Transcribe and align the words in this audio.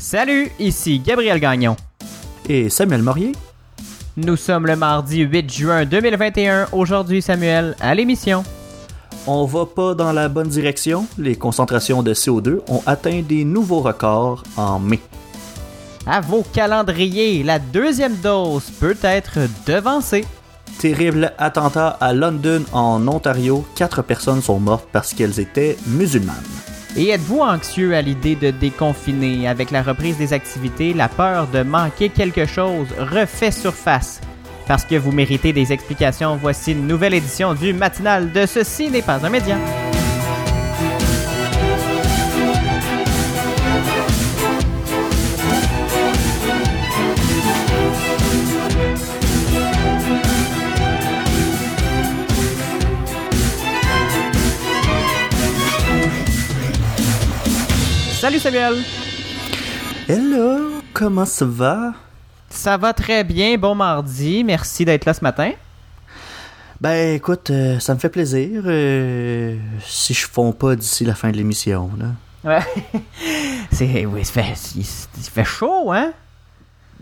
Salut, 0.00 0.50
ici 0.58 0.98
Gabriel 0.98 1.38
Gagnon. 1.38 1.76
Et 2.48 2.70
Samuel 2.70 3.02
Morier. 3.02 3.32
Nous 4.16 4.36
sommes 4.36 4.66
le 4.66 4.74
mardi 4.74 5.18
8 5.18 5.52
juin 5.52 5.84
2021. 5.84 6.68
Aujourd'hui, 6.72 7.20
Samuel, 7.20 7.76
à 7.80 7.94
l'émission. 7.94 8.42
On 9.26 9.44
va 9.44 9.66
pas 9.66 9.94
dans 9.94 10.12
la 10.12 10.30
bonne 10.30 10.48
direction. 10.48 11.06
Les 11.18 11.36
concentrations 11.36 12.02
de 12.02 12.14
CO2 12.14 12.60
ont 12.68 12.82
atteint 12.86 13.20
des 13.20 13.44
nouveaux 13.44 13.80
records 13.80 14.42
en 14.56 14.78
mai. 14.78 15.00
À 16.06 16.22
vos 16.22 16.44
calendriers, 16.50 17.42
la 17.42 17.58
deuxième 17.58 18.16
dose 18.16 18.70
peut 18.80 18.98
être 19.02 19.40
devancée. 19.66 20.24
Terrible 20.78 21.34
attentat 21.36 21.98
à 22.00 22.14
London, 22.14 22.64
en 22.72 23.06
Ontario. 23.06 23.66
Quatre 23.74 24.00
personnes 24.00 24.40
sont 24.40 24.60
mortes 24.60 24.88
parce 24.92 25.12
qu'elles 25.12 25.38
étaient 25.40 25.76
musulmanes. 25.86 26.36
Et 26.96 27.10
êtes-vous 27.10 27.40
anxieux 27.40 27.94
à 27.94 28.02
l'idée 28.02 28.34
de 28.34 28.50
déconfiner? 28.50 29.48
Avec 29.48 29.70
la 29.70 29.82
reprise 29.82 30.18
des 30.18 30.32
activités, 30.32 30.92
la 30.92 31.08
peur 31.08 31.46
de 31.46 31.62
manquer 31.62 32.08
quelque 32.08 32.46
chose 32.46 32.88
refait 32.98 33.52
surface. 33.52 34.20
Parce 34.66 34.84
que 34.84 34.96
vous 34.96 35.12
méritez 35.12 35.52
des 35.52 35.72
explications, 35.72 36.36
voici 36.36 36.72
une 36.72 36.86
nouvelle 36.86 37.14
édition 37.14 37.54
du 37.54 37.72
matinal 37.72 38.32
de 38.32 38.44
Ceci 38.44 38.90
n'est 38.90 39.02
pas 39.02 39.24
un 39.24 39.30
média. 39.30 39.56
Salut 58.20 58.38
Samuel! 58.38 58.74
Hello, 60.06 60.82
comment 60.92 61.24
ça 61.24 61.46
va? 61.46 61.94
Ça 62.50 62.76
va 62.76 62.92
très 62.92 63.24
bien, 63.24 63.56
bon 63.56 63.74
mardi, 63.74 64.44
merci 64.44 64.84
d'être 64.84 65.06
là 65.06 65.14
ce 65.14 65.22
matin. 65.22 65.52
Ben 66.80 67.14
écoute, 67.14 67.50
euh, 67.50 67.78
ça 67.78 67.94
me 67.94 67.98
fait 67.98 68.08
plaisir. 68.08 68.62
euh, 68.66 69.56
si 69.86 70.12
je 70.12 70.26
fonds 70.26 70.52
pas 70.52 70.76
d'ici 70.76 71.04
la 71.04 71.14
fin 71.14 71.30
de 71.30 71.36
l'émission, 71.36 71.90
là. 71.98 72.06
Ouais. 72.42 73.00
C'est. 73.72 74.04
Oui, 74.06 74.24
ça 74.24 74.32
fait, 74.32 74.54
il, 74.76 74.80
il 74.80 75.22
fait 75.22 75.44
chaud, 75.44 75.90
hein? 75.92 76.12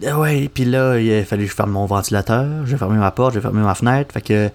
Ah 0.06 0.18
ouais, 0.18 0.48
puis 0.52 0.64
là, 0.64 0.98
il 0.98 1.12
a 1.12 1.24
fallu 1.24 1.44
que 1.46 1.50
je 1.50 1.56
ferme 1.56 1.72
mon 1.72 1.86
ventilateur, 1.86 2.64
j'ai 2.66 2.76
fermé 2.76 2.96
ma 2.98 3.10
porte, 3.10 3.34
j'ai 3.34 3.40
fermé 3.40 3.60
ma 3.62 3.74
fenêtre, 3.74 4.12
fait 4.12 4.20
que... 4.20 4.50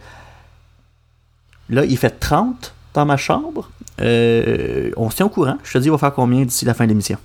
Là, 1.70 1.84
il 1.84 1.98
fait 1.98 2.18
30 2.20 2.74
dans 2.94 3.06
ma 3.06 3.18
chambre. 3.18 3.70
Euh, 4.02 4.92
on 4.98 5.10
se 5.10 5.16
tient 5.18 5.26
au 5.26 5.30
courant. 5.30 5.58
Je 5.64 5.74
te 5.74 5.78
dis, 5.78 5.88
il 5.88 5.92
va 5.92 5.98
faire 5.98 6.14
combien 6.14 6.44
d'ici 6.44 6.66
la 6.66 6.74
fin 6.74 6.86
de 6.86 6.90
l'émission? 6.90 7.18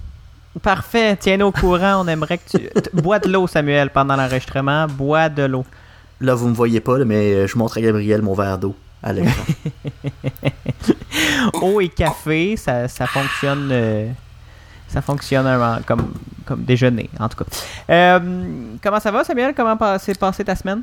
Parfait, 0.63 1.17
tiens-nous 1.17 1.47
au 1.47 1.53
courant. 1.53 2.03
On 2.05 2.09
aimerait 2.09 2.39
que 2.39 2.59
tu. 2.59 2.69
Bois 2.93 3.19
de 3.19 3.29
l'eau, 3.29 3.47
Samuel, 3.47 3.91
pendant 3.91 4.17
l'enregistrement. 4.17 4.87
Bois 4.87 5.29
de 5.29 5.45
l'eau. 5.45 5.65
Là, 6.21 6.35
vous 6.35 6.49
me 6.49 6.55
voyez 6.55 6.81
pas, 6.81 6.99
mais 7.05 7.33
euh, 7.33 7.47
je 7.47 7.57
montre 7.57 7.79
à 7.79 7.81
Gabriel 7.81 8.23
mon 8.23 8.35
verre 8.35 8.59
d'eau. 8.59 8.75
Eau 11.63 11.81
et 11.81 11.89
café, 11.89 12.57
ça, 12.57 12.89
ça 12.89 13.07
fonctionne. 13.07 13.69
euh, 13.71 14.09
ça 14.89 15.03
fonctionne 15.03 15.47
euh, 15.47 15.77
comme, 15.87 16.13
comme 16.45 16.65
déjeuner, 16.65 17.09
en 17.21 17.29
tout 17.29 17.37
cas. 17.37 17.45
Euh, 17.91 18.19
comment 18.83 18.99
ça 19.01 19.11
va, 19.11 19.23
Samuel? 19.23 19.55
Comment 19.55 19.77
s'est 19.99 20.15
passée 20.15 20.45
ta 20.45 20.57
semaine? 20.57 20.83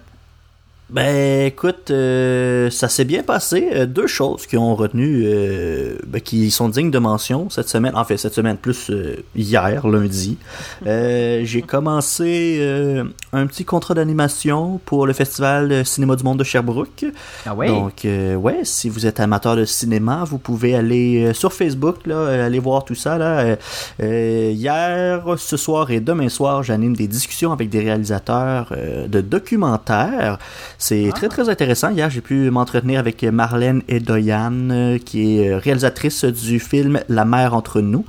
Ben 0.87 1.47
écoute, 1.47 1.89
euh, 1.89 2.69
ça 2.69 2.89
s'est 2.89 3.05
bien 3.05 3.23
passé. 3.23 3.69
Euh, 3.73 3.87
deux 3.87 4.05
choses 4.05 4.45
qui 4.45 4.55
ont 4.55 4.75
retenu, 4.75 5.23
euh, 5.25 5.97
ben, 6.05 6.21
qui 6.21 6.51
sont 6.51 6.69
dignes 6.69 6.91
de 6.91 6.99
mention 6.99 7.49
cette 7.49 7.69
semaine. 7.69 7.95
En 7.95 8.05
fait, 8.05 8.17
cette 8.17 8.35
semaine 8.35 8.55
plus 8.55 8.91
euh, 8.91 9.15
hier, 9.35 9.87
lundi. 9.87 10.37
Euh, 10.85 11.41
J'ai 11.43 11.63
commencé 11.63 12.57
euh, 12.59 13.03
un 13.33 13.47
petit 13.47 13.65
contrat 13.65 13.95
d'animation 13.95 14.79
pour 14.85 15.07
le 15.07 15.13
Festival 15.13 15.83
Cinéma 15.87 16.15
du 16.15 16.23
Monde 16.23 16.37
de 16.37 16.43
Sherbrooke. 16.43 17.05
Ah 17.47 17.55
oui? 17.55 17.67
Donc, 17.67 18.05
euh, 18.05 18.35
ouais, 18.35 18.59
si 18.61 18.87
vous 18.87 19.07
êtes 19.07 19.19
amateur 19.19 19.55
de 19.55 19.65
cinéma, 19.65 20.23
vous 20.23 20.37
pouvez 20.37 20.75
aller 20.75 21.33
sur 21.33 21.51
Facebook, 21.51 22.05
là, 22.05 22.45
aller 22.45 22.59
voir 22.59 22.85
tout 22.85 22.93
ça. 22.93 23.17
Là. 23.17 23.57
Hier, 23.99 25.25
ce 25.37 25.57
soir 25.57 25.89
et 25.89 25.99
demain 25.99 26.29
soir, 26.29 26.61
j'anime 26.61 26.95
des 26.95 27.07
discussions 27.07 27.51
avec 27.51 27.69
des 27.69 27.79
réalisateurs 27.79 28.71
de 29.07 29.21
documentaires. 29.21 30.37
C'est 30.77 31.09
très, 31.13 31.29
très 31.29 31.49
intéressant. 31.49 31.89
Hier, 31.89 32.09
j'ai 32.09 32.21
pu 32.21 32.49
m'entretenir 32.51 32.99
avec 32.99 33.23
Marlène 33.23 33.81
Edoyan, 33.87 34.69
euh, 34.69 34.97
qui 34.97 35.39
est 35.39 35.49
euh, 35.49 35.57
réalisatrice 35.57 36.25
du 36.25 36.59
film 36.59 36.99
La 37.09 37.25
mer 37.25 37.53
entre 37.53 37.81
nous, 37.81 38.05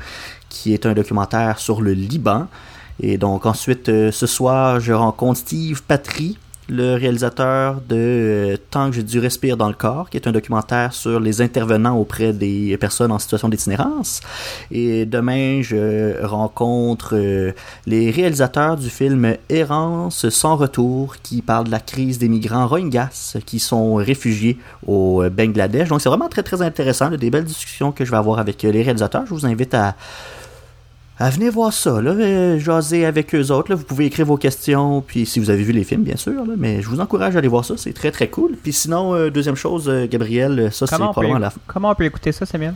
qui 0.48 0.74
est 0.74 0.86
un 0.86 0.92
documentaire 0.92 1.58
sur 1.58 1.80
le 1.80 1.92
Liban. 1.92 2.48
Et 3.00 3.18
donc 3.18 3.46
ensuite, 3.46 3.88
euh, 3.88 4.10
ce 4.10 4.26
soir, 4.26 4.80
je 4.80 4.92
rencontre 4.92 5.40
Steve 5.40 5.82
Patry, 5.82 6.38
le 6.68 6.94
réalisateur 6.94 7.80
de 7.88 7.96
euh, 7.96 8.56
Tant 8.70 8.90
que 8.90 8.96
j'ai 8.96 9.02
du 9.02 9.18
respire 9.18 9.56
dans 9.56 9.68
le 9.68 9.74
corps, 9.74 10.10
qui 10.10 10.16
est 10.16 10.26
un 10.26 10.32
documentaire 10.32 10.92
sur 10.92 11.20
les 11.20 11.40
intervenants 11.40 11.96
auprès 11.96 12.32
des 12.32 12.76
personnes 12.78 13.12
en 13.12 13.18
situation 13.18 13.48
d'itinérance. 13.48 14.20
Et 14.70 15.06
demain, 15.06 15.62
je 15.62 16.24
rencontre 16.24 17.14
euh, 17.14 17.52
les 17.86 18.10
réalisateurs 18.10 18.76
du 18.76 18.90
film 18.90 19.36
Errance 19.48 20.28
sans 20.28 20.56
retour, 20.56 21.16
qui 21.22 21.42
parle 21.42 21.66
de 21.66 21.70
la 21.70 21.80
crise 21.80 22.18
des 22.18 22.28
migrants 22.28 22.66
Rohingyas 22.66 23.36
qui 23.46 23.58
sont 23.58 23.94
réfugiés 23.94 24.58
au 24.86 25.22
euh, 25.22 25.30
Bangladesh. 25.30 25.88
Donc 25.88 26.00
c'est 26.00 26.08
vraiment 26.08 26.28
très 26.28 26.42
très 26.42 26.62
intéressant, 26.62 27.10
des 27.10 27.30
belles 27.30 27.44
discussions 27.44 27.92
que 27.92 28.04
je 28.04 28.10
vais 28.10 28.16
avoir 28.16 28.38
avec 28.38 28.62
les 28.62 28.82
réalisateurs. 28.82 29.24
Je 29.26 29.34
vous 29.34 29.46
invite 29.46 29.74
à 29.74 29.94
à 31.18 31.30
venir 31.30 31.52
voir 31.52 31.72
ça, 31.72 32.00
là, 32.02 32.10
euh, 32.10 32.58
jaser 32.58 33.06
avec 33.06 33.34
eux 33.34 33.50
autres. 33.50 33.70
Là. 33.70 33.76
Vous 33.76 33.84
pouvez 33.84 34.06
écrire 34.06 34.26
vos 34.26 34.36
questions, 34.36 35.00
puis 35.00 35.24
si 35.26 35.40
vous 35.40 35.50
avez 35.50 35.62
vu 35.62 35.72
les 35.72 35.84
films, 35.84 36.02
bien 36.02 36.16
sûr, 36.16 36.44
là, 36.44 36.54
mais 36.56 36.82
je 36.82 36.88
vous 36.88 37.00
encourage 37.00 37.36
à 37.36 37.38
aller 37.38 37.48
voir 37.48 37.64
ça, 37.64 37.74
c'est 37.76 37.92
très 37.92 38.10
très 38.10 38.28
cool. 38.28 38.52
Puis 38.62 38.72
sinon, 38.72 39.14
euh, 39.14 39.30
deuxième 39.30 39.56
chose, 39.56 39.88
euh, 39.88 40.06
Gabriel, 40.06 40.70
ça 40.72 40.86
c'est 40.86 40.94
on, 40.96 40.98
peut, 40.98 41.04
probablement 41.12 41.38
la... 41.38 41.52
comment 41.66 41.90
on 41.90 41.94
peut 41.94 42.04
écouter 42.04 42.32
ça, 42.32 42.44
Samuel? 42.44 42.74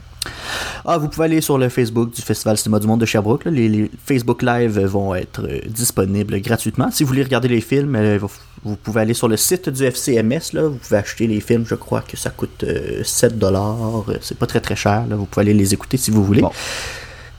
Ah, 0.85 0.99
vous 0.99 1.09
pouvez 1.09 1.27
aller 1.27 1.41
sur 1.41 1.59
le 1.59 1.69
Facebook 1.69 2.15
du 2.15 2.23
Festival 2.23 2.57
Cinéma 2.57 2.79
du 2.79 2.87
Monde 2.87 3.01
de 3.01 3.07
Sherbrooke. 3.07 3.45
là. 3.45 3.51
Les, 3.51 3.69
les 3.69 3.91
Facebook 4.05 4.43
Live 4.43 4.79
vont 4.81 5.15
être 5.15 5.43
euh, 5.47 5.61
disponibles 5.69 6.41
gratuitement. 6.41 6.91
Si 6.91 7.05
vous 7.05 7.09
voulez 7.09 7.23
regarder 7.23 7.49
les 7.49 7.61
films, 7.61 8.19
vous, 8.63 8.77
pouvez 8.77 9.03
aller 9.03 9.15
sur 9.15 9.29
le 9.29 9.37
site 9.37 9.69
du 9.69 9.85
FCMS. 9.85 10.53
Là. 10.55 10.63
Vous 10.69 10.77
pouvez 10.77 10.97
acheter 10.97 11.27
les 11.27 11.41
films, 11.41 11.65
je 11.67 11.75
crois 11.75 12.01
que 12.01 12.17
ça 12.17 12.31
coûte 12.31 12.65
euh, 12.65 13.03
7 13.05 13.39
dollars. 13.39 14.07
C'est 14.21 14.39
pas 14.39 14.47
très 14.47 14.61
très 14.61 14.77
cher. 14.77 15.05
Là. 15.09 15.17
Vous 15.17 15.27
pouvez 15.27 15.43
aller 15.43 15.55
les 15.55 15.75
écouter 15.75 15.97
si 15.97 16.11
vous 16.11 16.25
voulez. 16.25 16.43
Bon. 16.43 16.53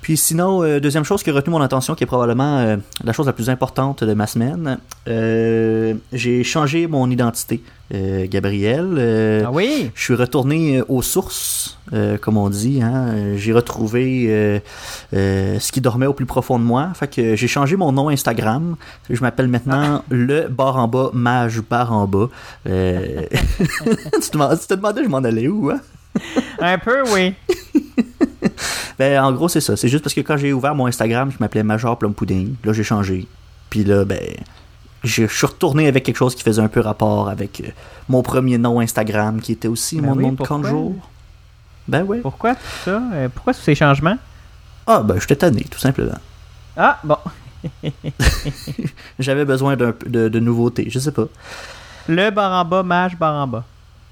Puis 0.01 0.17
sinon, 0.17 0.63
euh, 0.63 0.79
deuxième 0.79 1.03
chose 1.03 1.21
qui 1.21 1.29
a 1.29 1.33
retenu 1.33 1.51
mon 1.51 1.61
attention, 1.61 1.93
qui 1.93 2.03
est 2.03 2.07
probablement 2.07 2.57
euh, 2.57 2.77
la 3.03 3.13
chose 3.13 3.27
la 3.27 3.33
plus 3.33 3.49
importante 3.49 4.03
de 4.03 4.13
ma 4.15 4.25
semaine, 4.25 4.79
euh, 5.07 5.93
j'ai 6.11 6.43
changé 6.43 6.87
mon 6.87 7.09
identité, 7.11 7.61
euh, 7.93 8.25
Gabriel. 8.27 9.43
Ah 9.45 9.51
oui? 9.51 9.91
je 9.93 10.01
suis 10.03 10.15
retourné 10.15 10.81
aux 10.87 11.01
sources, 11.03 11.77
comme 12.21 12.37
on 12.37 12.49
dit. 12.49 12.81
Hein. 12.81 13.35
J'ai 13.35 13.53
retrouvé 13.53 14.61
ce 15.13 15.71
qui 15.71 15.81
dormait 15.81 16.07
au 16.07 16.13
plus 16.13 16.25
profond 16.25 16.57
de 16.57 16.63
moi. 16.63 16.89
Fait 16.95 17.07
que 17.07 17.35
j'ai 17.35 17.47
changé 17.47 17.75
mon 17.75 17.91
nom 17.91 18.09
Instagram. 18.09 18.75
Je 19.09 19.21
m'appelle 19.21 19.47
maintenant 19.49 20.03
le 20.09 20.47
bar 20.47 20.77
en 20.77 20.87
bas, 20.87 21.11
mage 21.13 21.61
bar 21.61 21.93
en 21.93 22.07
bas. 22.07 22.27
Tu, 22.65 24.29
te 24.29 24.33
demandes- 24.33 24.59
tu 24.59 24.67
te 24.67 24.73
demandais 24.73 25.03
je 25.03 25.09
m'en 25.09 25.17
allais 25.17 25.47
où, 25.47 25.69
hein? 25.69 25.79
Un 26.59 26.77
peu, 26.77 27.03
oui. 27.13 27.33
Ben, 29.01 29.19
en 29.23 29.31
gros, 29.31 29.49
c'est 29.49 29.61
ça. 29.61 29.75
C'est 29.75 29.87
juste 29.87 30.03
parce 30.03 30.13
que 30.13 30.21
quand 30.21 30.37
j'ai 30.37 30.53
ouvert 30.53 30.75
mon 30.75 30.85
Instagram, 30.85 31.31
je 31.31 31.37
m'appelais 31.39 31.63
Major 31.63 31.97
Plum 31.97 32.13
Pudding. 32.13 32.53
Là, 32.63 32.71
j'ai 32.71 32.83
changé. 32.83 33.25
Puis 33.71 33.83
là, 33.83 34.05
ben, 34.05 34.19
je 35.03 35.25
suis 35.25 35.47
retourné 35.47 35.87
avec 35.87 36.03
quelque 36.03 36.17
chose 36.17 36.35
qui 36.35 36.43
faisait 36.43 36.61
un 36.61 36.67
peu 36.67 36.81
rapport 36.81 37.27
avec 37.27 37.61
euh, 37.61 37.69
mon 38.09 38.21
premier 38.21 38.59
nom 38.59 38.79
Instagram, 38.79 39.41
qui 39.41 39.53
était 39.53 39.67
aussi 39.67 39.99
Ben 39.99 40.09
mon 40.09 40.13
oui, 40.17 40.23
nom 40.25 40.31
de 40.33 40.35
pourquoi? 40.35 40.61
jour. 40.69 40.93
Ben 41.87 42.03
ouais. 42.03 42.19
Pourquoi 42.19 42.53
tout 42.53 42.61
ça? 42.85 43.01
Euh, 43.13 43.27
pourquoi 43.33 43.55
tous 43.55 43.61
ces 43.61 43.73
changements? 43.73 44.17
Ah, 44.85 44.99
ben, 45.03 45.19
j'étais 45.19 45.35
tanné, 45.37 45.65
tout 45.71 45.79
simplement. 45.79 46.19
Ah, 46.77 46.99
bon. 47.03 47.17
J'avais 49.19 49.45
besoin 49.45 49.75
d'un 49.75 49.93
de, 50.05 50.29
de 50.29 50.39
nouveautés, 50.39 50.87
je 50.91 50.99
sais 50.99 51.11
pas. 51.11 51.25
Le 52.07 52.29
bar 52.29 52.51
en 52.51 52.65
bas, 52.69 52.83
mage 52.83 53.17
bar 53.17 53.33
en 53.33 53.47
bas. 53.47 53.63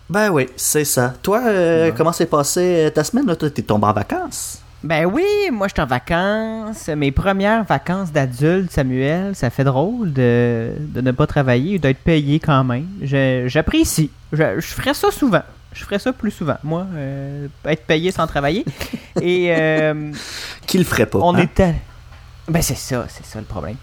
Ben 0.09 0.29
oui, 0.31 0.47
c'est 0.55 0.85
ça. 0.85 1.13
Toi, 1.21 1.41
euh, 1.45 1.85
Ouais. 1.85 1.93
comment 1.95 2.11
s'est 2.11 2.25
passée 2.25 2.91
ta 2.95 3.03
semaine? 3.03 3.27
Là? 3.27 3.35
T'es 3.35 3.61
tombé 3.61 3.85
en 3.85 3.93
vacances? 3.93 4.63
Ben 4.81 5.05
oui, 5.05 5.25
moi 5.51 5.67
je 5.67 5.73
suis 5.73 5.81
en 5.81 5.85
vacances. 5.85 6.87
Mes 6.87 7.11
premières 7.11 7.65
vacances 7.65 8.11
d'adulte, 8.13 8.71
Samuel, 8.71 9.35
ça 9.35 9.49
fait 9.49 9.65
drôle 9.65 10.13
de, 10.13 10.71
de 10.79 11.01
ne 11.01 11.11
pas 11.11 11.27
travailler 11.27 11.75
et 11.75 11.79
d'être 11.79 11.97
payé 11.99 12.39
quand 12.39 12.63
même. 12.63 12.85
J'apprécie. 13.01 14.09
Je, 14.31 14.59
je 14.59 14.67
ferais 14.67 14.93
ça 14.93 15.11
souvent. 15.11 15.43
Je 15.73 15.83
ferais 15.83 15.99
ça 15.99 16.13
plus 16.13 16.31
souvent. 16.31 16.57
Moi, 16.63 16.85
euh, 16.95 17.47
être 17.65 17.85
payé 17.85 18.11
sans 18.11 18.25
travailler. 18.25 18.65
Et 19.21 19.53
euh, 19.55 20.11
Qui 20.65 20.77
le 20.77 20.83
ferait 20.83 21.05
pas? 21.05 21.19
on 21.19 21.35
hein? 21.35 21.39
était. 21.39 21.75
Ben 22.47 22.61
c'est 22.61 22.77
ça, 22.77 23.05
c'est 23.09 23.25
ça 23.25 23.39
le 23.39 23.45
problème. 23.45 23.75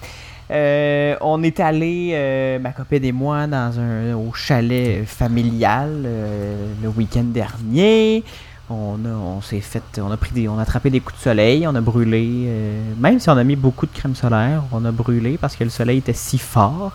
Euh, 0.50 1.16
on 1.20 1.42
est 1.42 1.60
allé, 1.60 2.10
euh, 2.14 2.58
ma 2.58 2.70
copine 2.70 3.04
et 3.04 3.12
moi, 3.12 3.46
dans 3.46 3.78
un 3.78 4.14
au 4.14 4.32
chalet 4.32 5.04
familial 5.04 6.02
euh, 6.04 6.72
le 6.82 6.88
week-end 6.88 7.24
dernier. 7.24 8.24
On 8.68 8.98
a, 9.04 9.08
on 9.08 9.40
s'est 9.42 9.60
fait, 9.60 9.82
on 9.98 10.10
a 10.10 10.16
pris 10.16 10.32
des, 10.32 10.48
on 10.48 10.58
a 10.58 10.62
attrapé 10.62 10.90
des 10.90 10.98
coups 10.98 11.18
de 11.18 11.22
soleil, 11.22 11.66
on 11.68 11.74
a 11.76 11.80
brûlé. 11.80 12.46
euh, 12.46 12.82
même 12.98 13.20
si 13.20 13.30
on 13.30 13.36
a 13.36 13.44
mis 13.44 13.54
beaucoup 13.54 13.86
de 13.86 13.92
crème 13.92 14.16
solaire, 14.16 14.62
on 14.72 14.84
a 14.84 14.90
brûlé 14.90 15.38
parce 15.38 15.54
que 15.54 15.62
le 15.62 15.70
soleil 15.70 15.98
était 15.98 16.12
si 16.12 16.36
fort. 16.38 16.92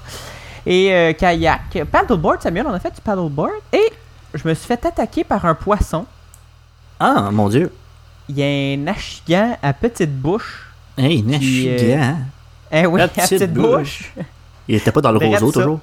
Et 0.65 0.94
euh, 0.94 1.13
kayak, 1.13 1.85
paddleboard, 1.89 2.41
Samuel, 2.41 2.65
on 2.68 2.73
a 2.73 2.79
fait 2.79 2.94
du 2.94 3.01
paddleboard 3.01 3.53
et 3.71 3.91
je 4.33 4.47
me 4.47 4.53
suis 4.53 4.68
fait 4.68 4.85
attaquer 4.85 5.23
par 5.23 5.45
un 5.45 5.56
poisson. 5.56 6.06
Ah, 7.00 7.29
mon 7.31 7.47
Dieu. 7.47 7.71
Il 8.27 8.38
y 8.38 8.44
a 8.44 8.45
un 8.47 8.88
achigan 8.88 9.57
à 9.62 9.73
petite 9.73 10.13
bouche. 10.13 10.68
Hey, 10.97 11.23
Puis, 11.23 11.68
euh, 11.68 11.71
Nachigan. 11.71 12.15
Eh 12.71 12.85
oui, 12.85 13.01
à 13.01 13.07
petite 13.07 13.29
petite 13.39 13.53
bouche. 13.53 14.12
bouche. 14.15 14.25
Il 14.68 14.75
était 14.75 14.91
pas 14.91 15.01
dans 15.01 15.12
le 15.12 15.18
roseau, 15.18 15.51
toujours? 15.51 15.79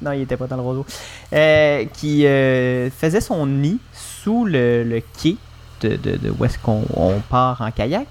Non, 0.00 0.12
il 0.12 0.22
était 0.22 0.36
pas 0.36 0.46
dans 0.46 0.56
le 0.56 0.62
roseau. 0.62 0.86
Euh, 1.32 1.84
qui 1.92 2.26
euh, 2.26 2.90
faisait 2.90 3.20
son 3.20 3.46
nid 3.46 3.78
sous 4.24 4.46
le, 4.46 4.82
le 4.84 5.02
quai 5.22 5.36
de, 5.82 5.98
où 6.38 6.44
est-ce 6.46 6.58
qu'on 6.58 6.82
on 6.96 7.20
part 7.28 7.60
en 7.60 7.70
kayak 7.70 8.06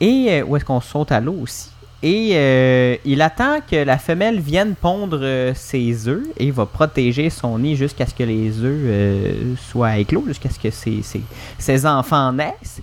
et 0.00 0.26
euh, 0.30 0.44
où 0.44 0.56
est-ce 0.56 0.64
qu'on 0.64 0.80
saute 0.82 1.10
à 1.10 1.20
l'eau 1.20 1.36
aussi. 1.42 1.70
Et 2.02 2.32
euh, 2.34 2.96
il 3.04 3.20
attend 3.22 3.58
que 3.68 3.74
la 3.76 3.98
femelle 3.98 4.38
vienne 4.38 4.74
pondre 4.80 5.18
euh, 5.20 5.52
ses 5.54 6.06
œufs 6.06 6.22
et 6.36 6.50
va 6.52 6.66
protéger 6.66 7.30
son 7.30 7.58
nid 7.58 7.74
jusqu'à 7.76 8.06
ce 8.06 8.14
que 8.14 8.22
les 8.22 8.52
œufs 8.62 9.56
soient 9.58 9.96
éclos, 9.96 10.22
jusqu'à 10.26 10.50
ce 10.50 10.58
que 10.60 10.70
ses, 10.70 11.02
ses- 11.02 11.22
ses 11.58 11.86
enfants 11.86 12.32
naissent. 12.32 12.80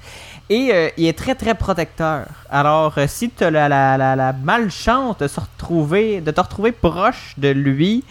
Et 0.49 0.71
il 0.97 1.05
est 1.07 1.17
très 1.17 1.33
très 1.33 1.55
protecteur. 1.55 2.25
Alors, 2.51 2.93
si 3.07 3.29
tu 3.31 3.43
as 3.43 3.49
la, 3.49 3.67
la, 3.67 4.15
la, 4.15 4.33
malchance 4.33 5.17
de 5.17 5.27
retrouver, 5.39 6.21
de 6.21 6.29
te 6.31 6.39
retrouver 6.41 6.71
proche 6.71 7.33
de 7.37 7.47
lui 7.49 8.03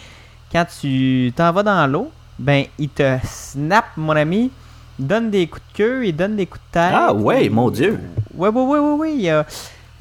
quand 0.51 0.65
tu 0.81 1.31
t'en 1.35 1.51
vas 1.53 1.63
dans 1.63 1.87
l'eau, 1.87 2.11
ben 2.39 2.65
il 2.77 2.89
te 2.89 3.17
snap, 3.23 3.85
mon 3.97 4.15
ami, 4.15 4.51
donne 4.99 5.29
des 5.29 5.47
coups 5.47 5.61
de 5.73 5.77
queue, 5.77 6.07
il 6.07 6.15
donne 6.15 6.35
des 6.35 6.45
coups 6.45 6.61
de 6.69 6.79
tête. 6.79 6.91
Ah 6.93 7.13
ouais, 7.13 7.49
mon 7.49 7.69
Dieu. 7.69 7.99
Ouais, 8.33 8.49
ouais, 8.49 8.61
ouais, 8.61 8.79
ouais, 8.79 9.21
ouais. 9.23 9.43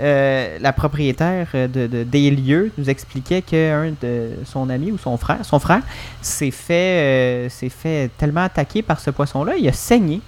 euh, 0.01 0.59
la 0.61 0.73
propriétaire 0.73 1.47
de, 1.53 1.87
de- 1.87 2.03
des 2.03 2.31
lieux 2.33 2.73
nous 2.77 2.91
expliquait 2.91 3.43
qu'un 3.43 3.93
de 4.03 4.31
son 4.45 4.69
ami 4.69 4.91
ou 4.91 4.99
son 4.99 5.17
frère, 5.17 5.39
son 5.45 5.61
frère, 5.61 5.83
s'est 6.21 6.51
fait, 6.51 6.75
euh, 6.75 7.49
s'est 7.49 7.69
fait 7.69 8.11
tellement 8.19 8.43
attaquer 8.45 8.83
par 8.83 8.99
ce 8.99 9.11
poisson-là, 9.11 9.55
il 9.57 9.69
a 9.69 9.73
saigné. 9.73 10.21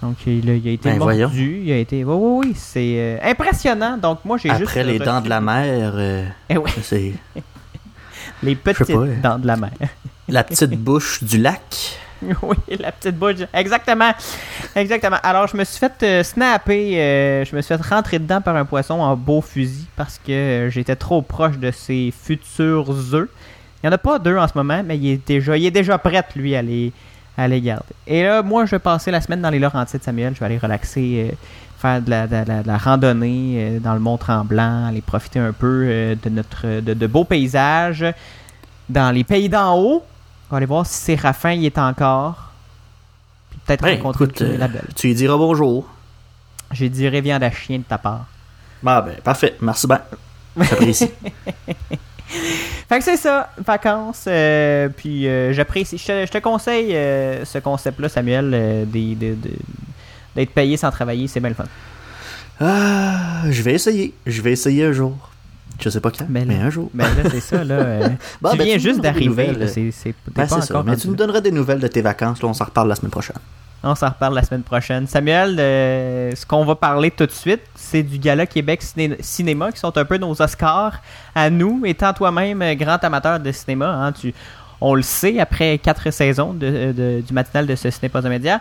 Donc 0.00 0.16
il 0.26 0.48
a, 0.50 0.54
il 0.54 0.66
a 0.66 0.70
été 0.72 0.88
Ben, 0.90 0.98
voyons. 0.98 1.28
mordu, 1.28 1.60
il 1.64 1.70
a 1.72 1.76
été. 1.76 2.02
Oui, 2.04 2.14
oui, 2.18 2.46
oui, 2.48 2.52
c'est 2.56 2.94
euh, 2.96 3.18
impressionnant. 3.22 3.96
Donc 3.98 4.24
moi 4.24 4.36
j'ai 4.38 4.48
juste. 4.48 4.62
Après 4.62 4.82
les 4.82 4.98
reçu- 4.98 5.04
dents 5.04 5.20
de 5.20 5.28
la 5.28 5.40
mer, 5.40 5.94
Eh 6.48 6.56
oui, 6.56 6.70
c'est 6.82 7.12
les 8.42 8.56
petites 8.56 8.86
pas, 8.96 9.06
dents 9.22 9.38
de 9.38 9.46
la 9.46 9.56
mer. 9.56 9.70
La 10.28 10.44
petite 10.44 10.70
bouche 10.78 11.22
du 11.22 11.38
lac. 11.38 11.98
Oui, 12.42 12.54
la 12.78 12.92
petite 12.92 13.18
bouche. 13.18 13.34
Exactement. 13.52 14.12
Exactement. 14.76 15.16
Alors, 15.24 15.48
je 15.48 15.56
me 15.56 15.64
suis 15.64 15.80
fait 15.80 15.92
euh, 16.04 16.22
snapper. 16.22 17.00
euh, 17.00 17.44
je 17.44 17.56
me 17.56 17.60
suis 17.60 17.74
fait 17.76 17.82
rentrer 17.84 18.20
dedans 18.20 18.40
par 18.40 18.54
un 18.54 18.64
poisson 18.64 18.94
en 19.00 19.16
beau 19.16 19.40
fusil 19.40 19.86
parce 19.96 20.20
que 20.24 20.30
euh, 20.30 20.70
j'étais 20.70 20.94
trop 20.94 21.20
proche 21.20 21.58
de 21.58 21.72
ses 21.72 22.12
futurs 22.16 22.88
œufs. 23.14 23.28
Il 23.82 23.86
n'y 23.86 23.88
en 23.88 23.92
a 23.92 23.98
pas 23.98 24.20
deux 24.20 24.36
en 24.38 24.46
ce 24.46 24.52
moment, 24.54 24.82
mais 24.86 24.96
il 24.98 25.08
est 25.10 25.26
déjà, 25.26 25.56
il 25.56 25.66
est 25.66 25.72
déjà 25.72 25.98
prêt, 25.98 26.22
lui, 26.36 26.54
à 26.54 26.62
les, 26.62 26.92
à 27.36 27.48
les 27.48 27.60
garder. 27.60 27.86
Et 28.06 28.22
là, 28.22 28.40
moi, 28.44 28.66
je 28.66 28.70
vais 28.70 28.78
passer 28.78 29.10
la 29.10 29.20
semaine 29.20 29.40
dans 29.42 29.50
les 29.50 29.58
Laurentides, 29.58 30.04
Samuel. 30.04 30.32
Je 30.36 30.38
vais 30.38 30.46
aller 30.46 30.58
relaxer, 30.58 31.34
faire 31.80 32.00
de 32.00 32.08
la, 32.08 32.26
la- 32.64 32.78
randonnée 32.78 33.80
dans 33.82 33.94
le 33.94 34.00
Mont-Tremblant, 34.00 34.86
aller 34.86 35.00
profiter 35.00 35.40
un 35.40 35.52
peu 35.52 36.14
de, 36.22 36.30
notre, 36.30 36.78
de 36.80 37.06
beaux 37.08 37.24
paysages 37.24 38.04
dans 38.88 39.10
les 39.10 39.24
pays 39.24 39.48
d'en 39.48 39.76
haut. 39.76 40.04
On 40.52 40.54
va 40.54 40.58
aller 40.58 40.66
voir 40.66 40.84
si 40.84 40.92
Séraphin 40.92 41.52
y 41.54 41.64
est 41.64 41.78
encore. 41.78 42.50
Puis 43.48 43.58
peut-être 43.64 43.82
Ben, 43.84 43.96
rencontrer 43.96 44.24
écoute, 44.26 44.42
euh, 44.42 44.58
label. 44.58 44.84
tu 44.94 45.06
lui 45.06 45.14
diras 45.14 45.38
bonjour. 45.38 45.88
J'ai 46.72 46.90
dit 46.90 47.08
viande 47.08 47.42
à 47.42 47.50
chien 47.50 47.78
de 47.78 47.84
ta 47.84 47.96
part. 47.96 48.26
Ah 48.84 49.00
ben, 49.00 49.14
parfait. 49.24 49.56
Merci 49.62 49.86
bien. 49.86 50.02
J'apprécie. 50.58 51.10
Fait 52.86 52.98
que 52.98 53.02
c'est 53.02 53.16
ça, 53.16 53.50
vacances. 53.64 54.24
euh, 54.26 54.90
puis 54.90 55.26
euh, 55.26 55.54
j'apprécie. 55.54 55.96
Je 55.96 56.04
te, 56.06 56.26
je 56.26 56.30
te 56.30 56.36
conseille 56.36 56.94
euh, 56.94 57.46
ce 57.46 57.56
concept-là, 57.56 58.10
Samuel, 58.10 58.86
d'être 58.90 60.50
payé 60.52 60.76
sans 60.76 60.90
travailler. 60.90 61.28
C'est 61.28 61.40
bien 61.40 61.48
le 61.48 61.54
fun. 61.54 61.64
ah, 62.60 63.44
je 63.48 63.62
vais 63.62 63.72
essayer. 63.72 64.12
Je 64.26 64.42
vais 64.42 64.52
essayer 64.52 64.84
un 64.84 64.92
jour. 64.92 65.16
Je 65.82 65.88
sais 65.90 66.00
pas 66.00 66.10
quand, 66.10 66.26
Mais 66.28 66.44
mais, 66.44 66.56
un 66.56 66.70
jour. 66.70 66.90
Ben 66.94 67.04
là, 67.04 67.28
c'est 67.30 67.40
ça, 67.40 67.64
là. 67.64 67.74
euh, 67.74 68.08
Bon, 68.40 68.50
tu 68.52 68.58
ben, 68.58 68.64
viens 68.64 68.78
juste 68.78 69.00
d'arriver. 69.00 69.52
C'est, 69.66 70.14
Ben, 70.34 70.46
ça. 70.46 70.56
encore 70.58 70.84
Mais 70.84 70.96
tu 70.96 71.08
nous 71.08 71.14
donneras 71.16 71.40
des 71.40 71.50
nouvelles 71.50 71.80
de 71.80 71.88
tes 71.88 72.02
vacances. 72.02 72.40
Là, 72.42 72.48
on 72.48 72.54
s'en 72.54 72.64
reparle 72.66 72.88
la 72.88 72.94
semaine 72.94 73.10
prochaine. 73.10 73.36
On 73.84 73.96
s'en 73.96 74.10
reparle 74.10 74.34
la 74.36 74.44
semaine 74.44 74.62
prochaine. 74.62 75.08
Samuel, 75.08 75.56
euh, 75.58 76.32
ce 76.36 76.46
qu'on 76.46 76.64
va 76.64 76.76
parler 76.76 77.10
tout 77.10 77.26
de 77.26 77.32
suite, 77.32 77.62
c'est 77.74 78.04
du 78.04 78.16
Gala 78.18 78.46
Québec 78.46 78.80
Ciné- 78.80 79.16
Cinéma, 79.20 79.72
qui 79.72 79.80
sont 79.80 79.96
un 79.98 80.04
peu 80.04 80.18
nos 80.18 80.40
Oscars 80.40 81.02
à 81.34 81.50
nous, 81.50 81.82
étant 81.84 82.12
toi-même 82.12 82.62
euh, 82.62 82.74
grand 82.76 83.02
amateur 83.02 83.40
de 83.40 83.50
cinéma. 83.50 83.88
hein, 83.88 84.12
tu, 84.12 84.32
on 84.80 84.94
le 84.94 85.02
sait, 85.02 85.40
après 85.40 85.78
quatre 85.78 86.12
saisons 86.12 86.52
de- 86.52 86.92
de- 86.92 87.22
du 87.26 87.32
matinal 87.34 87.66
de 87.66 87.74
ce 87.74 87.90
Ciné 87.90 88.08
pas 88.08 88.24
un 88.24 88.28
média, 88.30 88.60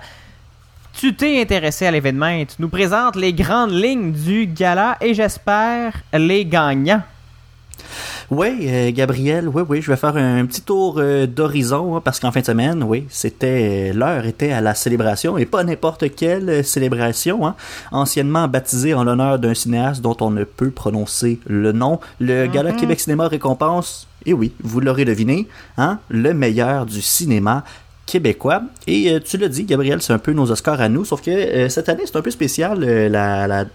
tu 0.94 1.16
t'es 1.16 1.40
intéressé 1.40 1.86
à 1.86 1.92
l'événement 1.92 2.28
et 2.28 2.46
tu 2.48 2.56
nous 2.60 2.70
présentes 2.70 3.16
les 3.16 3.32
grandes 3.32 3.72
lignes 3.74 4.12
du 4.12 4.48
gala 4.48 4.98
et 5.02 5.14
j'espère 5.14 5.94
les 6.14 6.46
gagnants. 6.46 7.04
Oui, 8.30 8.60
euh, 8.64 8.92
Gabriel, 8.94 9.48
oui, 9.48 9.64
oui, 9.68 9.82
je 9.82 9.92
vais 9.92 9.98
faire 9.98 10.16
un 10.16 10.46
petit 10.46 10.62
tour 10.62 10.96
euh, 10.98 11.28
d'horizon 11.28 11.96
hein, 11.96 12.02
parce 12.04 12.20
qu'en 12.20 12.32
fin 12.32 12.40
de 12.40 12.46
semaine, 12.46 12.84
oui, 12.84 13.06
c'était 13.10 13.92
euh, 13.92 13.94
l'heure 13.94 14.26
était 14.26 14.52
à 14.52 14.62
la 14.62 14.74
célébration 14.74 15.38
et 15.38 15.46
pas 15.46 15.64
n'importe 15.64 16.16
quelle 16.16 16.64
célébration, 16.64 17.46
hein, 17.46 17.56
anciennement 17.92 18.48
baptisée 18.48 18.94
en 18.94 19.04
l'honneur 19.04 19.40
d'un 19.40 19.54
cinéaste 19.54 20.02
dont 20.02 20.16
on 20.22 20.32
ne 20.32 20.44
peut 20.44 20.72
prononcer 20.72 21.40
le 21.46 21.72
nom. 21.72 22.00
Le 22.20 22.48
Gala 22.48 22.72
Québec 22.72 23.00
Cinéma 23.00 23.28
récompense, 23.28 24.08
et 24.26 24.34
oui, 24.34 24.54
vous 24.64 24.80
l'aurez 24.80 25.06
deviné, 25.06 25.48
hein, 25.78 26.00
le 26.10 26.34
meilleur 26.34 26.86
du 26.86 27.02
cinéma 27.02 27.64
québécois. 28.06 28.62
Et 28.88 29.12
euh, 29.12 29.20
tu 29.20 29.38
l'as 29.38 29.50
dit, 29.50 29.64
Gabriel, 29.64 30.02
c'est 30.02 30.14
un 30.14 30.20
peu 30.20 30.34
nos 30.34 30.52
Oscars 30.52 30.82
à 30.82 30.90
nous, 30.90 31.06
sauf 31.06 31.22
que 31.22 31.68
cette 31.70 31.90
année, 31.90 32.04
c'est 32.06 32.16
un 32.16 32.22
peu 32.22 32.32
spécial, 32.32 32.80
la, 32.80 33.48
la 33.48 33.66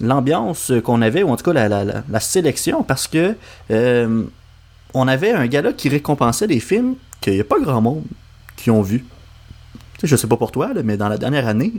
l'ambiance 0.00 0.72
qu'on 0.84 1.02
avait, 1.02 1.22
ou 1.22 1.30
en 1.30 1.36
tout 1.36 1.44
cas 1.44 1.52
la, 1.52 1.68
la, 1.68 1.84
la- 1.84 2.02
la 2.08 2.20
sélection, 2.20 2.82
parce 2.82 3.06
que 3.08 3.34
euh, 3.70 4.22
on 4.94 5.08
avait 5.08 5.32
un 5.32 5.46
gala 5.46 5.72
qui 5.72 5.88
récompensait 5.88 6.46
des 6.46 6.60
films 6.60 6.94
qu'il 7.20 7.34
n'y 7.34 7.40
a 7.40 7.44
pas 7.44 7.58
grand 7.60 7.80
monde 7.80 8.04
qui 8.56 8.70
ont 8.70 8.82
vu. 8.82 9.04
Tu 9.94 10.00
sais, 10.02 10.06
je 10.06 10.16
sais 10.16 10.26
pas 10.28 10.36
pour 10.36 10.52
toi, 10.52 10.72
là, 10.74 10.82
mais 10.84 10.96
dans 10.96 11.08
la 11.08 11.18
dernière 11.18 11.46
année, 11.48 11.72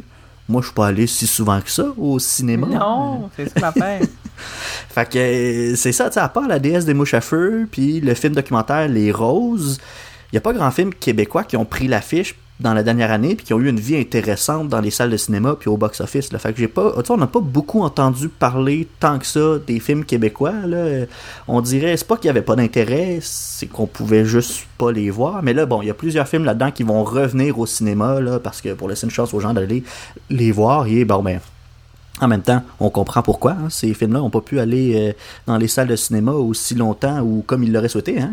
moi 0.50 0.62
je 0.62 0.68
suis 0.68 0.76
pas 0.76 0.88
allé 0.88 1.08
si 1.08 1.26
souvent 1.28 1.62
que 1.62 1.72
ça 1.72 1.86
au 1.98 2.20
cinéma. 2.20 2.68
Non, 2.68 3.30
c'est 3.36 3.48
ça 3.50 3.60
l'affaire. 3.62 4.02
Fait 4.90 5.10
que 5.10 5.76
c'est 5.76 5.92
ça, 5.92 6.08
tu 6.10 6.14
sais, 6.16 6.20
à 6.20 6.30
part 6.30 6.48
la 6.48 6.60
déesse 6.60 6.86
des 6.86 6.94
mouches 6.94 7.14
à 7.14 7.22
feu, 7.22 7.68
puis 7.72 8.00
le 8.02 8.14
film 8.14 8.34
documentaire 8.36 8.88
Les 8.88 9.12
Roses, 9.12 9.80
il 10.32 10.36
n'y 10.36 10.38
a 10.38 10.42
pas 10.42 10.54
grand 10.54 10.72
film 10.72 10.94
québécois 10.94 11.44
qui 11.44 11.56
ont 11.58 11.66
pris 11.66 11.88
l'affiche 11.88 12.36
dans 12.60 12.74
la 12.74 12.84
dernière 12.84 13.12
année, 13.12 13.36
puis 13.36 13.46
qui 13.46 13.54
ont 13.54 13.60
eu 13.60 13.70
une 13.70 13.80
vie 13.80 13.96
intéressante 13.96 14.68
dans 14.68 14.82
les 14.82 14.92
salles 14.92 15.10
de 15.12 15.18
cinéma, 15.18 15.56
puis 15.58 15.70
au 15.70 15.78
box-office. 15.78 16.30
Fait 16.38 16.52
que 16.52 16.60
j'ai 16.60 16.68
pas, 16.68 16.94
on 17.10 17.18
n'a 17.18 17.28
pas 17.28 17.40
beaucoup 17.40 17.82
entendu 17.84 18.28
parler 18.28 18.86
tant 19.00 19.18
que 19.18 19.26
ça 19.26 19.60
des 19.66 19.80
films 19.80 20.04
québécois. 20.04 20.52
Là. 20.66 20.78
Euh, 20.78 21.06
On 21.48 21.62
dirait, 21.62 21.96
c'est 21.96 22.06
pas 22.08 22.18
qu'il 22.18 22.26
y 22.28 22.30
avait 22.30 22.42
pas 22.42 22.58
d'intérêt, 22.58 23.20
c'est 23.22 23.68
qu'on 23.68 23.88
pouvait 23.88 24.26
juste 24.26 24.66
pas 24.78 24.92
les 24.92 25.10
voir. 25.10 25.42
Mais 25.42 25.54
là, 25.54 25.66
bon, 25.66 25.82
il 25.82 25.88
y 25.88 25.90
a 25.90 25.94
plusieurs 25.94 26.28
films 26.28 26.44
là-dedans 26.44 26.72
qui 26.72 26.84
vont 26.84 27.04
revenir 27.06 27.58
au 27.60 27.66
cinéma, 27.66 28.20
là, 28.20 28.40
parce 28.40 28.60
que 28.62 28.74
pour 28.74 28.90
laisser 28.90 29.06
une 29.06 29.12
chance 29.12 29.34
aux 29.34 29.40
gens 29.40 29.54
d'aller 29.54 29.84
les 30.30 30.52
voir, 30.52 30.86
et 30.88 31.06
bon, 31.06 31.24
ben, 31.24 31.40
en 32.20 32.28
même 32.28 32.42
temps, 32.42 32.62
on 32.82 32.90
comprend 32.90 33.22
pourquoi. 33.22 33.52
hein. 33.54 33.70
Ces 33.70 33.94
films-là 33.94 34.20
n'ont 34.20 34.30
pas 34.30 34.42
pu 34.42 34.60
aller 34.60 34.96
euh, 34.98 35.14
dans 35.48 35.56
les 35.56 35.70
salles 35.70 35.88
de 35.88 35.96
cinéma 35.96 36.34
aussi 36.34 36.76
longtemps 36.76 37.22
ou 37.22 37.42
comme 37.48 37.64
ils 37.64 37.72
l'auraient 37.72 37.88
souhaité. 37.88 38.20
hein. 38.20 38.32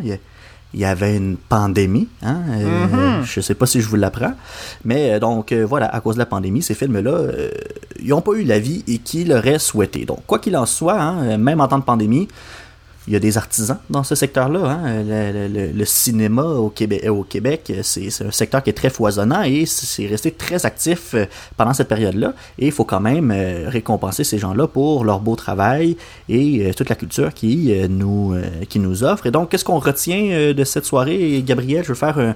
Il 0.76 0.82
y 0.82 0.84
avait 0.84 1.16
une 1.16 1.36
pandémie. 1.38 2.06
Hein? 2.22 2.36
euh, 2.50 2.86
Mhm. 3.18 3.24
Je 3.24 3.40
sais 3.40 3.54
pas 3.54 3.64
si 3.64 3.80
je 3.80 3.88
vous 3.88 3.96
l'apprends. 3.96 4.34
Mais 4.84 5.14
euh, 5.14 5.18
donc, 5.18 5.50
euh, 5.52 5.64
voilà, 5.64 5.86
à 5.86 6.00
cause 6.00 6.16
de 6.16 6.18
la 6.20 6.26
pandémie, 6.26 6.62
ces 6.62 6.74
films-là, 6.74 7.10
euh, 7.10 7.50
ils 8.00 8.08
n'ont 8.10 8.20
pas 8.20 8.32
eu 8.32 8.44
la 8.44 8.58
vie 8.58 8.84
et 8.86 8.98
qu'ils 8.98 9.28
l'auraient 9.30 9.58
souhaité. 9.58 10.04
Donc, 10.04 10.20
quoi 10.26 10.38
qu'il 10.38 10.54
en 10.54 10.66
soit, 10.66 11.00
hein, 11.00 11.38
même 11.38 11.62
en 11.62 11.68
temps 11.68 11.78
de 11.78 11.84
pandémie, 11.84 12.28
il 13.06 13.12
y 13.12 13.16
a 13.16 13.20
des 13.20 13.38
artisans 13.38 13.78
dans 13.88 14.02
ce 14.02 14.14
secteur-là. 14.14 14.60
hein. 14.68 15.02
Le, 15.02 15.48
le- 15.48 15.72
le- 15.72 15.84
cinéma 15.84 16.42
au 16.42 16.68
Québec, 16.70 17.02
euh, 17.04 17.10
au 17.10 17.22
Québec 17.22 17.70
euh, 17.70 17.80
c'est 17.82 18.08
un 18.24 18.30
secteur 18.30 18.62
qui 18.62 18.70
est 18.70 18.72
très 18.72 18.90
foisonnant 18.90 19.42
et 19.42 19.64
c'est 19.66 20.06
resté 20.06 20.32
très 20.32 20.66
actif 20.66 21.14
euh, 21.14 21.26
pendant 21.56 21.72
cette 21.72 21.88
période-là. 21.88 22.34
Et 22.58 22.66
il 22.66 22.72
faut 22.72 22.84
quand 22.84 23.00
même 23.00 23.30
récompenser 23.66 24.24
ces 24.24 24.38
gens-là 24.38 24.66
pour 24.66 25.04
leur 25.04 25.20
beau 25.20 25.36
travail 25.36 25.96
et 26.28 26.70
toute 26.76 26.88
la 26.88 26.96
culture 26.96 27.32
qui, 27.32 27.72
nous, 27.88 28.34
qui 28.68 28.78
nous 28.78 29.04
offre. 29.04 29.26
Et 29.26 29.30
donc, 29.30 29.50
qu'est-ce 29.50 29.64
qu'on 29.64 29.78
retient 29.78 30.52
de 30.52 30.64
cette 30.64 30.84
soirée? 30.84 31.42
Gabriel, 31.46 31.82
je 31.84 31.88
veux 31.88 31.94
faire 31.94 32.18
un, 32.18 32.34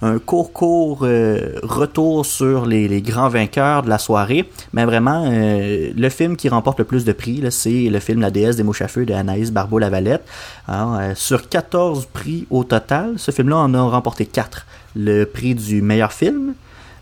un 0.00 0.18
court, 0.18 0.52
court 0.52 1.00
euh, 1.02 1.58
retour 1.62 2.24
sur 2.24 2.66
les, 2.66 3.02
grands 3.02 3.28
vainqueurs 3.28 3.82
de 3.82 3.88
la 3.88 3.98
soirée. 3.98 4.48
Mais 4.72 4.84
vraiment, 4.84 5.24
euh, 5.26 5.90
le 5.96 6.08
film 6.08 6.36
qui 6.36 6.48
remporte 6.48 6.78
le 6.78 6.84
plus 6.84 7.04
de 7.04 7.12
prix, 7.12 7.42
c'est 7.50 7.88
le 7.88 7.98
film 7.98 8.20
La 8.20 8.30
déesse 8.30 8.56
des 8.56 8.62
mouches 8.62 8.82
à 8.82 8.88
feu 8.88 9.06
de 9.06 9.12
Anaïs 9.12 9.50
Barbeau-Lavalette. 9.50 10.24
Euh, 10.68 11.14
sur 11.14 11.48
14 11.48 12.06
prix 12.12 12.46
au 12.50 12.64
total, 12.64 13.14
ce 13.16 13.30
film-là 13.30 13.56
en 13.56 13.74
a 13.74 13.80
remporté 13.82 14.26
4. 14.26 14.66
Le 14.94 15.24
prix 15.24 15.54
du 15.54 15.82
meilleur 15.82 16.12
film, 16.12 16.54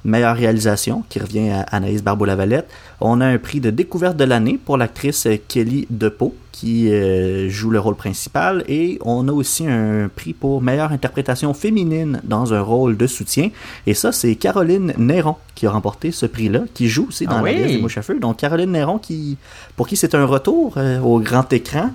Meilleure 0.06 0.36
réalisation, 0.36 1.02
qui 1.08 1.18
revient 1.18 1.50
à 1.50 1.62
Anaïs 1.62 2.02
Barbeau-Lavalette. 2.02 2.68
On 3.00 3.20
a 3.20 3.26
un 3.26 3.38
prix 3.38 3.60
de 3.60 3.70
découverte 3.70 4.16
de 4.16 4.24
l'année 4.24 4.58
pour 4.64 4.76
l'actrice 4.78 5.26
Kelly 5.48 5.86
Depeau, 5.90 6.34
qui 6.52 6.90
euh, 6.90 7.50
joue 7.50 7.70
le 7.70 7.78
rôle 7.80 7.96
principal. 7.96 8.64
Et 8.68 8.98
on 9.04 9.28
a 9.28 9.32
aussi 9.32 9.66
un 9.66 10.08
prix 10.14 10.32
pour 10.32 10.62
meilleure 10.62 10.92
interprétation 10.92 11.52
féminine 11.52 12.20
dans 12.24 12.54
un 12.54 12.62
rôle 12.62 12.96
de 12.96 13.06
soutien. 13.06 13.50
Et 13.86 13.92
ça, 13.94 14.12
c'est 14.12 14.34
Caroline 14.36 14.94
Néron 14.96 15.36
qui 15.54 15.66
a 15.66 15.70
remporté 15.70 16.12
ce 16.12 16.24
prix-là, 16.26 16.60
qui 16.72 16.88
joue 16.88 17.06
aussi 17.08 17.26
dans 17.26 17.32
Ah 17.32 17.42
la 17.42 17.42
oui? 17.42 17.54
pièce 17.56 17.72
des 17.72 17.78
mouches 17.78 17.98
à 17.98 18.02
feu. 18.02 18.18
Donc 18.20 18.36
Caroline 18.38 18.70
Néron, 18.72 18.98
qui, 18.98 19.36
pour 19.74 19.88
qui 19.88 19.96
c'est 19.96 20.14
un 20.14 20.24
retour 20.24 20.74
euh, 20.76 21.00
au 21.00 21.18
grand 21.20 21.52
écran. 21.52 21.90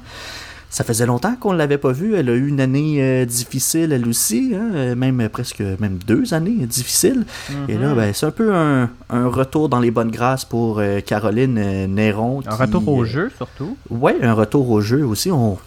Ça 0.74 0.86
faisait 0.86 1.06
longtemps 1.06 1.36
qu'on 1.38 1.52
ne 1.52 1.58
l'avait 1.58 1.78
pas 1.78 1.92
vue. 1.92 2.16
Elle 2.16 2.30
a 2.30 2.34
eu 2.34 2.48
une 2.48 2.62
année 2.62 2.96
euh, 3.04 3.26
difficile, 3.26 3.92
elle 3.92 4.08
aussi, 4.08 4.54
hein, 4.56 4.70
euh, 4.74 4.96
même 4.96 5.28
presque 5.28 5.60
même 5.60 6.00
deux 6.08 6.34
années 6.34 6.66
difficiles. 6.66 7.26
Et 7.68 7.76
Mhm. 7.76 7.82
là, 7.82 7.94
ben, 7.94 8.14
c'est 8.14 8.26
un 8.26 8.32
peu 8.32 8.56
un, 8.56 8.90
un 9.10 9.28
retour 9.28 9.68
dans 9.68 9.82
les 9.82 9.92
bonnes 9.92 10.12
grâces 10.12 10.46
pour 10.46 10.80
euh, 10.80 11.02
Caroline 11.02 11.88
Néron. 11.94 12.42
Un 12.48 12.56
retour 12.56 12.88
au 12.88 13.04
jeu, 13.04 13.30
surtout. 13.36 13.76
Ouais, 13.90 14.16
un 14.24 14.32
retour 14.34 14.70
au 14.70 14.80
jeu 14.80 15.06
aussi. 15.06 15.30
On, 15.30 15.58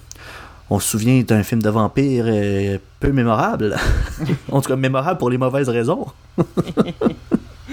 on 0.71 0.81
se 0.81 0.89
souvient 0.89 1.21
d'un 1.23 1.43
film 1.43 1.61
de 1.61 1.69
vampire 1.69 2.25
peu 2.99 3.13
mémorable. 3.13 3.77
en 4.51 4.63
tout 4.63 4.69
cas, 4.71 4.77
mémorable 4.77 5.19
pour 5.19 5.29
les 5.29 5.37
mauvaises 5.37 5.69
raisons. 5.69 6.07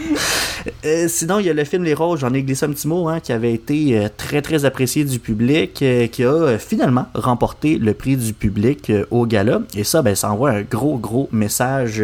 Euh, 0.85 1.07
sinon, 1.07 1.39
il 1.39 1.45
y 1.45 1.49
a 1.49 1.53
le 1.53 1.63
film 1.63 1.83
Les 1.83 1.93
Roses, 1.93 2.19
j'en 2.19 2.33
ai 2.33 2.43
glissé 2.43 2.65
un 2.65 2.69
petit 2.69 2.87
mot, 2.87 3.07
hein, 3.07 3.19
qui 3.19 3.31
avait 3.31 3.53
été 3.53 3.97
euh, 3.97 4.09
très 4.15 4.41
très 4.41 4.65
apprécié 4.65 5.03
du 5.03 5.19
public, 5.19 5.81
euh, 5.81 6.07
qui 6.07 6.23
a 6.23 6.57
finalement 6.57 7.07
remporté 7.13 7.77
le 7.77 7.93
prix 7.93 8.17
du 8.17 8.33
public 8.33 8.91
au 9.11 9.25
gala. 9.25 9.61
Et 9.75 9.83
ça, 9.83 10.01
ben, 10.01 10.15
ça 10.15 10.31
envoie 10.31 10.51
un 10.51 10.61
gros 10.61 10.97
gros 10.97 11.29
message 11.31 12.03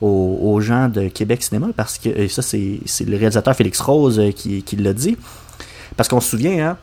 aux, 0.00 0.60
gens 0.60 0.88
de 0.88 1.08
Québec 1.08 1.42
Cinéma, 1.42 1.68
parce 1.76 1.98
que 1.98 2.08
et 2.08 2.28
ça, 2.28 2.42
c'est 2.42 2.80
le 3.04 3.16
réalisateur 3.16 3.54
Félix 3.54 3.80
Rose 3.80 4.20
qui, 4.34 4.76
l'a 4.76 4.92
dit. 4.92 5.16
Parce 5.96 6.08
qu'on 6.08 6.20
se 6.20 6.30
souvient, 6.30 6.70
hein, 6.70 6.76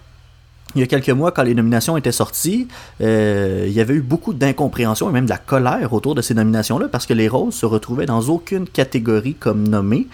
il 0.75 0.81
y 0.81 0.83
a 0.83 0.87
quelques 0.87 1.09
mois, 1.09 1.31
quand 1.31 1.43
les 1.43 1.55
nominations 1.55 1.97
étaient 1.97 2.11
sorties, 2.11 2.67
il 2.99 3.71
y 3.71 3.79
avait 3.79 3.95
eu 3.95 4.01
beaucoup 4.01 4.33
d'incompréhension 4.33 5.09
et 5.09 5.13
même 5.13 5.25
de 5.25 5.29
la 5.29 5.37
colère 5.37 5.93
autour 5.93 6.15
de 6.15 6.21
ces 6.21 6.33
nominations-là 6.33 6.87
parce 6.89 7.05
que 7.05 7.13
les 7.13 7.27
roses 7.27 7.55
se 7.55 7.65
retrouvaient 7.65 8.05
dans 8.05 8.21
aucune 8.21 8.67
catégorie 8.67 9.33
comme 9.33 9.67
nommées. 9.67 10.07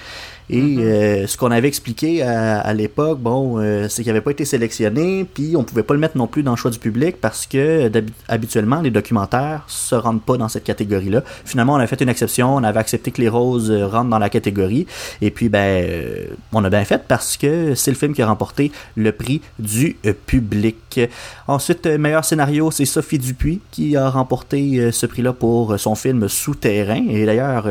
Et 0.50 0.62
Mhm. 0.62 0.80
euh, 0.80 1.28
ce 1.28 1.38
qu'on 1.38 1.50
avait 1.50 1.68
expliqué 1.68 2.22
à, 2.22 2.60
à 2.60 2.74
l'époque, 2.74 3.20
bon, 3.20 3.58
euh, 3.58 3.88
c'est 3.90 4.04
qu'il 4.04 4.12
n'avait 4.12 4.22
pas 4.22 4.32
été 4.32 4.46
sélectionné, 4.46 5.26
puis 5.34 5.56
on 5.58 5.64
pouvait 5.64 5.82
pas 5.84 5.94
le 5.96 6.00
mettre 6.00 6.18
non 6.18 6.28
plus 6.28 6.44
dans 6.44 6.52
le 6.52 6.58
choix 6.58 6.70
du 6.70 6.78
public 6.78 7.16
parce 7.20 7.48
que 7.48 7.92
habituellement 8.28 8.82
les 8.82 8.92
documentaires 8.92 9.64
se 9.68 9.96
rendent 9.96 10.22
pas 10.22 10.38
dans 10.38 10.48
cette 10.48 10.64
catégorie-là. 10.64 11.24
Finalement, 11.46 11.74
on 11.74 11.78
a 11.78 11.88
fait 11.88 12.00
une 12.02 12.10
exception, 12.10 12.56
on 12.56 12.64
avait 12.64 12.80
accepté 12.80 13.10
que 13.12 13.22
les 13.22 13.30
roses 13.30 13.72
euh, 13.72 13.88
rentrent 13.88 14.10
dans 14.12 14.20
la 14.20 14.30
catégorie, 14.30 14.86
et 15.22 15.32
puis 15.32 15.50
ben, 15.50 15.84
euh, 15.84 16.26
on 16.54 16.64
a 16.64 16.70
bien 16.70 16.86
fait 16.86 17.02
parce 17.08 17.38
que 17.38 17.74
c'est 17.74 17.92
le 17.92 17.98
film 17.98 18.14
qui 18.14 18.22
a 18.22 18.28
remporté 18.28 18.72
le 18.96 19.12
prix 19.12 19.42
du 19.58 19.96
public. 20.28 21.00
Ensuite, 21.48 21.88
meilleur 21.88 22.24
scénario, 22.24 22.70
c'est 22.72 22.86
Sophie 22.86 23.18
Dupuis 23.20 23.62
qui 23.72 23.96
a 23.98 24.10
remporté 24.10 24.92
ce 24.92 25.06
prix-là 25.06 25.34
pour 25.34 25.80
son 25.80 25.96
film 25.96 26.28
Souterrain. 26.30 27.04
Et 27.10 27.26
d'ailleurs, 27.26 27.68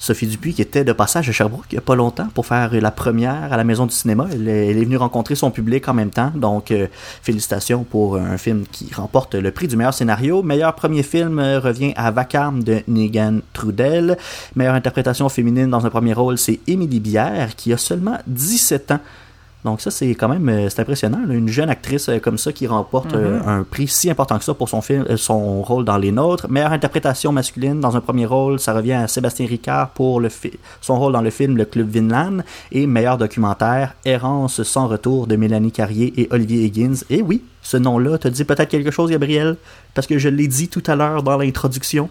Sophie 0.00 0.26
Dupuis, 0.26 0.54
qui 0.54 0.62
était 0.62 0.82
de 0.82 0.92
passage 0.92 1.28
à 1.28 1.32
Sherbrooke 1.32 1.66
il 1.70 1.74
n'y 1.74 1.78
a 1.78 1.82
pas 1.82 1.94
longtemps 1.94 2.28
pour 2.34 2.46
faire 2.46 2.72
la 2.72 2.90
première 2.90 3.52
à 3.52 3.56
la 3.56 3.64
Maison 3.64 3.84
du 3.84 3.94
Cinéma. 3.94 4.26
Elle 4.32 4.48
est, 4.48 4.72
venue 4.72 4.96
rencontrer 4.96 5.34
son 5.34 5.50
public 5.50 5.86
en 5.88 5.94
même 5.94 6.10
temps. 6.10 6.32
Donc, 6.34 6.70
euh, 6.70 6.86
félicitations 7.22 7.84
pour 7.84 8.16
un 8.16 8.38
film 8.38 8.64
qui 8.72 8.92
remporte 8.94 9.34
le 9.34 9.50
prix 9.50 9.68
du 9.68 9.76
meilleur 9.76 9.92
scénario. 9.92 10.42
Meilleur 10.42 10.74
premier 10.74 11.02
film 11.02 11.38
euh, 11.38 11.60
revient 11.60 11.92
à 11.96 12.10
Vacarme 12.10 12.62
de 12.62 12.82
Negan 12.88 13.40
Trudel. 13.52 14.16
Meilleure 14.56 14.74
interprétation 14.74 15.28
féminine 15.28 15.68
dans 15.68 15.84
un 15.84 15.90
premier 15.90 16.14
rôle, 16.14 16.38
c'est 16.38 16.60
Émilie 16.66 17.00
Bière, 17.00 17.54
qui 17.54 17.70
a 17.72 17.76
seulement 17.76 18.18
17 18.26 18.92
ans. 18.92 19.00
Donc 19.64 19.80
ça, 19.80 19.90
c'est 19.90 20.14
quand 20.14 20.28
même 20.28 20.48
euh, 20.48 20.68
c'est 20.70 20.80
impressionnant. 20.80 21.20
là, 21.26 21.34
une 21.34 21.48
jeune 21.48 21.68
actrice 21.68 22.08
euh, 22.08 22.18
comme 22.18 22.38
ça 22.38 22.52
qui 22.52 22.66
remporte 22.66 23.12
euh, 23.12 23.40
un 23.46 23.62
prix 23.62 23.88
si 23.88 24.08
important 24.08 24.38
que 24.38 24.44
ça 24.44 24.54
pour 24.54 24.68
son 24.68 24.80
film, 24.80 25.04
son 25.16 25.62
rôle 25.62 25.84
dans 25.84 25.98
Les 25.98 26.12
Nôtres. 26.12 26.48
Meilleure 26.48 26.72
interprétation 26.72 27.30
masculine 27.32 27.78
dans 27.78 27.96
un 27.96 28.00
premier 28.00 28.24
rôle, 28.24 28.58
ça 28.58 28.72
revient 28.72 28.94
à 28.94 29.08
Sébastien 29.08 29.46
Ricard 29.46 29.90
pour 29.90 30.20
le 30.20 30.28
son 30.80 30.98
rôle 30.98 31.12
dans 31.12 31.20
le 31.20 31.30
film 31.30 31.56
Le 31.56 31.66
Club 31.66 31.90
Vinland. 31.90 32.42
Et 32.72 32.86
meilleur 32.86 33.18
documentaire, 33.18 33.94
Errance 34.04 34.62
sans 34.62 34.88
retour 34.88 35.26
de 35.26 35.36
Mélanie 35.36 35.72
Carrier 35.72 36.14
et 36.16 36.28
Olivier 36.30 36.64
Higgins. 36.64 37.04
Et 37.10 37.20
oui, 37.20 37.42
ce 37.62 37.76
nom-là 37.76 38.16
te 38.16 38.28
dit 38.28 38.44
peut-être 38.44 38.70
quelque 38.70 38.90
chose, 38.90 39.10
Gabriel, 39.10 39.56
parce 39.94 40.06
que 40.06 40.18
je 40.18 40.28
l'ai 40.28 40.48
dit 40.48 40.68
tout 40.68 40.82
à 40.86 40.96
l'heure 40.96 41.22
dans 41.22 41.36
l'introduction. 41.36 42.08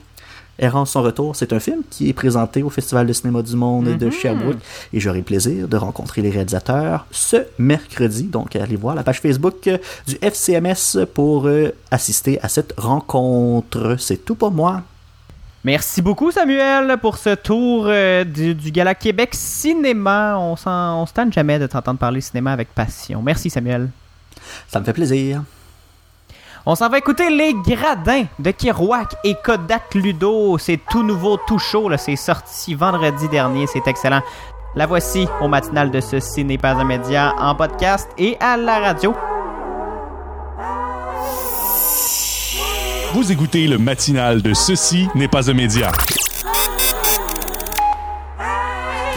Errance 0.59 0.91
sans 0.91 1.01
retour, 1.01 1.35
c'est 1.35 1.53
un 1.53 1.59
film 1.59 1.81
qui 1.89 2.09
est 2.09 2.13
présenté 2.13 2.61
au 2.63 2.69
Festival 2.69 3.07
de 3.07 3.13
cinéma 3.13 3.41
du 3.41 3.55
monde 3.55 3.85
de 3.97 4.05
Mhm. 4.05 4.11
Sherbrooke 4.11 4.57
et 4.93 4.99
j'aurai 4.99 5.19
le 5.19 5.23
plaisir 5.23 5.67
de 5.67 5.77
rencontrer 5.77 6.21
les 6.21 6.29
réalisateurs 6.29 7.05
ce 7.11 7.37
mercredi. 7.57 8.23
Donc, 8.23 8.55
allez 8.55 8.75
voir 8.75 8.93
la 8.95 9.03
page 9.03 9.21
Facebook 9.21 9.69
du 10.07 10.17
FCMS 10.21 11.05
pour 11.13 11.47
euh, 11.47 11.69
assister 11.91 12.39
à 12.41 12.49
cette 12.49 12.73
rencontre. 12.77 13.95
C'est 13.99 14.23
tout 14.25 14.35
pour 14.35 14.51
moi. 14.51 14.81
Merci 15.63 16.01
beaucoup, 16.01 16.31
Samuel, 16.31 16.97
pour 17.01 17.17
ce 17.17 17.35
tour 17.35 17.85
euh, 17.87 18.23
du, 18.23 18.55
du 18.55 18.71
Gala 18.71 18.95
Québec 18.95 19.31
Cinéma. 19.33 20.37
On, 20.39 20.55
s'en- 20.55 21.01
on 21.01 21.05
se 21.05 21.11
tente 21.13 21.33
jamais 21.33 21.59
de 21.59 21.67
t'entendre 21.67 21.99
parler 21.99 22.21
cinéma 22.21 22.53
avec 22.53 22.69
passion. 22.73 23.21
Merci, 23.21 23.49
Samuel. 23.49 23.89
Ça 24.69 24.79
me 24.79 24.85
fait 24.85 24.93
plaisir. 24.93 25.43
On 26.71 26.75
s'en 26.75 26.87
va 26.87 26.99
écouter 26.99 27.31
Les 27.31 27.55
Gradins 27.55 28.25
de 28.37 28.51
Kerouac 28.51 29.15
et 29.23 29.33
Kodak 29.43 29.95
Ludo. 29.95 30.55
C'est 30.59 30.79
tout 30.87 31.01
nouveau, 31.01 31.35
tout 31.47 31.57
chaud. 31.57 31.89
C'est 31.97 32.15
sorti 32.15 32.75
vendredi 32.75 33.27
dernier. 33.27 33.65
C'est 33.65 33.87
excellent. 33.87 34.21
La 34.75 34.85
voici 34.85 35.27
au 35.41 35.47
matinal 35.47 35.89
de 35.89 35.99
Ceci 35.99 36.45
n'est 36.45 36.59
pas 36.59 36.73
un 36.73 36.83
média 36.83 37.33
en 37.39 37.55
podcast 37.55 38.07
et 38.19 38.37
à 38.39 38.55
la 38.55 38.77
radio. 38.77 39.15
Vous 43.15 43.31
écoutez 43.31 43.65
le 43.65 43.79
matinal 43.79 44.43
de 44.43 44.53
Ceci 44.53 45.07
n'est 45.15 45.27
pas 45.27 45.49
un 45.49 45.55
média. 45.55 45.91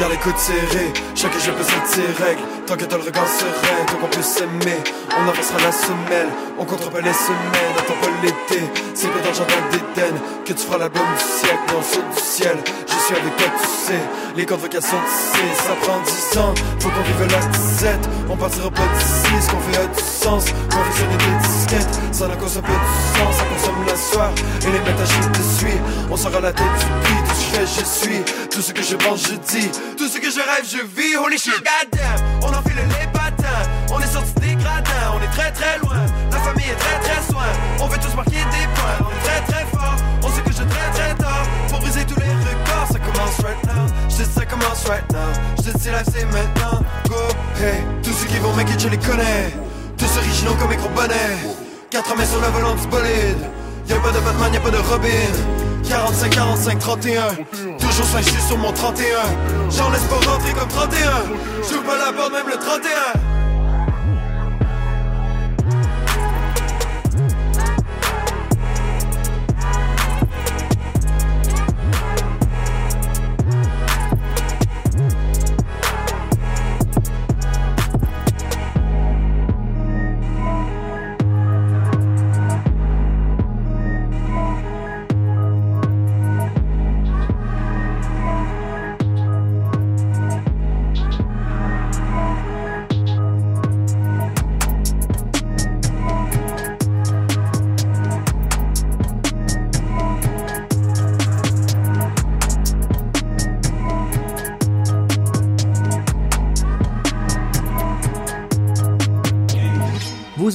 Garde 0.02 0.14
les 0.14 0.18
coudes 0.18 0.36
serrés, 0.36 0.92
chacun 1.14 1.38
je 1.38 1.50
peux 1.52 1.62
ses 1.62 2.24
règles. 2.24 2.42
Tant 2.66 2.74
que 2.74 2.84
t'as 2.86 2.96
le 2.96 3.04
regard 3.04 3.28
serein, 3.28 3.86
tant 3.86 3.98
qu'on 3.98 4.08
peut 4.08 4.20
s'aimer. 4.20 4.82
On 5.10 5.28
avancera 5.28 5.58
la 5.62 5.70
semelle, 5.70 6.26
on 6.58 6.64
comptera 6.64 6.90
pas 6.90 7.02
les 7.02 7.12
semaines. 7.12 7.74
Attends 7.78 7.94
pas 8.02 8.10
l'été, 8.20 8.64
c'est 8.94 9.06
pas 9.06 9.20
dans 9.20 9.28
le 9.28 9.34
jardin 9.34 9.62
d'Éden 9.70 10.14
Que 10.44 10.54
tu 10.54 10.58
feras 10.58 10.78
l'album 10.78 11.06
du 11.14 11.22
siècle, 11.22 11.62
non 11.68 11.82
saut 11.82 12.02
du 12.02 12.20
ciel. 12.20 12.58
Je 12.88 12.98
suis 12.98 13.14
avec 13.14 13.36
toi, 13.36 13.46
tu 13.46 13.68
sais, 13.86 14.02
les 14.34 14.44
vocales 14.44 14.82
sont 14.82 15.02
tissées. 15.06 15.54
Ça 15.62 15.74
prend 15.82 16.00
dix 16.02 16.38
ans, 16.38 16.54
faut 16.80 16.88
qu'on 16.88 17.02
vive 17.02 17.30
la 17.30 17.46
disette. 17.46 18.08
On 18.28 18.36
partira 18.36 18.70
pas 18.72 18.88
d'ici, 18.98 19.34
ce 19.38 19.50
qu'on 19.54 19.60
fait 19.60 19.78
a 19.78 19.86
du 19.86 20.02
sens. 20.02 20.44
Confectionner 20.66 21.18
des 21.22 21.46
disquettes, 21.46 21.94
ça 22.10 22.26
cause 22.26 22.58
un 22.58 22.62
peu 22.62 22.74
du 22.74 22.90
sens. 23.14 23.36
Ça 23.38 23.44
consomme 23.44 23.86
la 23.86 23.94
soir, 23.94 24.30
et 24.62 24.66
les 24.66 24.82
métages 24.82 25.14
de 25.30 25.42
suie 25.58 25.78
On 26.10 26.16
à 26.16 26.40
la 26.40 26.52
tête 26.52 26.74
du 26.74 26.86
prix, 27.06 27.22
je 27.60 27.84
suis. 27.84 28.22
Tout 28.50 28.62
ce 28.62 28.72
que 28.72 28.82
je 28.82 28.96
pense, 28.96 29.22
je 29.28 29.34
dis. 29.34 29.68
Tout 29.96 30.08
ce 30.08 30.18
que 30.18 30.30
je 30.30 30.40
rêve, 30.40 30.64
je 30.64 30.78
vis. 30.96 31.16
Holy 31.16 31.38
shit, 31.38 31.54
goddamn. 31.54 32.24
On 32.42 32.48
enfile 32.48 32.76
les 32.76 33.06
patins. 33.12 33.62
On 33.90 34.00
est 34.00 34.06
sorti 34.06 34.32
des 34.40 34.54
gradins. 34.54 35.12
On 35.14 35.22
est 35.22 35.30
très 35.30 35.52
très 35.52 35.78
loin. 35.78 35.96
La 36.30 36.38
famille 36.38 36.70
est 36.70 36.76
très 36.76 36.98
très 37.00 37.22
soin. 37.30 37.46
On 37.80 37.86
veut 37.86 37.98
tous 37.98 38.14
marquer 38.14 38.42
des 38.56 38.66
points. 38.74 38.98
On 39.00 39.10
est 39.10 39.24
très 39.28 39.52
très 39.52 39.66
fort. 39.66 39.96
On 40.22 40.28
sait 40.28 40.42
que 40.42 40.52
je 40.52 40.62
très 40.62 40.90
très 40.92 41.14
tard. 41.14 41.46
Pour 41.68 41.80
briser 41.80 42.04
tous 42.04 42.18
les 42.20 42.26
records 42.26 42.88
Ça 42.92 42.98
commence 42.98 43.36
right 43.44 43.64
now. 43.66 43.86
Je 44.08 44.24
ça 44.24 44.44
commence 44.46 44.84
right 44.88 45.12
now. 45.12 45.32
Je 45.58 45.70
dis 45.70 45.88
live 45.88 46.04
c'est 46.12 46.24
maintenant. 46.26 46.80
Go, 47.08 47.16
hey. 47.60 47.82
Tous 48.02 48.12
ceux 48.12 48.26
qui 48.26 48.38
vont 48.38 48.52
make 48.54 48.70
it, 48.70 48.80
je 48.80 48.88
les 48.88 48.98
connais. 48.98 49.52
Tous 49.98 50.16
originaux 50.16 50.54
comme 50.58 50.70
micro 50.70 50.88
bonnet 50.88 51.38
4 51.90 52.16
mains 52.16 52.24
sur 52.24 52.40
le 52.40 52.48
volant 52.48 52.74
du 52.74 52.86
bolide 52.88 53.44
Y'a 53.86 53.96
pas 53.96 54.10
de 54.10 54.20
Batman, 54.20 54.52
y'a 54.54 54.60
pas 54.60 54.70
de 54.70 54.78
Robin 54.78 55.61
45, 55.88 56.30
45, 56.30 56.78
31 56.78 57.22
Toujours 57.78 58.06
5 58.06 58.24
sur 58.46 58.58
mon 58.58 58.72
31 58.72 59.04
J'en 59.70 59.90
laisse 59.90 60.02
pas 60.04 60.30
rentrer 60.30 60.52
comme 60.52 60.68
31 60.68 60.98
J'ouvre 61.68 61.82
pas 61.84 61.98
la 61.98 62.12
porte 62.12 62.32
même 62.32 62.48
le 62.48 62.56
31 62.56 63.31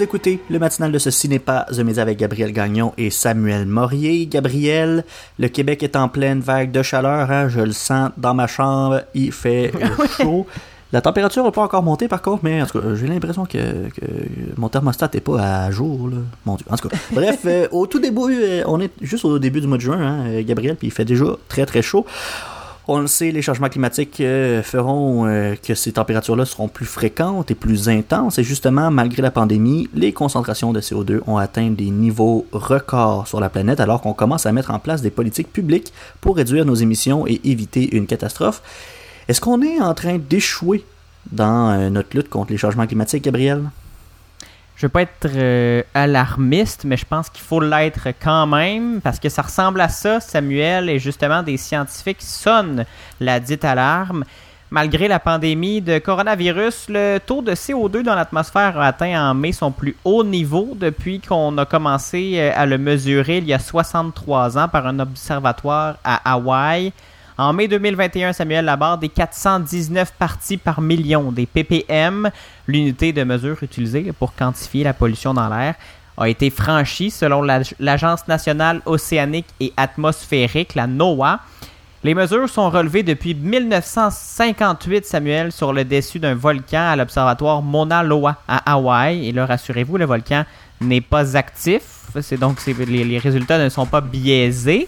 écoutez 0.07 0.39
le 0.49 0.57
matinal 0.57 0.93
de 0.93 0.99
Ceci 0.99 1.27
n'est 1.27 1.37
pas 1.37 1.65
The 1.69 1.79
Média 1.79 2.01
avec 2.01 2.17
Gabriel 2.17 2.53
Gagnon 2.53 2.93
et 2.97 3.09
Samuel 3.09 3.65
Morier. 3.65 4.25
Gabriel, 4.25 5.03
le 5.37 5.49
Québec 5.49 5.83
est 5.83 5.97
en 5.97 6.07
pleine 6.07 6.39
vague 6.39 6.71
de 6.71 6.81
chaleur, 6.81 7.29
hein, 7.29 7.49
je 7.49 7.59
le 7.59 7.73
sens 7.73 8.11
dans 8.15 8.33
ma 8.33 8.47
chambre, 8.47 9.01
il 9.13 9.33
fait 9.33 9.73
chaud. 10.17 10.47
La 10.93 11.01
température 11.01 11.43
n'a 11.43 11.51
pas 11.51 11.61
encore 11.61 11.83
monté 11.83 12.07
par 12.07 12.21
contre, 12.21 12.45
mais 12.45 12.61
en 12.61 12.65
tout 12.65 12.79
cas, 12.79 12.95
j'ai 12.95 13.05
l'impression 13.05 13.45
que, 13.45 13.89
que 13.89 14.05
mon 14.55 14.69
thermostat 14.69 15.09
n'est 15.13 15.19
pas 15.19 15.65
à 15.65 15.71
jour. 15.71 16.07
Là. 16.07 16.15
Mon 16.45 16.55
Dieu. 16.55 16.65
En 16.69 16.77
tout 16.77 16.87
cas, 16.87 16.95
bref, 17.11 17.41
euh, 17.45 17.67
au 17.71 17.85
tout 17.85 17.99
début, 17.99 18.31
euh, 18.31 18.63
on 18.65 18.79
est 18.79 18.91
juste 19.01 19.25
au 19.25 19.39
début 19.39 19.59
du 19.59 19.67
mois 19.67 19.75
de 19.75 19.81
juin, 19.81 19.99
hein, 19.99 20.41
Gabriel, 20.43 20.77
puis 20.77 20.87
il 20.87 20.91
fait 20.91 21.03
déjà 21.03 21.25
très 21.49 21.65
très 21.65 21.81
chaud. 21.81 22.05
On 22.89 22.99
le 22.99 23.07
sait, 23.07 23.31
les 23.31 23.41
changements 23.41 23.67
climatiques 23.67 24.21
euh, 24.21 24.63
feront 24.63 25.27
euh, 25.27 25.55
que 25.61 25.75
ces 25.75 25.91
températures-là 25.91 26.45
seront 26.45 26.69
plus 26.69 26.85
fréquentes 26.85 27.51
et 27.51 27.55
plus 27.55 27.89
intenses. 27.89 28.39
Et 28.39 28.45
justement, 28.45 28.89
malgré 28.91 29.21
la 29.21 29.29
pandémie, 29.29 29.89
les 29.93 30.13
concentrations 30.13 30.71
de 30.71 30.79
CO2 30.79 31.19
ont 31.27 31.35
atteint 31.35 31.69
des 31.69 31.89
niveaux 31.89 32.45
records 32.53 33.27
sur 33.27 33.41
la 33.41 33.49
planète 33.49 33.81
alors 33.81 33.99
qu'on 33.99 34.13
commence 34.13 34.45
à 34.45 34.53
mettre 34.53 34.71
en 34.71 34.79
place 34.79 35.01
des 35.01 35.09
politiques 35.09 35.51
publiques 35.51 35.91
pour 36.21 36.37
réduire 36.37 36.63
nos 36.63 36.75
émissions 36.75 37.27
et 37.27 37.41
éviter 37.43 37.93
une 37.93 38.07
catastrophe. 38.07 38.61
Est-ce 39.27 39.41
qu'on 39.41 39.61
est 39.61 39.81
en 39.81 39.93
train 39.93 40.17
d'échouer 40.17 40.85
dans 41.33 41.71
euh, 41.71 41.89
notre 41.89 42.15
lutte 42.15 42.29
contre 42.29 42.53
les 42.53 42.57
changements 42.57 42.87
climatiques, 42.87 43.25
Gabriel? 43.25 43.63
Je 44.77 44.85
veux 44.85 44.89
pas 44.89 45.01
être 45.01 45.27
euh, 45.35 45.81
alarmiste, 45.95 46.83
mais 46.85 46.97
je 46.97 47.05
pense 47.05 47.31
qu'il 47.31 47.43
faut 47.43 47.59
l'être 47.59 48.09
quand 48.21 48.45
même, 48.45 49.01
parce 49.01 49.19
que 49.19 49.27
ça 49.27 49.41
ressemble 49.41 49.81
à 49.81 49.89
ça, 49.89 50.19
Samuel, 50.19 50.87
et 50.87 50.99
justement 50.99 51.41
des 51.41 51.57
scientifiques 51.57 52.21
sonnent 52.21 52.85
la 53.19 53.39
dite 53.39 53.65
alarme. 53.65 54.23
Malgré 54.69 55.07
la 55.07 55.17
pandémie 55.17 55.81
de 55.81 55.97
coronavirus, 55.97 56.89
le 56.89 57.17
taux 57.17 57.41
de 57.41 57.53
CO2 57.53 58.03
dans 58.03 58.13
l'atmosphère 58.13 58.79
a 58.79 58.87
atteint 58.87 59.31
en 59.31 59.33
mai 59.33 59.51
son 59.51 59.71
plus 59.71 59.95
haut 60.05 60.23
niveau 60.23 60.73
depuis 60.75 61.21
qu'on 61.21 61.57
a 61.57 61.65
commencé 61.65 62.33
euh, 62.35 62.51
à 62.53 62.67
le 62.67 62.77
mesurer 62.77 63.39
il 63.39 63.45
y 63.45 63.53
a 63.53 63.59
63 63.59 64.59
ans 64.59 64.67
par 64.67 64.85
un 64.85 64.99
observatoire 64.99 65.95
à 66.03 66.33
Hawaï. 66.33 66.93
En 67.39 67.53
mai 67.53 67.67
2021, 67.67 68.33
Samuel 68.33 68.65
Labarre, 68.65 68.97
des 68.97 69.09
419 69.09 70.11
parties 70.13 70.57
par 70.57 70.81
million, 70.81 71.31
des 71.31 71.45
ppm, 71.45 72.31
l'unité 72.67 73.13
de 73.13 73.23
mesure 73.23 73.61
utilisée 73.61 74.11
pour 74.17 74.33
quantifier 74.33 74.83
la 74.83 74.95
pollution 74.95 75.35
dans 75.35 75.47
l'air, 75.47 75.75
a 76.17 76.27
été 76.27 76.49
franchi 76.49 77.11
selon 77.11 77.43
l'Agence 77.79 78.27
nationale 78.27 78.81
océanique 78.87 79.45
et 79.59 79.71
atmosphérique, 79.77 80.73
la 80.73 80.87
NOAA. 80.87 81.39
Les 82.03 82.15
mesures 82.15 82.49
sont 82.49 82.71
relevées 82.71 83.03
depuis 83.03 83.35
1958, 83.35 85.05
Samuel, 85.05 85.51
sur 85.51 85.73
le 85.73 85.85
dessus 85.85 86.17
d'un 86.17 86.33
volcan 86.33 86.89
à 86.89 86.95
l'observatoire 86.95 87.61
Mauna 87.61 88.01
Loa 88.01 88.37
à 88.47 88.73
Hawaï. 88.73 89.27
Et 89.27 89.31
là, 89.31 89.45
rassurez-vous, 89.45 89.97
le 89.97 90.05
volcan 90.05 90.43
n'est 90.81 91.01
pas 91.01 91.37
actif. 91.37 91.83
C'est 92.19 92.39
donc 92.39 92.65
les, 92.65 93.03
les 93.03 93.19
résultats 93.19 93.63
ne 93.63 93.69
sont 93.69 93.85
pas 93.85 94.01
biaisés. 94.01 94.87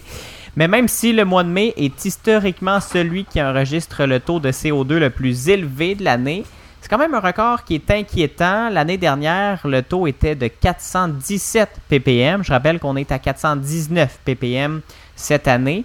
Mais 0.56 0.68
même 0.68 0.88
si 0.88 1.12
le 1.12 1.24
mois 1.24 1.44
de 1.44 1.48
mai 1.48 1.72
est 1.76 2.04
historiquement 2.04 2.80
celui 2.80 3.24
qui 3.24 3.40
enregistre 3.42 4.04
le 4.04 4.20
taux 4.20 4.40
de 4.40 4.50
CO2 4.50 4.94
le 4.94 5.10
plus 5.10 5.48
élevé 5.48 5.94
de 5.94 6.04
l'année, 6.04 6.44
c'est 6.80 6.88
quand 6.88 6.98
même 6.98 7.14
un 7.14 7.20
record 7.20 7.64
qui 7.64 7.74
est 7.74 7.90
inquiétant. 7.90 8.70
L'année 8.70 8.96
dernière, 8.96 9.66
le 9.66 9.82
taux 9.82 10.06
était 10.06 10.34
de 10.34 10.48
417 10.48 11.68
ppm. 11.88 12.42
Je 12.42 12.52
rappelle 12.52 12.78
qu'on 12.78 12.96
est 12.96 13.12
à 13.12 13.18
419 13.18 14.18
ppm 14.24 14.80
cette 15.14 15.46
année. 15.46 15.84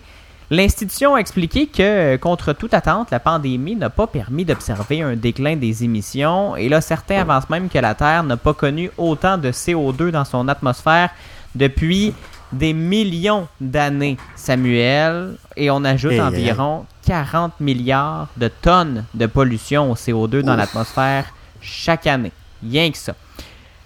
L'institution 0.52 1.16
a 1.16 1.20
expliqué 1.20 1.68
que, 1.68 2.18
contre 2.18 2.54
toute 2.54 2.76
attente, 2.76 3.10
la 3.12 3.20
pandémie 3.20 3.76
n'a 3.76 3.90
pas 3.90 4.06
permis 4.06 4.46
d'observer 4.46 5.02
un 5.02 5.16
déclin 5.16 5.56
des 5.56 5.84
émissions. 5.84 6.56
Et 6.56 6.70
là, 6.70 6.82
certains 6.82 7.22
avancent 7.22 7.50
même 7.50 7.68
que 7.68 7.80
la 7.80 7.96
Terre 7.96 8.24
n'a 8.24 8.38
pas 8.38 8.54
connu 8.54 8.92
autant 8.98 9.38
de 9.38 9.52
CO2 9.52 10.12
dans 10.12 10.24
son 10.24 10.48
atmosphère 10.48 11.10
depuis 11.56 12.14
des 12.58 12.74
millions 12.74 13.48
d'années, 13.60 14.18
Samuel, 14.36 15.36
et 15.56 15.70
on 15.70 15.84
ajoute 15.84 16.14
Hey, 16.14 16.22
environ 16.22 16.86
40 17.06 17.60
milliards 17.60 18.28
de 18.38 18.48
tonnes 18.48 19.06
de 19.14 19.26
pollution 19.26 19.92
au 19.92 19.96
CO2 19.96 20.42
dans 20.42 20.56
l'atmosphère 20.56 21.26
chaque 21.62 22.08
année. 22.08 22.32
Rien 22.68 22.92
que 22.92 22.98
ça. 22.98 23.14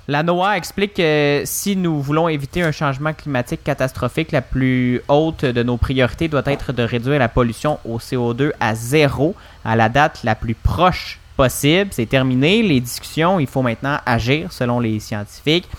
La 0.08 0.24
NOAA 0.24 0.58
explique 0.58 0.96
que 0.96 1.44
si 1.46 1.76
nous 1.76 2.02
voulons 2.02 2.30
éviter 2.30 2.64
un 2.64 2.72
changement 2.72 3.14
climatique 3.14 3.64
catastrophique, 3.64 4.32
la 4.32 4.42
plus 4.42 5.02
haute 5.08 5.46
de 5.46 5.62
nos 5.62 5.78
priorités 5.78 6.28
doit 6.28 6.42
être 6.46 6.74
de 6.74 6.82
réduire 6.82 7.20
la 7.20 7.30
pollution 7.30 7.78
au 7.86 8.00
CO2 8.00 8.52
à 8.60 8.74
zéro 8.74 9.36
à 9.64 9.76
la 9.76 9.88
date 9.88 10.22
la 10.24 10.34
plus 10.34 10.56
proche 10.56 11.20
possible. 11.38 11.92
C'est 11.94 12.08
terminé. 12.08 12.64
Les 12.64 12.80
discussions, 12.80 13.40
il 13.40 13.46
faut 13.46 13.62
maintenant 13.62 13.98
agir 14.06 14.52
selon 14.52 14.80
les 14.80 15.00
scientifiques. 15.00 15.70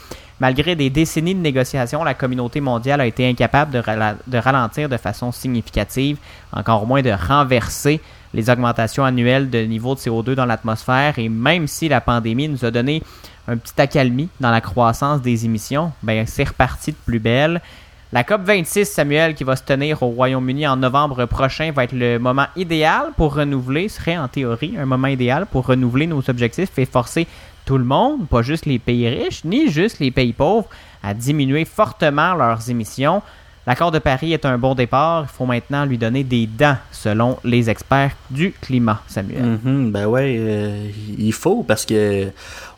Malgré 0.41 0.75
des 0.75 0.89
décennies 0.89 1.35
de 1.35 1.41
négociations, 1.41 2.03
la 2.03 2.15
communauté 2.15 2.63
mondiale 2.63 3.03
a 3.03 3.07
été 3.07 3.29
incapable 3.29 3.73
de, 3.73 4.39
ralentir 4.39 4.89
de 4.89 4.97
façon 4.97 5.33
significative, 5.33 6.17
encore 6.51 6.87
moins 6.87 7.03
de 7.03 7.11
renverser 7.11 8.01
les 8.33 8.49
augmentations 8.49 9.05
annuelles 9.05 9.51
de 9.51 9.59
niveau 9.59 9.95
de 9.95 10.01
CO2 10.01 10.33
dans 10.33 10.47
l'atmosphère. 10.47 11.19
Et 11.19 11.29
même 11.29 11.67
si 11.67 11.89
la 11.89 12.01
pandémie 12.01 12.49
nous 12.49 12.65
a 12.65 12.71
donné 12.71 13.03
un 13.49 13.59
petit 13.59 13.79
accalmie 13.79 14.31
dans 14.41 14.51
la 14.51 14.63
croissance 14.63 15.21
des 15.21 15.45
émissions, 15.45 15.93
ben 16.03 16.27
c'est 16.27 16.49
reparti 16.49 16.93
de 16.93 16.97
plus 17.05 17.19
belle. 17.19 17.61
La 18.13 18.25
COP26, 18.25 18.87
Samuel, 18.87 19.35
qui 19.35 19.45
va 19.45 19.55
se 19.55 19.63
tenir 19.63 20.03
au 20.03 20.09
Royaume-Uni 20.09 20.67
en 20.67 20.77
novembre 20.77 21.27
prochain, 21.27 21.71
va 21.71 21.85
être 21.85 21.93
le 21.93 22.19
moment 22.19 22.47
idéal 22.57 23.11
pour 23.17 23.37
renouveler, 23.37 23.89
serait 23.89 24.19
en 24.19 24.27
théorie 24.27 24.75
un 24.77 24.87
moment 24.87 25.07
idéal 25.07 25.47
pour 25.47 25.67
renouveler 25.67 26.09
nos 26.09 26.29
objectifs 26.29 26.77
et 26.79 26.87
forcer 26.87 27.29
tout 27.71 27.79
le 27.79 27.85
monde, 27.85 28.27
pas 28.27 28.43
juste 28.43 28.67
les 28.67 28.81
pays 28.81 29.09
riches, 29.09 29.45
ni 29.45 29.71
juste 29.71 30.01
les 30.01 30.11
pays 30.11 30.33
pauvres, 30.33 30.69
à 31.05 31.15
diminuer 31.15 31.65
fortement 31.65 32.35
leurs 32.35 32.69
émissions. 32.69 33.23
L'accord 33.65 33.93
de 33.93 34.01
Paris 34.01 34.33
est 34.33 34.45
un 34.45 34.59
bon 34.59 34.75
départ. 34.75 35.27
Il 35.29 35.37
faut 35.37 35.47
maintenant 35.47 35.85
lui 35.85 35.97
donner 35.97 36.25
des 36.25 36.49
dents, 36.49 36.77
selon 36.91 37.39
les 37.45 37.71
experts 37.71 38.17
du 38.29 38.51
climat, 38.61 39.01
Samuel. 39.07 39.61
Mhm, 39.63 39.93
ben 39.93 40.07
ouais, 40.07 40.35
euh, 40.37 40.89
il 41.17 41.33
faut 41.33 41.63
parce 41.63 41.87
que 41.87 42.31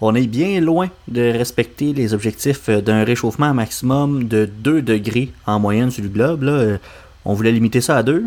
on 0.03 0.15
est 0.15 0.27
bien 0.27 0.61
loin 0.61 0.91
de 1.09 1.23
respecter 1.23 1.95
les 1.95 2.13
objectifs 2.13 2.69
euh, 2.69 2.83
d'un 2.83 3.03
réchauffement 3.03 3.55
maximum 3.55 4.25
de 4.25 4.45
2 4.45 4.83
degrés 4.83 5.33
en 5.47 5.59
moyenne 5.59 5.91
sur 5.91 6.03
le 6.03 6.11
globe. 6.11 6.45
Euh, 6.45 6.77
On 7.25 7.33
voulait 7.33 7.53
limiter 7.53 7.81
ça 7.81 7.97
à 7.97 8.03
2. 8.03 8.27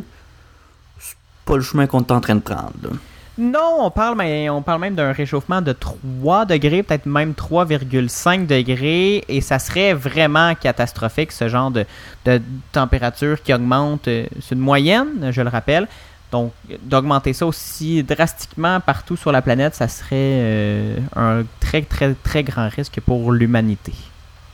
C'est 0.97 1.15
pas 1.45 1.57
le 1.57 1.61
chemin 1.61 1.85
qu'on 1.85 1.99
est 1.99 2.11
en 2.11 2.21
train 2.21 2.35
de 2.35 2.41
prendre. 2.41 2.89
Non, 3.37 3.79
on 3.81 3.91
parle, 3.91 4.17
mais 4.17 4.49
on 4.49 4.61
parle 4.61 4.79
même 4.79 4.95
d'un 4.95 5.11
réchauffement 5.11 5.61
de 5.61 5.73
3 5.73 6.45
degrés, 6.45 6.83
peut-être 6.83 7.05
même 7.05 7.33
3,5 7.33 8.47
degrés, 8.47 9.25
et 9.27 9.41
ça 9.41 9.59
serait 9.59 9.93
vraiment 9.93 10.55
catastrophique, 10.55 11.33
ce 11.33 11.49
genre 11.49 11.69
de, 11.69 11.85
de 12.23 12.41
température 12.71 13.41
qui 13.43 13.53
augmente. 13.53 14.07
euh, 14.07 14.25
C'est 14.41 14.55
une 14.55 14.61
moyenne, 14.61 15.31
je 15.31 15.41
le 15.41 15.49
rappelle. 15.49 15.87
Donc, 16.31 16.53
d'augmenter 16.83 17.33
ça 17.33 17.45
aussi 17.45 18.03
drastiquement 18.03 18.79
partout 18.79 19.15
sur 19.17 19.31
la 19.31 19.41
planète, 19.41 19.75
ça 19.75 19.87
serait 19.87 20.07
euh, 20.13 20.97
un 21.15 21.43
très, 21.59 21.81
très, 21.81 22.13
très 22.13 22.43
grand 22.43 22.69
risque 22.69 22.99
pour 23.01 23.31
l'humanité. 23.31 23.93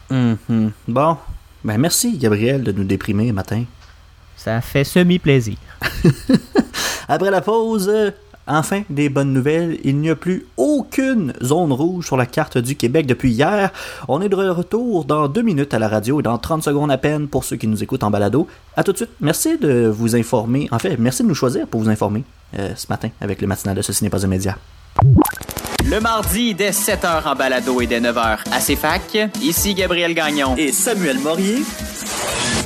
Mhm. 0.09 0.71
Bon, 0.87 1.17
ben 1.63 1.77
merci 1.77 2.17
Gabriel 2.17 2.63
de 2.63 2.71
nous 2.71 2.83
déprimer 2.83 3.31
matin. 3.31 3.63
Ça 4.35 4.59
fait 4.59 4.83
semi-plaisir. 4.83 5.55
Après 7.07 7.31
la 7.31 7.41
pause, 7.41 7.87
euh, 7.89 8.11
enfin 8.47 8.83
des 8.89 9.09
bonnes 9.09 9.33
nouvelles. 9.33 9.79
Il 9.83 9.97
n'y 9.97 10.09
a 10.09 10.15
plus 10.15 10.45
aucune 10.57 11.33
zone 11.43 11.71
rouge 11.71 12.05
sur 12.05 12.17
la 12.17 12.25
carte 12.25 12.57
du 12.57 12.75
Québec 12.75 13.05
depuis 13.05 13.31
hier. 13.31 13.71
On 14.07 14.21
est 14.21 14.29
de 14.29 14.35
retour 14.35 15.05
dans 15.05 15.27
deux 15.27 15.41
minutes 15.41 15.73
à 15.73 15.79
la 15.79 15.87
radio 15.87 16.19
et 16.19 16.23
dans 16.23 16.37
30 16.37 16.63
secondes 16.63 16.91
à 16.91 16.97
peine 16.97 17.27
pour 17.27 17.43
ceux 17.43 17.55
qui 17.55 17.67
nous 17.67 17.83
écoutent 17.83 18.03
en 18.03 18.11
balado. 18.11 18.47
À 18.75 18.83
tout 18.83 18.91
de 18.91 18.97
suite. 18.97 19.11
Merci 19.19 19.57
de 19.57 19.87
vous 19.87 20.15
informer. 20.15 20.67
En 20.71 20.79
fait, 20.79 20.97
merci 20.97 21.23
de 21.23 21.27
nous 21.27 21.35
choisir 21.35 21.67
pour 21.67 21.81
vous 21.81 21.89
informer 21.89 22.23
euh, 22.57 22.71
ce 22.75 22.87
matin 22.89 23.09
avec 23.21 23.41
le 23.41 23.47
matinal 23.47 23.75
de 23.75 23.81
Ceci 23.81 24.03
n'est 24.03 24.09
pas 24.09 24.25
un 24.25 24.29
média. 24.29 24.57
Le 25.89 25.99
mardi, 25.99 26.53
dès 26.53 26.71
7h 26.71 27.27
en 27.27 27.35
balado 27.35 27.81
et 27.81 27.87
dès 27.87 27.99
9h 27.99 28.39
à 28.51 28.59
CFAC, 28.59 29.31
ici 29.41 29.73
Gabriel 29.73 30.13
Gagnon. 30.13 30.55
Et 30.57 30.71
Samuel 30.71 31.17
Morier, 31.19 31.63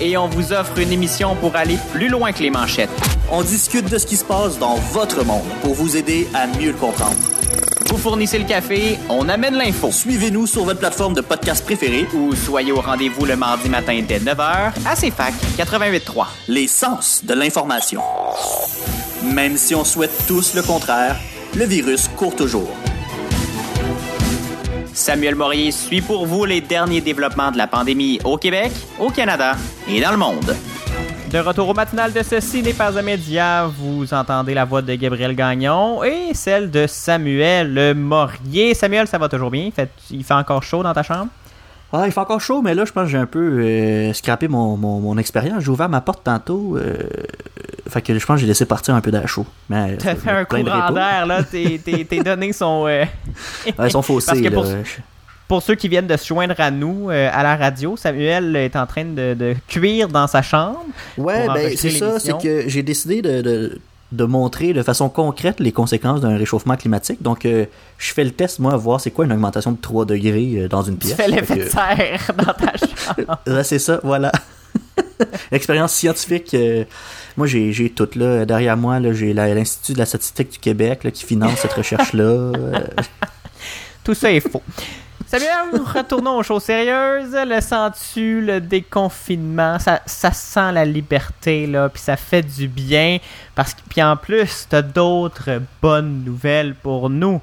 Et 0.02 0.18
on 0.18 0.28
vous 0.28 0.52
offre 0.52 0.78
une 0.80 0.92
émission 0.92 1.36
pour 1.36 1.56
aller 1.56 1.78
plus 1.94 2.10
loin 2.10 2.34
que 2.34 2.44
les 2.44 2.50
manchettes. 2.50 3.15
On 3.32 3.42
discute 3.44 3.90
de 3.90 3.98
ce 3.98 4.06
qui 4.06 4.18
se 4.18 4.26
passe 4.26 4.58
dans 4.60 4.76
votre 4.76 5.24
monde 5.26 5.46
pour 5.62 5.74
vous 5.74 5.98
aider 5.98 6.28
à 6.34 6.48
mieux 6.48 6.72
le 6.72 6.78
comprendre. 6.78 7.16
Vous 7.90 7.98
fournissez 7.98 8.40
le 8.40 8.46
café, 8.46 8.98
on 9.10 9.30
amène 9.30 9.56
l'info. 9.56 9.92
Suivez-nous 9.92 10.48
sur 10.48 10.66
votre 10.66 10.80
plateforme 10.80 11.14
de 11.14 11.22
podcast 11.22 11.64
préférée, 11.64 12.08
Ou 12.14 12.36
soyez 12.36 12.72
au 12.72 12.82
rendez-vous 12.82 13.26
le 13.26 13.36
mardi 13.36 13.70
matin 13.70 14.02
dès 14.08 14.20
9h 14.20 14.72
à 14.86 14.96
CFAC 14.96 15.34
88.3. 15.58 16.26
les 16.48 16.68
sens 16.68 17.24
de 17.24 17.34
l'information. 17.34 18.02
Même 19.24 19.58
si 19.58 19.76
on 19.76 19.84
souhaite 19.84 20.12
tous 20.28 20.56
le 20.56 20.62
contraire, 20.62 21.16
le 21.56 21.66
virus 21.66 22.08
court 22.10 22.36
toujours. 22.36 22.70
Samuel 24.94 25.36
Morier 25.36 25.72
suit 25.72 26.02
pour 26.02 26.26
vous 26.26 26.46
les 26.46 26.62
derniers 26.62 27.02
développements 27.02 27.52
de 27.52 27.58
la 27.58 27.68
pandémie 27.68 28.20
au 28.24 28.38
Québec, 28.38 28.72
au 29.00 29.10
Canada 29.10 29.56
et 29.90 30.02
dans 30.02 30.12
le 30.12 30.18
monde. 30.18 30.56
De 31.36 31.42
retour 31.42 31.68
au 31.68 31.74
matinal 31.74 32.14
de 32.14 32.24
ceci 32.24 32.62
n'est 32.64 32.72
pas 32.72 32.98
un 32.98 33.02
média, 33.02 33.66
vous 33.68 34.14
entendez 34.14 34.54
la 34.54 34.64
voix 34.64 34.82
de 34.82 34.96
Gabriel 34.96 35.36
Gagnon 35.36 36.02
et 36.02 36.34
celle 36.34 36.72
de 36.72 36.88
Samuel 36.88 37.94
Morier. 37.94 38.74
Samuel, 38.74 39.06
ça 39.06 39.18
va 39.18 39.28
toujours 39.28 39.52
bien? 39.52 39.64
Il 39.66 39.74
fait, 39.74 39.90
il 40.12 40.24
fait 40.24 40.34
encore 40.34 40.64
chaud 40.64 40.82
dans 40.82 40.94
ta 40.94 41.04
chambre? 41.04 41.28
Ah, 41.92 42.04
il 42.06 42.14
fait 42.14 42.22
encore 42.22 42.40
chaud, 42.40 42.62
mais 42.62 42.74
là, 42.74 42.86
je 42.86 42.94
pense 42.94 43.04
que 43.08 43.10
j'ai 43.10 43.18
un 43.18 43.26
peu 43.26 43.60
euh, 43.62 44.14
scrappé 44.14 44.48
mon, 44.48 44.78
mon, 44.78 45.02
mon 45.02 45.18
expérience. 45.18 45.62
J'ai 45.62 45.72
ouvert 45.72 45.90
ma 45.90 46.00
porte 46.00 46.24
tantôt. 46.24 46.78
Euh, 46.78 46.94
fait 47.90 48.02
que 48.02 48.18
je 48.18 48.26
pense 48.26 48.36
que 48.36 48.42
j'ai 48.42 48.48
laissé 48.48 48.66
partir 48.66 48.96
un 48.96 49.02
peu 49.02 49.12
d'air 49.12 49.28
chaud. 49.28 49.46
Mais, 49.68 49.98
T'as 49.98 50.14
euh, 50.14 50.16
fait 50.16 50.30
un 50.32 50.46
courant 50.46 50.92
d'air, 50.92 51.26
là. 51.26 51.44
Tes, 51.44 51.80
tes- 51.80 52.06
tes 52.06 52.20
données 52.24 52.54
sont... 52.54 52.86
euh, 52.88 53.04
Ouais, 53.78 53.88
ils 53.88 53.92
sont 53.92 54.02
faussés. 54.02 54.28
Parce 54.28 54.40
que 54.40 54.48
pour- 54.54 54.64
là. 54.64 54.70
Pour 55.48 55.62
ceux 55.62 55.76
qui 55.76 55.88
viennent 55.90 56.08
de 56.08 56.18
se 56.18 56.26
joindre 56.26 56.56
à 56.58 56.72
nous 56.72 57.10
euh, 57.12 57.30
à 57.32 57.44
la 57.44 57.56
radio, 57.56 57.96
Samuel 57.98 58.56
est 58.56 58.76
en 58.76 58.86
train 58.88 59.06
de, 59.06 59.34
de 59.36 59.56
cuire 59.68 60.08
dans 60.08 60.26
sa 60.28 60.42
chambre. 60.42 60.80
Ouais, 61.18 61.46
ben 61.48 61.72
c'est 61.78 61.92
ça, 61.92 62.20
c'est 62.20 62.38
que 62.42 62.68
j'ai 62.68 62.82
décidé 62.82 63.22
de, 63.22 63.42
de, 63.44 63.80
de 64.12 64.24
montrer 64.26 64.74
de 64.74 64.82
façon 64.82 65.08
concrète 65.08 65.60
les 65.60 65.72
conséquences 65.72 66.22
d'un 66.22 66.36
réchauffement 66.38 66.76
climatique. 66.76 67.22
Donc, 67.22 67.46
euh, 67.46 67.66
je 68.00 68.12
fais 68.14 68.24
le 68.24 68.32
test, 68.32 68.58
moi, 68.58 68.74
à 68.74 68.78
voir 68.78 69.00
c'est 69.00 69.12
quoi 69.12 69.26
une 69.26 69.34
augmentation 69.34 69.72
de 69.72 69.78
3 69.78 70.06
degrés 70.06 70.54
euh, 70.58 70.68
dans 70.68 70.82
une 70.82 70.98
Tu 70.98 71.08
pièce. 71.08 71.18
fais 71.18 71.28
l'effet 71.28 71.58
de 71.58 71.70
serre 71.70 72.32
dans 72.38 72.54
ta 72.54 72.74
chambre. 72.78 73.40
C'est 73.64 73.80
ça, 73.80 74.00
voilà. 74.04 74.32
Expérience 75.52 75.94
scientifique. 75.94 76.54
euh, 76.56 76.84
moi, 77.38 77.46
j'ai, 77.48 77.90
tout 77.96 78.10
là. 78.16 78.46
Derrière 78.46 78.78
moi, 78.78 79.00
j'ai 79.14 79.34
l'Institut 79.34 79.94
de 79.94 80.00
la 80.00 80.06
statistique 80.06 80.54
du 80.54 80.58
Québec 80.60 81.04
là, 81.04 81.12
qui 81.12 81.24
finance 81.24 81.60
cette 81.60 81.74
recherche-là. 81.74 82.52
Tout 84.04 84.14
ça 84.14 84.32
est 84.32 84.40
faux. 84.40 84.62
Samuel, 85.40 85.82
retournons 85.94 86.38
aux 86.38 86.44
choses 86.44 86.64
sérieuses. 86.64 87.36
Le 87.36 87.60
sens-tu, 87.60 88.40
le 88.42 88.62
déconfinement, 88.62 89.80
ça, 89.80 90.02
ça 90.06 90.32
sent 90.32 90.72
la 90.72 90.86
liberté, 90.86 91.68
là, 91.68 91.90
puis 91.90 92.02
ça 92.02 92.16
fait 92.16 92.42
du 92.42 92.70
bien. 92.70 93.18
Parce 93.54 93.74
que, 93.74 93.82
puis 93.90 94.02
en 94.02 94.16
plus, 94.16 94.68
t'as 94.70 94.82
d'autres 94.82 95.62
bonnes 95.82 96.24
nouvelles 96.24 96.74
pour 96.76 97.10
nous. 97.10 97.42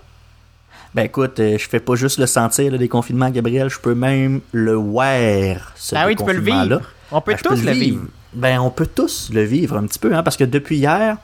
ben 0.94 1.02
écoute, 1.02 1.38
euh, 1.40 1.59
je 1.59 1.68
fais 1.68 1.81
pas 1.81 1.94
juste 1.94 2.18
le 2.18 2.26
sentir, 2.26 2.72
le 2.72 2.78
déconfinement, 2.78 3.28
Gabriel, 3.28 3.68
je 3.68 3.78
peux 3.78 3.94
même 3.94 4.40
le 4.52 4.72
voir. 4.72 5.72
Ce 5.76 5.94
Ah 5.94 6.07
oui, 6.07 6.16
tu 6.16 6.24
peux 6.24 6.33
le 6.33 6.40
vivre. 6.40 6.81
On 7.11 7.20
peut 7.20 7.33
Ben, 7.33 7.40
tous 7.42 7.62
le 7.62 7.72
vivre. 7.72 8.05
Ben, 8.33 8.59
on 8.59 8.70
peut 8.70 8.87
tous 8.87 9.28
le 9.35 9.42
vivre 9.42 9.76
un 9.76 9.85
petit 9.87 9.98
peu, 9.98 10.14
hein, 10.14 10.22
parce 10.22 10.38
que 10.38 10.44
depuis 10.44 10.78
hier, 10.78 11.18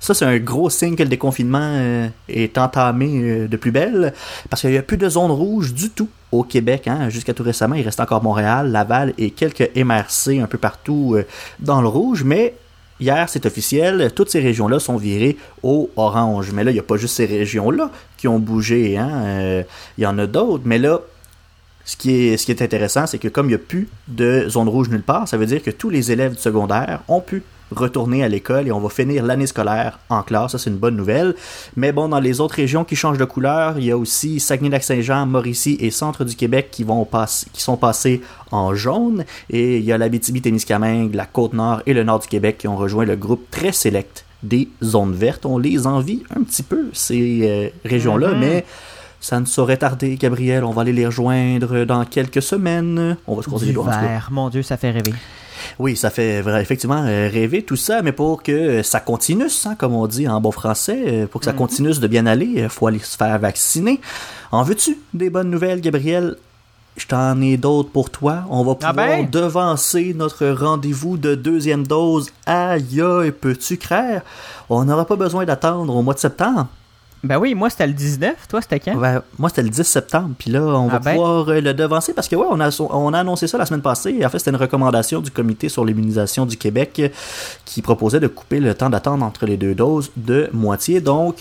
ça, 0.00 0.14
c'est 0.14 0.24
un 0.24 0.38
gros 0.38 0.70
signe 0.70 0.96
que 0.96 1.02
le 1.02 1.10
déconfinement 1.10 1.60
euh, 1.62 2.08
est 2.28 2.56
entamé 2.56 3.10
euh, 3.22 3.48
de 3.48 3.56
plus 3.58 3.70
belle, 3.70 4.14
parce 4.48 4.62
qu'il 4.62 4.70
n'y 4.70 4.78
a 4.78 4.82
plus 4.82 4.96
de 4.96 5.08
zone 5.08 5.30
rouge 5.30 5.74
du 5.74 5.90
tout 5.90 6.08
au 6.32 6.42
Québec. 6.42 6.88
Hein, 6.88 7.10
Jusqu'à 7.10 7.34
tout 7.34 7.42
récemment, 7.42 7.74
il 7.74 7.82
reste 7.82 8.00
encore 8.00 8.22
Montréal, 8.22 8.72
Laval 8.72 9.12
et 9.18 9.30
quelques 9.30 9.70
MRC 9.76 10.40
un 10.40 10.46
peu 10.46 10.56
partout 10.56 11.16
euh, 11.16 11.26
dans 11.58 11.82
le 11.82 11.88
rouge, 11.88 12.24
mais 12.24 12.54
hier, 12.98 13.28
c'est 13.28 13.44
officiel, 13.44 14.10
toutes 14.14 14.30
ces 14.30 14.40
régions-là 14.40 14.78
sont 14.80 14.96
virées 14.96 15.36
au 15.62 15.90
orange. 15.96 16.50
Mais 16.52 16.64
là, 16.64 16.70
il 16.70 16.74
n'y 16.74 16.80
a 16.80 16.84
pas 16.84 16.96
juste 16.96 17.16
ces 17.16 17.26
régions-là 17.26 17.90
qui 18.16 18.26
ont 18.26 18.38
bougé, 18.38 18.96
hein, 18.96 19.62
il 19.98 20.04
y 20.04 20.06
en 20.06 20.18
a 20.18 20.26
d'autres, 20.26 20.64
mais 20.64 20.78
là, 20.78 21.00
ce 21.84 21.96
qui 21.96 22.12
est, 22.12 22.36
ce 22.36 22.46
qui 22.46 22.52
est 22.52 22.62
intéressant, 22.62 23.06
c'est 23.06 23.18
que 23.18 23.28
comme 23.28 23.46
il 23.46 23.50
n'y 23.50 23.54
a 23.54 23.58
plus 23.58 23.88
de 24.08 24.48
zone 24.48 24.68
rouge 24.68 24.88
nulle 24.90 25.02
part, 25.02 25.26
ça 25.28 25.36
veut 25.36 25.46
dire 25.46 25.62
que 25.62 25.70
tous 25.70 25.90
les 25.90 26.12
élèves 26.12 26.34
du 26.34 26.40
secondaire 26.40 27.00
ont 27.08 27.20
pu 27.20 27.42
retourner 27.70 28.24
à 28.24 28.28
l'école 28.28 28.66
et 28.68 28.72
on 28.72 28.80
va 28.80 28.88
finir 28.88 29.24
l'année 29.24 29.46
scolaire 29.46 29.98
en 30.08 30.22
classe. 30.22 30.52
Ça, 30.52 30.58
c'est 30.58 30.70
une 30.70 30.76
bonne 30.76 30.96
nouvelle. 30.96 31.34
Mais 31.76 31.92
bon, 31.92 32.08
dans 32.08 32.20
les 32.20 32.40
autres 32.40 32.56
régions 32.56 32.84
qui 32.84 32.96
changent 32.96 33.18
de 33.18 33.24
couleur, 33.24 33.78
il 33.78 33.84
y 33.84 33.90
a 33.90 33.96
aussi 33.96 34.40
Saguenay-Lac-Saint-Jean, 34.40 35.26
Mauricie 35.26 35.76
et 35.80 35.90
Centre 35.90 36.24
du 36.24 36.34
Québec 36.36 36.68
qui, 36.70 36.84
vont 36.84 37.04
passer, 37.04 37.46
qui 37.52 37.62
sont 37.62 37.76
passés 37.76 38.22
en 38.50 38.74
jaune. 38.74 39.24
Et 39.50 39.78
il 39.78 39.84
y 39.84 39.92
a 39.92 39.98
l'Abitibi-Témiscamingue, 39.98 41.14
la 41.14 41.26
Côte-Nord 41.26 41.82
et 41.86 41.94
le 41.94 42.02
Nord 42.04 42.20
du 42.20 42.28
Québec 42.28 42.58
qui 42.58 42.68
ont 42.68 42.76
rejoint 42.76 43.04
le 43.04 43.16
groupe 43.16 43.50
très 43.50 43.72
sélect 43.72 44.24
des 44.42 44.68
zones 44.82 45.12
vertes. 45.14 45.44
On 45.46 45.58
les 45.58 45.86
envie 45.86 46.22
un 46.34 46.42
petit 46.42 46.62
peu, 46.62 46.88
ces 46.92 47.40
euh, 47.42 47.68
régions-là, 47.88 48.28
Mhm. 48.32 48.38
mais 48.40 48.64
ça 49.20 49.38
ne 49.38 49.44
saurait 49.44 49.76
tarder, 49.76 50.16
Gabriel. 50.16 50.64
On 50.64 50.70
va 50.70 50.80
aller 50.82 50.94
les 50.94 51.04
rejoindre 51.04 51.84
dans 51.84 52.04
quelques 52.06 52.40
semaines. 52.40 53.16
On 53.26 53.34
va 53.36 53.42
se 53.42 53.48
croiser 53.48 53.66
les 53.66 53.72
doigts. 53.74 53.90
Mon 54.30 54.48
Dieu, 54.48 54.62
ça 54.62 54.78
fait 54.78 54.90
rêver. 54.90 55.12
Oui, 55.78 55.96
ça 55.96 56.10
fait 56.10 56.42
effectivement 56.60 57.02
euh, 57.06 57.28
rêver 57.32 57.62
tout 57.62 57.76
ça, 57.76 58.02
mais 58.02 58.12
pour 58.12 58.42
que 58.42 58.52
euh, 58.52 58.82
ça 58.82 59.00
continue, 59.00 59.46
hein, 59.66 59.74
comme 59.78 59.94
on 59.94 60.06
dit 60.06 60.28
en 60.28 60.40
bon 60.40 60.50
français, 60.50 61.02
euh, 61.06 61.26
pour 61.26 61.40
que 61.40 61.44
ça 61.46 61.52
continue 61.52 61.92
de 61.98 62.06
bien 62.06 62.26
aller, 62.26 62.46
il 62.56 62.68
faut 62.68 62.86
aller 62.86 62.98
se 62.98 63.16
faire 63.16 63.38
vacciner. 63.38 64.00
En 64.52 64.62
veux-tu 64.62 64.98
des 65.14 65.30
bonnes 65.30 65.50
nouvelles, 65.50 65.80
Gabriel? 65.80 66.36
Je 66.96 67.06
t'en 67.06 67.40
ai 67.40 67.56
d'autres 67.56 67.90
pour 67.90 68.10
toi. 68.10 68.44
On 68.50 68.64
va 68.64 68.72
Ah 68.82 68.88
pouvoir 68.92 68.94
ben? 69.18 69.30
devancer 69.30 70.12
notre 70.14 70.48
rendez-vous 70.48 71.16
de 71.16 71.34
deuxième 71.34 71.86
dose. 71.86 72.30
Aïe, 72.46 73.00
aïe, 73.00 73.30
peux-tu 73.30 73.76
craire? 73.76 74.22
On 74.68 74.84
n'aura 74.84 75.04
pas 75.06 75.16
besoin 75.16 75.44
d'attendre 75.44 75.94
au 75.94 76.02
mois 76.02 76.14
de 76.14 76.18
septembre. 76.18 76.66
Ben 77.22 77.38
oui, 77.38 77.54
moi 77.54 77.68
c'était 77.68 77.86
le 77.86 77.92
19, 77.92 78.48
toi 78.48 78.62
c'était 78.62 78.80
quand? 78.80 78.96
Ben, 78.96 79.22
moi, 79.38 79.50
c'était 79.50 79.62
le 79.62 79.68
10 79.68 79.82
septembre. 79.82 80.30
Puis 80.38 80.50
là, 80.50 80.62
on 80.62 80.88
Ah 80.88 80.92
va 80.92 80.98
ben? 81.00 81.12
pouvoir 81.12 81.48
euh, 81.50 81.60
le 81.60 81.74
devancer 81.74 82.14
parce 82.14 82.28
que, 82.28 82.36
ouais, 82.36 82.46
on 82.48 82.58
a, 82.60 82.70
on 82.80 83.12
a 83.12 83.18
annoncé 83.18 83.46
ça 83.46 83.58
la 83.58 83.66
semaine 83.66 83.82
passée. 83.82 84.24
En 84.24 84.30
fait, 84.30 84.38
c'était 84.38 84.50
une 84.52 84.56
recommandation 84.56 85.20
du 85.20 85.30
Comité 85.30 85.68
sur 85.68 85.84
l'immunisation 85.84 86.46
du 86.46 86.56
Québec 86.56 86.96
euh, 86.98 87.08
qui 87.66 87.82
proposait 87.82 88.20
de 88.20 88.26
couper 88.26 88.58
le 88.58 88.74
temps 88.74 88.88
d'attente 88.88 89.22
entre 89.22 89.44
les 89.44 89.58
deux 89.58 89.74
doses 89.74 90.10
de 90.16 90.48
moitié. 90.54 91.02
Donc, 91.02 91.36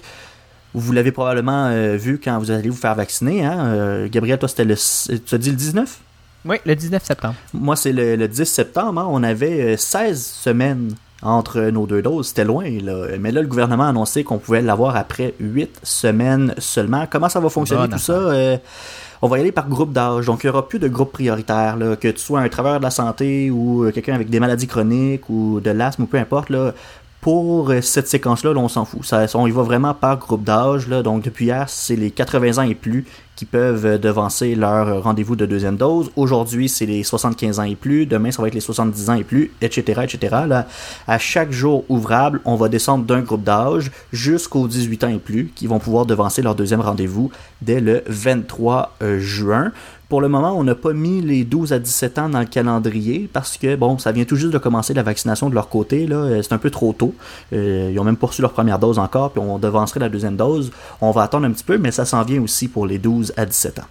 vous 0.74 0.92
l'avez 0.92 1.14
probablement 1.14 1.68
euh, 1.68 1.96
vu 1.96 2.20
quand 2.22 2.38
vous 2.40 2.52
allez 2.52 2.70
vous 2.70 2.76
faire 2.76 2.96
vacciner. 2.96 3.46
Hein? 3.46 3.58
Euh, 3.68 4.08
Gabriel, 4.12 4.38
toi, 4.38 4.50
c'était 4.50 4.66
le. 4.66 4.76
Tu 4.76 5.34
as 5.36 5.38
dit 5.38 5.50
le 5.52 5.56
19 5.56 5.98
Oui, 6.44 6.58
le 6.66 6.76
19 6.76 7.04
septembre. 7.06 7.36
Moi, 7.54 7.78
c'est 7.78 7.94
le, 7.94 8.18
le 8.18 8.28
10 8.28 8.44
septembre. 8.46 9.00
hein. 9.02 9.08
On 9.10 9.24
avait 9.24 9.76
euh, 9.76 9.78
16 9.78 10.22
semaines 10.26 10.94
entre 11.22 11.62
nos 11.62 11.86
deux 11.86 12.02
doses. 12.02 12.28
C'était 12.28 12.46
loin, 12.46 12.70
là. 12.82 13.08
Mais 13.20 13.32
là, 13.32 13.42
le 13.42 13.48
gouvernement 13.48 13.86
a 13.86 13.90
annoncé 13.90 14.24
qu'on 14.24 14.38
pouvait 14.38 14.62
l'avoir 14.62 14.96
après 14.96 15.34
8 15.40 15.82
semaines 15.84 16.54
seulement. 16.58 17.06
Comment 17.10 17.30
ça 17.30 17.40
va 17.40 17.50
fonctionner 17.50 17.82
Bonne 17.84 17.92
tout 17.92 18.00
ça? 18.00 18.14
Euh, 18.14 18.58
on 19.22 19.28
va 19.28 19.38
y 19.38 19.42
aller 19.42 19.52
par 19.52 19.68
groupe 19.68 19.92
d'âge. 19.92 20.26
Donc, 20.28 20.44
il 20.44 20.48
n'y 20.48 20.52
aura 20.52 20.68
plus 20.68 20.80
de 20.80 20.88
groupe 20.88 21.12
prioritaire. 21.12 21.76
Là, 21.76 21.96
que 21.96 22.08
tu 22.08 22.20
sois 22.20 22.40
un 22.40 22.50
travailleur 22.50 22.80
de 22.80 22.86
la 22.86 22.92
santé 22.92 23.52
ou 23.52 23.84
euh, 23.84 23.92
quelqu'un 23.92 24.16
avec 24.16 24.30
des 24.30 24.40
maladies 24.40 24.68
chroniques 24.68 25.30
ou 25.30 25.60
de 25.60 25.72
l'asthme 25.72 26.04
ou 26.04 26.06
peu 26.06 26.18
importe. 26.18 26.50
Là, 26.50 26.74
pour 27.22 27.70
euh, 27.70 27.82
cette 27.82 28.08
séquence-là, 28.08 28.54
là, 28.54 28.60
on 28.60 28.68
s'en 28.68 28.86
fout. 28.86 29.04
Ça, 29.04 29.26
on 29.36 29.48
y 29.48 29.52
va 29.52 29.64
vraiment 29.64 29.94
par 29.94 30.18
groupe 30.18 30.44
d'âge. 30.44 30.88
Donc, 30.88 31.24
depuis 31.24 31.46
hier, 31.46 31.70
c'est 31.70 31.96
les 31.96 32.12
80 32.12 32.64
ans 32.64 32.68
et 32.68 32.76
plus 32.76 33.06
qui 33.40 33.46
peuvent 33.46 33.86
euh, 33.86 33.98
devancer 33.98 34.54
leur 34.54 34.90
euh, 34.90 35.00
rendez-vous 35.00 35.38
de 35.38 35.46
deuxième 35.46 35.78
dose. 35.78 36.12
Aujourd'hui, 36.18 36.68
c'est 36.68 36.86
les 36.86 37.04
75 37.04 37.62
ans 37.62 37.64
et 37.64 37.78
plus. 37.78 38.06
Demain, 38.06 38.32
ça 38.32 38.42
va 38.42 38.50
être 38.50 38.54
les 38.54 38.60
70 38.60 39.10
ans 39.10 39.14
et 39.14 39.24
plus, 39.24 39.54
etc., 39.62 40.02
etc. 40.04 40.36
À 41.08 41.18
chaque 41.20 41.54
jour 41.54 41.86
ouvrable, 41.88 42.42
on 42.44 42.58
va 42.58 42.68
descendre 42.68 43.06
d'un 43.06 43.22
groupe 43.22 43.46
d'âge 43.46 43.92
jusqu'aux 44.12 44.68
18 44.68 45.04
ans 45.06 45.08
et 45.08 45.20
plus 45.20 45.54
qui 45.56 45.68
vont 45.68 45.80
pouvoir 45.80 46.06
devancer 46.06 46.42
leur 46.42 46.54
deuxième 46.54 46.82
rendez-vous 46.82 47.32
dès 47.62 47.80
le 47.80 48.04
23 48.08 48.98
euh, 49.02 49.20
juin. 49.20 49.72
Pour 50.10 50.22
le 50.22 50.28
moment, 50.28 50.54
on 50.58 50.64
n'a 50.64 50.74
pas 50.74 50.92
mis 50.92 51.22
les 51.22 51.44
12 51.44 51.72
à 51.72 51.78
17 51.78 52.18
ans 52.18 52.30
dans 52.30 52.40
le 52.40 52.46
calendrier 52.48 53.30
parce 53.32 53.58
que, 53.58 53.76
bon, 53.76 54.00
ça 54.00 54.12
vient 54.12 54.26
tout 54.26 54.36
juste 54.36 54.52
de 54.52 54.58
commencer 54.58 54.96
la 54.96 55.04
vaccination 55.04 55.50
de 55.52 55.54
leur 55.56 55.70
côté. 55.70 56.08
là. 56.08 56.16
Euh, 56.16 56.42
C'est 56.42 56.54
un 56.54 56.58
peu 56.58 56.72
trop 56.72 56.94
tôt. 56.94 57.14
Euh, 57.54 57.92
ils 57.94 58.00
ont 58.00 58.04
même 58.04 58.18
pas 58.18 58.26
reçu 58.28 58.42
leur 58.42 58.52
première 58.54 58.80
dose 58.80 58.98
encore, 58.98 59.30
puis 59.32 59.40
on 59.40 59.60
devancerait 59.60 60.00
la 60.00 60.10
deuxième 60.10 60.36
dose. 60.36 60.72
On 61.00 61.12
va 61.12 61.22
attendre 61.22 61.46
un 61.46 61.52
petit 61.52 61.64
peu, 61.64 61.78
mais 61.78 61.92
ça 61.92 62.06
s'en 62.06 62.24
vient 62.24 62.42
aussi 62.42 62.68
pour 62.68 62.88
les 62.88 62.98
12 62.98 63.34
à 63.38 63.46
17 63.46 63.80
ans. 63.80 63.86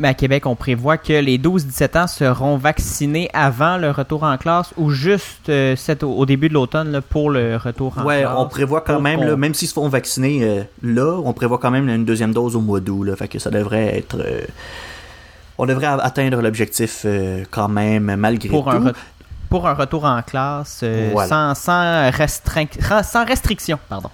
Mais 0.00 0.08
à 0.08 0.14
Québec, 0.14 0.46
on 0.46 0.56
prévoit 0.56 0.96
que 0.96 1.12
les 1.12 1.36
12-17 1.38 1.98
ans 2.02 2.06
seront 2.06 2.56
vaccinés 2.56 3.28
avant 3.34 3.76
le 3.76 3.90
retour 3.90 4.22
en 4.24 4.36
classe 4.38 4.72
ou 4.78 4.90
juste 4.90 5.50
euh, 5.50 5.76
au 6.02 6.24
début 6.26 6.48
de 6.48 6.54
l'automne 6.54 7.00
pour 7.10 7.28
le 7.30 7.56
retour 7.58 7.96
en 7.98 8.04
Ouais, 8.06 8.22
classe. 8.22 8.32
on 8.36 8.46
prévoit 8.46 8.80
quand 8.80 9.00
même, 9.00 9.20
là, 9.22 9.36
même 9.36 9.52
s'ils 9.54 9.68
se 9.68 9.74
font 9.74 9.88
vacciner 9.88 10.40
euh, 10.42 10.62
là, 10.82 11.20
on 11.22 11.32
prévoit 11.34 11.58
quand 11.58 11.70
même 11.70 11.88
une 11.88 12.06
deuxième 12.06 12.32
dose 12.32 12.56
au 12.56 12.60
mois 12.60 12.80
d'août. 12.80 13.14
Fait 13.14 13.28
que 13.28 13.38
ça 13.38 13.50
devrait 13.50 13.98
être. 13.98 14.16
euh, 14.18 14.40
on 15.60 15.66
devrait 15.66 15.86
atteindre 15.86 16.40
l'objectif 16.40 17.02
euh, 17.04 17.44
quand 17.50 17.68
même, 17.68 18.14
malgré 18.16 18.48
pour 18.48 18.64
tout. 18.64 18.70
un, 18.70 18.92
pour 19.50 19.66
un 19.68 19.74
retour 19.74 20.04
en 20.04 20.22
classe 20.22 20.80
euh, 20.82 21.10
Voilà. 21.12 21.54
sans, 21.54 21.54
sans, 23.02 23.24
restriction. 23.26 23.78
Pardon. 23.88 24.10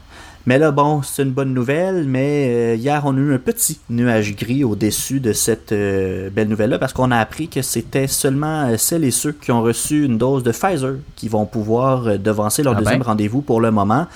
Mais 0.46 0.58
là, 0.58 0.70
bon, 0.70 1.02
c'est 1.02 1.22
une 1.24 1.32
bonne 1.32 1.52
nouvelle, 1.52 2.04
mais 2.06 2.46
euh, 2.48 2.74
hier, 2.76 3.02
on 3.04 3.16
a 3.16 3.18
eu 3.20 3.34
un 3.34 3.38
petit 3.38 3.80
nuage 3.90 4.34
gris 4.36 4.62
au-dessus 4.62 5.18
de 5.18 5.32
cette 5.32 5.72
euh, 5.72 6.30
belle 6.30 6.48
nouvelle-là, 6.48 6.78
parce 6.78 6.92
qu'on 6.92 7.10
a 7.10 7.18
appris 7.18 7.48
que 7.48 7.62
c'était 7.62 8.06
seulement 8.06 8.68
euh, 8.68 8.76
celles 8.76 9.04
et 9.04 9.10
ceux 9.10 9.32
qui 9.32 9.50
ont 9.50 9.60
reçu 9.62 10.04
une 10.04 10.18
dose 10.18 10.44
de 10.44 10.52
Pfizer 10.52 10.94
qui 11.16 11.28
vont 11.28 11.46
pouvoir 11.46 12.18
devancer 12.18 12.62
leur 12.62 12.74
Ah 12.76 12.78
deuxième 12.78 13.00
ben. 13.00 13.06
rendez-vous 13.06 13.40
pour 13.42 13.60
le 13.60 13.72
moment. 13.72 14.06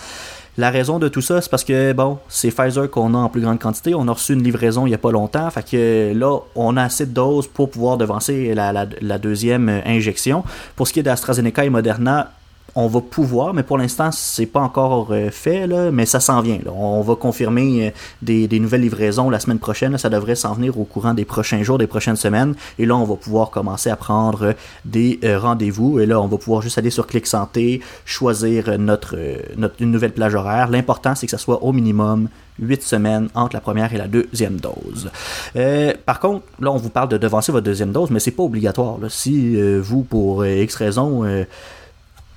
La 0.58 0.70
raison 0.70 0.98
de 0.98 1.08
tout 1.08 1.22
ça, 1.22 1.40
c'est 1.40 1.48
parce 1.50 1.64
que, 1.64 1.92
bon, 1.92 2.18
c'est 2.28 2.50
Pfizer 2.50 2.90
qu'on 2.90 3.14
a 3.14 3.18
en 3.18 3.28
plus 3.28 3.40
grande 3.40 3.58
quantité. 3.60 3.94
On 3.94 4.06
a 4.08 4.12
reçu 4.12 4.34
une 4.34 4.42
livraison 4.42 4.84
il 4.84 4.90
n'y 4.90 4.94
a 4.94 4.98
pas 4.98 5.12
longtemps. 5.12 5.48
Fait 5.50 5.62
que 5.68 6.12
là, 6.14 6.38
on 6.54 6.76
a 6.76 6.82
assez 6.82 7.06
de 7.06 7.12
doses 7.12 7.46
pour 7.46 7.70
pouvoir 7.70 7.96
devancer 7.96 8.54
la, 8.54 8.72
la- 8.72 9.18
deuxième 9.18 9.68
euh, 9.68 9.80
injection. 9.86 10.42
Pour 10.76 10.86
ce 10.88 10.92
qui 10.92 11.00
est 11.00 11.02
d'AstraZeneca 11.04 11.64
et 11.64 11.70
Moderna, 11.70 12.32
on 12.74 12.86
va 12.86 13.00
pouvoir, 13.00 13.52
mais 13.54 13.62
pour 13.62 13.78
l'instant, 13.78 14.10
c'est 14.12 14.46
pas 14.46 14.60
encore 14.60 15.08
euh, 15.10 15.30
fait, 15.30 15.66
là, 15.66 15.90
mais 15.90 16.06
ça 16.06 16.20
s'en 16.20 16.40
vient. 16.40 16.58
On 16.66 17.00
va 17.02 17.16
confirmer 17.16 17.88
euh, 17.88 17.90
des, 18.22 18.60
nouvelles 18.60 18.82
livraisons 18.82 19.30
la 19.30 19.40
semaine 19.40 19.58
prochaine. 19.58 19.96
ça 19.98 20.08
devrait 20.08 20.36
s'en 20.36 20.54
venir 20.54 20.78
au 20.78 20.84
courant 20.84 21.14
des 21.14 21.24
prochains 21.24 21.62
jours, 21.62 21.78
des 21.78 21.86
prochaines 21.86 22.16
semaines. 22.16 22.54
Et 22.78 22.86
là, 22.86 22.96
on 22.96 23.04
va 23.04 23.16
pouvoir 23.16 23.50
commencer 23.50 23.90
à 23.90 23.96
prendre 23.96 24.46
euh, 24.46 24.52
des 24.84 25.18
rendez-vous. 25.24 26.00
Et 26.00 26.06
là, 26.06 26.20
on 26.20 26.28
va 26.28 26.36
pouvoir 26.36 26.62
juste 26.62 26.78
aller 26.78 26.90
sur 26.90 27.06
Clic 27.06 27.26
Santé, 27.26 27.80
choisir 28.04 28.78
notre, 28.78 29.16
notre, 29.56 29.74
une 29.80 29.90
nouvelle 29.90 30.12
plage 30.12 30.34
horaire. 30.34 30.68
L'important, 30.68 31.14
c'est 31.14 31.26
que 31.26 31.30
ça 31.30 31.38
soit 31.38 31.62
au 31.62 31.72
minimum 31.72 32.28
8 32.60 32.82
semaines 32.82 33.28
entre 33.34 33.54
la 33.54 33.60
première 33.60 33.92
et 33.94 33.98
la 33.98 34.08
deuxième 34.08 34.60
dose. 34.60 35.10
Euh, 35.56 35.92
par 36.04 36.20
contre, 36.20 36.44
là, 36.60 36.70
on 36.70 36.76
vous 36.76 36.90
parle 36.90 37.08
de 37.08 37.18
devancer 37.18 37.52
votre 37.52 37.64
deuxième 37.64 37.92
dose, 37.92 38.10
mais 38.10 38.20
c'est 38.20 38.30
pas 38.30 38.42
obligatoire. 38.42 38.98
Si 39.08 39.56
vous, 39.80 40.02
pour 40.02 40.44
X 40.44 40.74
raison, 40.76 41.24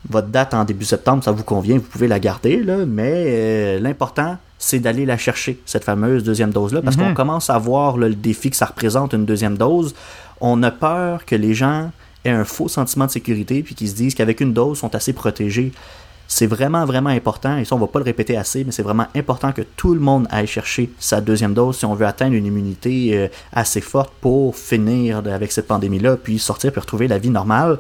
votre 0.10 0.28
date 0.28 0.54
en 0.54 0.66
début 0.66 0.86
septembre, 0.86 1.24
ça 1.24 1.32
vous 1.32 1.44
convient, 1.44 1.76
vous 1.76 1.82
pouvez 1.82 2.08
la 2.08 2.20
garder, 2.20 2.62
là, 2.62 2.86
mais 2.86 3.26
euh, 3.28 3.80
l'important, 3.80 4.38
c'est 4.58 4.80
d'aller 4.80 5.06
la 5.06 5.18
chercher, 5.18 5.60
cette 5.66 5.84
fameuse 5.84 6.24
deuxième 6.24 6.52
dose-là, 6.52 6.82
parce 6.82 6.96
qu'on 6.96 7.14
commence 7.14 7.50
à 7.50 7.58
voir 7.58 7.98
là, 7.98 8.08
le 8.08 8.16
défi 8.16 8.50
que 8.50 8.56
ça 8.56 8.66
représente 8.66 9.14
une 9.14 9.26
deuxième 9.26 9.58
dose. 9.58 9.94
On 10.42 10.62
a 10.64 10.72
peur 10.72 11.26
que 11.26 11.36
les 11.36 11.54
gens 11.54 11.92
aient 12.26 12.32
un 12.32 12.46
faux 12.46 12.68
sentiment 12.70 13.06
de 13.06 13.12
sécurité, 13.12 13.64
puis 13.64 13.76
qu'ils 13.76 13.90
se 13.90 13.96
disent 13.96 14.16
qu'avec 14.16 14.42
une 14.42 14.54
dose, 14.54 14.78
ils 14.78 14.82
sont 14.82 14.96
assez 14.96 15.14
protégés. 15.14 15.72
C'est 16.28 16.48
vraiment, 16.48 16.86
vraiment 16.86 17.10
important, 17.10 17.58
et 17.58 17.66
ça, 17.66 17.76
on 17.76 17.80
va 17.80 17.88
pas 17.88 18.00
le 18.00 18.06
répéter 18.06 18.38
assez, 18.38 18.64
mais 18.64 18.72
c'est 18.72 18.84
vraiment 18.84 19.08
important 19.16 19.52
que 19.52 19.62
tout 19.62 19.94
le 19.94 20.00
monde 20.00 20.28
aille 20.32 20.48
chercher 20.48 20.90
sa 20.98 21.22
deuxième 21.22 21.54
dose 21.54 21.78
si 21.78 21.86
on 21.86 21.94
veut 21.94 22.06
atteindre 22.06 22.34
une 22.34 22.46
immunité 22.46 23.18
euh, 23.18 23.28
assez 23.52 23.82
forte 23.82 24.12
pour 24.22 24.56
finir 24.56 25.22
avec 25.30 25.52
cette 25.52 25.68
pandémie-là, 25.68 26.18
puis 26.18 26.40
sortir, 26.40 26.72
puis 26.72 26.82
retrouver 26.82 27.08
la 27.08 27.20
vie 27.20 27.30
normale. 27.30 27.78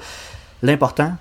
L'important, 0.62 1.14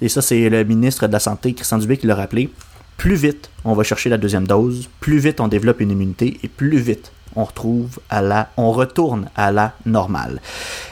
et 0.00 0.08
ça, 0.08 0.22
c'est 0.22 0.48
le 0.48 0.64
ministre 0.64 1.06
de 1.06 1.12
la 1.12 1.18
Santé, 1.18 1.54
Christian 1.54 1.78
Dubé, 1.78 1.96
qui 1.96 2.06
l'a 2.06 2.14
rappelé. 2.14 2.50
Plus 2.96 3.14
vite 3.14 3.50
on 3.64 3.74
va 3.74 3.84
chercher 3.84 4.08
la 4.08 4.18
deuxième 4.18 4.46
dose, 4.46 4.88
plus 5.00 5.18
vite 5.18 5.40
on 5.40 5.48
développe 5.48 5.80
une 5.80 5.90
immunité 5.90 6.38
et 6.42 6.48
plus 6.48 6.78
vite 6.78 7.12
on 7.38 7.44
retrouve 7.44 7.98
à 8.10 8.20
la, 8.20 8.50
on 8.56 8.72
retourne 8.72 9.30
à 9.36 9.52
la 9.52 9.72
normale. 9.86 10.40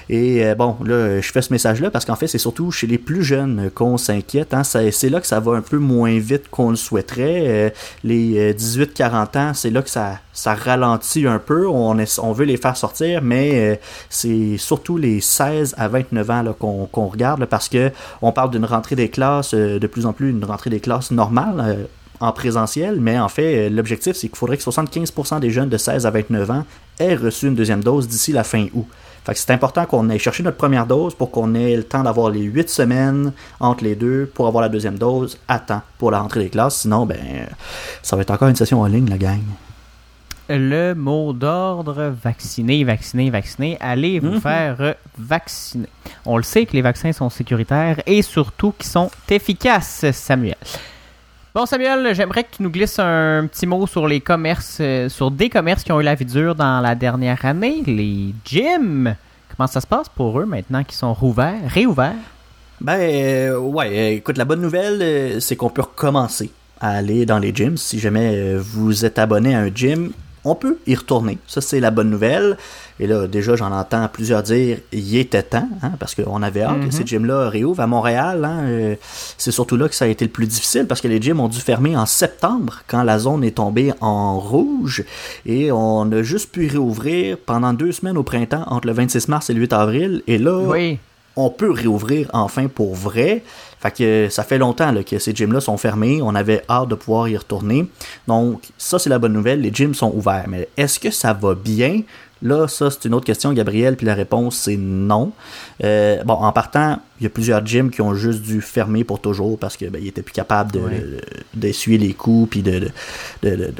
Et 0.08 0.46
euh, 0.46 0.54
bon, 0.54 0.76
là, 0.84 1.20
je 1.20 1.32
fais 1.32 1.42
ce 1.42 1.52
message-là 1.52 1.90
parce 1.90 2.04
qu'en 2.04 2.14
fait, 2.14 2.28
c'est 2.28 2.38
surtout 2.38 2.70
chez 2.70 2.86
les 2.86 2.98
plus 2.98 3.24
jeunes 3.24 3.70
qu'on 3.74 3.98
s'inquiète. 3.98 4.54
Hein. 4.54 4.62
C'est 4.62 5.10
là 5.10 5.20
que 5.20 5.26
ça 5.26 5.40
va 5.40 5.52
un 5.52 5.60
peu 5.60 5.78
moins 5.78 6.18
vite 6.18 6.48
qu'on 6.48 6.70
le 6.70 6.76
souhaiterait. 6.76 7.44
Euh, 7.46 7.70
les 8.04 8.38
euh, 8.38 8.52
18-40 8.52 9.38
ans, 9.38 9.54
c'est 9.54 9.70
là 9.70 9.82
que 9.82 9.90
ça, 9.90 10.20
ralentit 10.44 11.26
un 11.26 11.38
peu. 11.38 11.66
On, 11.66 11.94
veut 12.32 12.44
les 12.44 12.56
faire 12.56 12.76
sortir, 12.76 13.22
mais 13.22 13.52
euh, 13.54 13.76
c'est 14.08 14.56
surtout 14.58 14.96
les 14.96 15.20
16 15.20 15.74
à 15.76 15.88
29 15.88 16.30
ans 16.30 16.54
qu'on 16.90 17.06
regarde 17.06 17.44
parce 17.46 17.68
que 17.68 17.90
on 18.22 18.32
parle 18.32 18.50
d'une 18.50 18.64
rentrée 18.64 18.96
des 18.96 19.08
classes, 19.08 19.54
euh, 19.54 19.78
de 19.78 19.86
plus 19.86 20.06
en 20.06 20.12
plus 20.12 20.30
une 20.30 20.44
rentrée 20.44 20.70
des 20.70 20.80
classes 20.80 21.10
normale. 21.10 21.88
En 22.20 22.32
présentiel, 22.32 22.98
mais 23.00 23.18
en 23.18 23.28
fait, 23.28 23.66
euh, 23.66 23.70
l'objectif, 23.70 24.14
c'est 24.16 24.28
qu'il 24.28 24.36
faudrait 24.36 24.56
que 24.56 24.62
75% 24.62 25.40
des 25.40 25.50
jeunes 25.50 25.68
de 25.68 25.76
16 25.78 26.06
à 26.06 26.10
29 26.10 26.50
ans 26.50 26.64
aient 26.98 27.14
reçu 27.14 27.46
une 27.48 27.54
deuxième 27.54 27.82
dose 27.82 28.08
d'ici 28.08 28.32
la 28.32 28.44
fin 28.44 28.66
août. 28.74 28.86
Fait 29.24 29.32
que 29.34 29.38
c'est 29.40 29.50
important 29.52 29.84
qu'on 29.86 30.08
aille 30.08 30.20
chercher 30.20 30.44
notre 30.44 30.56
première 30.56 30.86
dose 30.86 31.14
pour 31.14 31.32
qu'on 31.32 31.54
ait 31.56 31.74
le 31.76 31.82
temps 31.82 32.02
d'avoir 32.04 32.30
les 32.30 32.42
8 32.42 32.70
semaines 32.70 33.32
entre 33.58 33.82
les 33.82 33.96
deux 33.96 34.30
pour 34.32 34.46
avoir 34.46 34.62
la 34.62 34.68
deuxième 34.68 34.98
dose 34.98 35.36
à 35.48 35.58
temps 35.58 35.82
pour 35.98 36.12
la 36.12 36.20
rentrée 36.20 36.44
des 36.44 36.48
classes. 36.48 36.76
Sinon, 36.82 37.06
ben, 37.06 37.18
ça 38.02 38.14
va 38.14 38.22
être 38.22 38.30
encore 38.30 38.46
une 38.48 38.54
session 38.56 38.80
en 38.82 38.86
ligne, 38.86 39.10
la 39.10 39.18
gang. 39.18 39.40
Le 40.48 40.94
mot 40.94 41.32
d'ordre 41.32 42.14
vacciner, 42.22 42.84
vacciner, 42.84 43.30
vacciner. 43.30 43.76
Allez 43.80 44.20
vous 44.20 44.34
Mhm. 44.34 44.40
faire 44.40 44.94
vacciner. 45.18 45.88
On 46.24 46.36
le 46.36 46.44
sait 46.44 46.64
que 46.66 46.72
les 46.74 46.82
vaccins 46.82 47.12
sont 47.12 47.28
sécuritaires 47.30 48.00
et 48.06 48.22
surtout 48.22 48.72
qu'ils 48.78 48.86
sont 48.88 49.10
efficaces, 49.28 50.04
Samuel. 50.12 50.54
Bon, 51.56 51.64
Samuel, 51.64 52.14
j'aimerais 52.14 52.44
que 52.44 52.54
tu 52.54 52.62
nous 52.62 52.68
glisses 52.68 52.98
un 52.98 53.48
petit 53.50 53.66
mot 53.66 53.86
sur 53.86 54.06
les 54.06 54.20
commerces, 54.20 54.76
euh, 54.78 55.08
sur 55.08 55.30
des 55.30 55.48
commerces 55.48 55.84
qui 55.84 55.90
ont 55.90 55.98
eu 55.98 56.04
la 56.04 56.14
vie 56.14 56.26
dure 56.26 56.54
dans 56.54 56.82
la 56.82 56.94
dernière 56.94 57.42
année, 57.46 57.82
les 57.86 58.34
gyms. 58.44 59.16
Comment 59.56 59.66
ça 59.66 59.80
se 59.80 59.86
passe 59.86 60.10
pour 60.10 60.38
eux 60.38 60.44
maintenant 60.44 60.84
qu'ils 60.84 60.98
sont 60.98 61.14
rouverts, 61.14 61.62
réouverts? 61.66 62.12
Ben, 62.82 62.98
euh, 63.00 63.56
ouais, 63.56 63.88
euh, 63.88 64.16
écoute, 64.16 64.36
la 64.36 64.44
bonne 64.44 64.60
nouvelle, 64.60 65.40
c'est 65.40 65.56
qu'on 65.56 65.70
peut 65.70 65.80
recommencer 65.80 66.50
à 66.78 66.90
aller 66.90 67.24
dans 67.24 67.38
les 67.38 67.54
gyms. 67.54 67.78
Si 67.78 68.00
jamais 68.00 68.56
vous 68.56 69.06
êtes 69.06 69.18
abonné 69.18 69.54
à 69.54 69.60
un 69.60 69.74
gym, 69.74 70.12
on 70.44 70.56
peut 70.56 70.76
y 70.86 70.94
retourner. 70.94 71.38
Ça, 71.46 71.62
c'est 71.62 71.80
la 71.80 71.90
bonne 71.90 72.10
nouvelle. 72.10 72.58
Et 72.98 73.06
là, 73.06 73.26
déjà, 73.26 73.56
j'en 73.56 73.72
entends 73.72 74.08
plusieurs 74.10 74.42
dire, 74.42 74.78
il 74.92 75.16
était 75.18 75.42
temps, 75.42 75.68
hein, 75.82 75.92
parce 75.98 76.14
qu'on 76.14 76.42
avait 76.42 76.62
hâte 76.62 76.80
que 76.80 76.84
Mhm. 76.86 76.90
ces 76.92 77.06
gyms-là 77.06 77.50
réouvrent 77.50 77.80
à 77.82 77.86
Montréal. 77.86 78.44
hein, 78.44 78.60
euh, 78.64 78.94
c'est 79.36 79.50
surtout 79.50 79.76
là 79.76 79.88
que 79.88 79.94
ça 79.94 80.06
a 80.06 80.08
été 80.08 80.24
le 80.24 80.30
plus 80.30 80.46
difficile, 80.46 80.86
parce 80.86 81.00
que 81.02 81.08
les 81.08 81.20
gyms 81.20 81.40
ont 81.40 81.48
dû 81.48 81.58
fermer 81.60 81.96
en 81.96 82.06
septembre, 82.06 82.80
quand 82.86 83.02
la 83.02 83.18
zone 83.18 83.44
est 83.44 83.56
tombée 83.56 83.92
en 84.00 84.38
rouge. 84.38 85.04
Et 85.44 85.70
on 85.72 86.10
a 86.12 86.22
juste 86.22 86.52
pu 86.52 86.68
réouvrir 86.68 87.36
pendant 87.44 87.72
deux 87.74 87.92
semaines 87.92 88.16
au 88.16 88.22
printemps, 88.22 88.64
entre 88.68 88.86
le 88.86 88.94
26 88.94 89.28
mars 89.28 89.50
et 89.50 89.54
le 89.54 89.60
8 89.60 89.72
avril. 89.74 90.22
Et 90.26 90.38
là, 90.38 90.58
Oui. 90.66 90.98
on 91.36 91.50
peut 91.50 91.70
réouvrir 91.70 92.30
enfin 92.32 92.66
pour 92.68 92.94
vrai. 92.94 93.42
Fait 93.78 93.90
que 93.90 94.28
ça 94.30 94.42
fait 94.42 94.56
longtemps 94.56 94.90
là, 94.90 95.02
que 95.04 95.18
ces 95.18 95.34
gyms-là 95.34 95.60
sont 95.60 95.76
fermés. 95.76 96.20
On 96.22 96.34
avait 96.34 96.62
hâte 96.68 96.88
de 96.88 96.94
pouvoir 96.94 97.28
y 97.28 97.36
retourner. 97.36 97.86
Donc, 98.26 98.62
ça, 98.78 98.98
c'est 98.98 99.10
la 99.10 99.18
bonne 99.18 99.34
nouvelle. 99.34 99.60
Les 99.60 99.70
gyms 99.72 99.94
sont 99.94 100.10
ouverts. 100.14 100.46
Mais 100.48 100.66
est-ce 100.78 100.98
que 100.98 101.10
ça 101.10 101.34
va 101.34 101.54
bien? 101.54 102.00
Là, 102.42 102.68
ça, 102.68 102.90
c'est 102.90 103.06
une 103.06 103.14
autre 103.14 103.24
question, 103.24 103.52
Gabriel, 103.54 103.96
puis 103.96 104.04
la 104.06 104.14
réponse, 104.14 104.56
c'est 104.56 104.76
non. 104.76 105.32
Euh, 105.82 106.22
bon, 106.24 106.34
en 106.34 106.52
partant, 106.52 106.98
il 107.18 107.24
y 107.24 107.26
a 107.26 107.30
plusieurs 107.30 107.64
gyms 107.64 107.90
qui 107.90 108.02
ont 108.02 108.14
juste 108.14 108.42
dû 108.42 108.60
fermer 108.60 109.04
pour 109.04 109.20
toujours 109.20 109.58
parce 109.58 109.76
qu'ils 109.76 109.88
ben, 109.90 110.04
étaient 110.04 110.22
plus 110.22 110.34
capables 110.34 110.70
de- 110.72 110.78
Ouais. 110.80 111.00
de- 111.00 111.20
d'essuyer 111.54 111.96
les 111.98 112.12
coups, 112.12 112.50
puis 112.50 112.62
de, 112.62 112.78
de- 112.78 112.90
de- 113.42 113.50
de- 113.50 113.56
de 113.56 113.74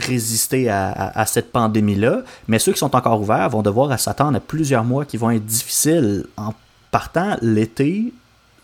résister 0.00 0.68
à, 0.68 0.88
à- 0.90 1.20
à 1.20 1.26
cette 1.26 1.50
pandémie-là. 1.52 2.22
Mais 2.48 2.58
ceux 2.58 2.72
qui 2.72 2.78
sont 2.78 2.94
encore 2.94 3.20
ouverts 3.20 3.48
vont 3.50 3.62
devoir 3.62 3.98
s'attendre 3.98 4.36
à 4.36 4.40
plusieurs 4.40 4.84
mois 4.84 5.04
qui 5.04 5.16
vont 5.16 5.30
être 5.30 5.44
difficiles. 5.44 6.26
En 6.36 6.52
partant, 6.90 7.36
l'été, 7.42 8.12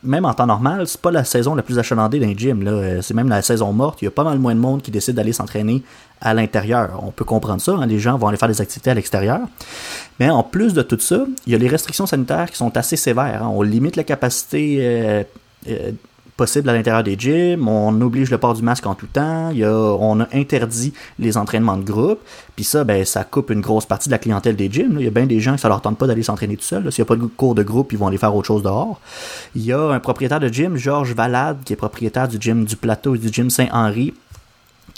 même 0.03 0.25
en 0.25 0.33
temps 0.35 0.47
normal, 0.47 0.87
c'est 0.87 1.01
pas 1.01 1.11
la 1.11 1.25
saison 1.25 1.55
la 1.55 1.63
plus 1.63 1.79
achalandée 1.79 2.19
d'un 2.21 2.35
gym. 2.37 2.63
Là. 2.63 2.71
Euh, 2.73 3.03
C'est 3.03 3.15
même 3.15 3.29
la 3.29 3.43
saison 3.43 3.73
morte. 3.73 4.01
Il 4.03 4.07
y 4.07 4.09
a 4.09 4.11
pas 4.11 4.25
mal 4.25 4.39
moins 4.39 4.55
de 4.55 4.61
monde 4.61 4.83
qui 4.83 4.91
décide 4.91 5.15
d'aller 5.17 5.33
s'entraîner 5.33 5.83
à 6.21 6.33
l'intérieur. 6.35 7.01
On 7.03 7.11
peut 7.11 7.25
comprendre 7.25 7.61
ça. 7.61 7.73
hein. 7.73 7.87
Les 7.87 7.99
gens 7.99 8.17
vont 8.19 8.29
aller 8.29 8.37
faire 8.37 8.49
des 8.49 8.61
activités 8.61 8.91
à 8.91 8.95
l'extérieur. 8.95 9.41
Mais 10.19 10.31
en 10.31 10.43
plus 10.43 10.75
de 10.75 10.83
tout 10.83 10.99
ça, 11.01 11.25
il 11.47 11.53
y 11.53 11.55
a 11.55 11.59
les 11.59 11.69
restrictions 11.69 12.07
sanitaires 12.07 12.51
qui 12.51 12.57
sont 12.57 12.77
assez 12.77 12.97
sévères. 12.97 13.43
hein. 13.45 13.51
On 13.53 13.63
limite 13.63 13.97
la 13.97 14.05
capacité 14.05 14.79
euh, 14.81 15.23
euh, 15.69 15.93
possible 16.41 16.71
à 16.71 16.73
l'intérieur 16.73 17.03
des 17.03 17.19
gyms, 17.19 17.69
on 17.69 18.01
oblige 18.01 18.31
le 18.31 18.39
port 18.39 18.55
du 18.55 18.63
masque 18.63 18.87
en 18.87 18.95
tout 18.95 19.07
temps, 19.07 19.51
on 19.53 20.21
a 20.21 20.27
interdit 20.33 20.95
les 21.19 21.37
entraînements 21.37 21.77
de 21.77 21.85
groupe, 21.85 22.19
puis 22.57 22.65
ça, 22.65 22.83
ben, 22.83 23.05
ça 23.05 23.25
coupe 23.25 23.51
une 23.51 23.61
grosse 23.61 23.85
partie 23.85 24.09
de 24.09 24.13
la 24.13 24.19
clientèle 24.19 24.57
des 24.57 24.73
gyms. 24.73 24.97
Il 24.99 25.05
y 25.05 25.07
a 25.07 25.11
bien 25.11 25.27
des 25.27 25.39
gens 25.39 25.57
que 25.57 25.61
ça 25.61 25.69
leur 25.69 25.83
tente 25.83 25.99
pas 25.99 26.07
d'aller 26.07 26.23
s'entraîner 26.23 26.57
tout 26.57 26.65
seul. 26.65 26.91
S'il 26.91 27.03
n'y 27.03 27.07
a 27.07 27.09
pas 27.09 27.17
de 27.17 27.27
cours 27.27 27.55
de 27.55 27.63
groupe, 27.63 27.93
ils 27.93 27.99
vont 27.99 28.07
aller 28.07 28.17
faire 28.17 28.35
autre 28.35 28.47
chose 28.47 28.63
dehors. 28.63 29.03
Il 29.55 29.63
y 29.63 29.71
a 29.71 29.91
un 29.91 30.01
propriétaire 30.01 30.41
de 30.41 30.49
gym, 30.49 30.79
Georges 30.79 31.13
Valade, 31.13 31.59
qui 31.63 31.75
est 31.75 31.77
propriétaire 31.77 32.27
du 32.27 32.39
gym 32.41 32.65
du 32.65 32.75
Plateau 32.75 33.15
et 33.17 33.19
du 33.19 33.29
gym 33.29 33.51
Saint-Henri, 33.51 34.15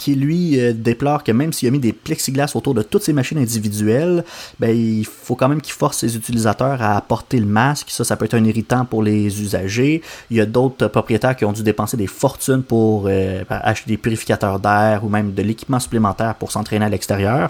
qui 0.03 0.15
lui 0.15 0.59
euh, 0.59 0.73
déplore 0.73 1.23
que 1.23 1.31
même 1.31 1.53
s'il 1.53 1.69
a 1.69 1.71
mis 1.71 1.79
des 1.79 1.93
plexiglas 1.93 2.51
autour 2.55 2.73
de 2.73 2.83
toutes 2.83 3.03
ces 3.03 3.13
machines 3.13 3.37
individuelles, 3.37 4.25
ben 4.59 4.75
il 4.75 5.05
faut 5.05 5.35
quand 5.35 5.47
même 5.47 5.61
qu'il 5.61 5.71
force 5.73 5.99
ses 5.99 6.17
utilisateurs 6.17 6.81
à 6.81 6.99
porter 6.99 7.39
le 7.39 7.45
masque. 7.45 7.87
Ça, 7.89 8.03
ça 8.03 8.17
peut 8.17 8.25
être 8.25 8.33
un 8.33 8.43
irritant 8.43 8.83
pour 8.83 9.01
les 9.01 9.41
usagers. 9.41 10.01
Il 10.29 10.35
y 10.35 10.41
a 10.41 10.45
d'autres 10.45 10.87
propriétaires 10.87 11.37
qui 11.37 11.45
ont 11.45 11.53
dû 11.53 11.63
dépenser 11.63 11.95
des 11.95 12.07
fortunes 12.07 12.63
pour 12.63 13.05
euh, 13.07 13.45
acheter 13.49 13.91
des 13.91 13.97
purificateurs 13.97 14.59
d'air 14.59 15.05
ou 15.05 15.09
même 15.09 15.33
de 15.33 15.41
l'équipement 15.41 15.79
supplémentaire 15.79 16.35
pour 16.35 16.51
s'entraîner 16.51 16.83
à 16.83 16.89
l'extérieur. 16.89 17.49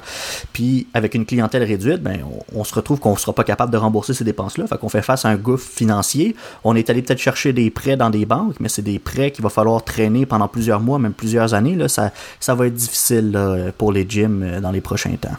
Puis 0.53 0.85
avec 0.93 1.15
une 1.15 1.25
clientèle 1.25 1.63
réduite, 1.63 2.03
ben 2.03 2.19
on, 2.53 2.59
on 2.59 2.63
se 2.63 2.75
retrouve 2.75 2.99
qu'on 2.99 3.13
ne 3.13 3.17
sera 3.17 3.33
pas 3.33 3.43
capable 3.43 3.71
de 3.71 3.77
rembourser 3.77 4.13
ces 4.13 4.23
dépenses-là. 4.23 4.67
Fait 4.67 4.77
qu'on 4.77 4.89
fait 4.89 5.01
face 5.01 5.25
à 5.25 5.29
un 5.29 5.37
gouffre 5.37 5.67
financier. 5.67 6.35
On 6.63 6.75
est 6.75 6.91
allé 6.91 7.01
peut-être 7.01 7.19
chercher 7.19 7.51
des 7.51 7.71
prêts 7.71 7.97
dans 7.97 8.11
des 8.11 8.27
banques, 8.27 8.57
mais 8.59 8.69
c'est 8.69 8.83
des 8.83 8.99
prêts 8.99 9.31
qu'il 9.31 9.43
va 9.43 9.49
falloir 9.49 9.83
traîner 9.83 10.27
pendant 10.27 10.47
plusieurs 10.47 10.81
mois, 10.81 10.99
même 10.99 11.13
plusieurs 11.13 11.55
années. 11.55 11.75
Là. 11.75 11.87
Ça, 11.87 12.11
ça 12.43 12.55
va 12.55 12.67
être 12.67 12.73
difficile 12.73 13.31
là, 13.31 13.71
pour 13.77 13.93
les 13.93 14.05
gyms 14.07 14.43
euh, 14.43 14.59
dans 14.59 14.71
les 14.71 14.81
prochains 14.81 15.15
temps. 15.15 15.37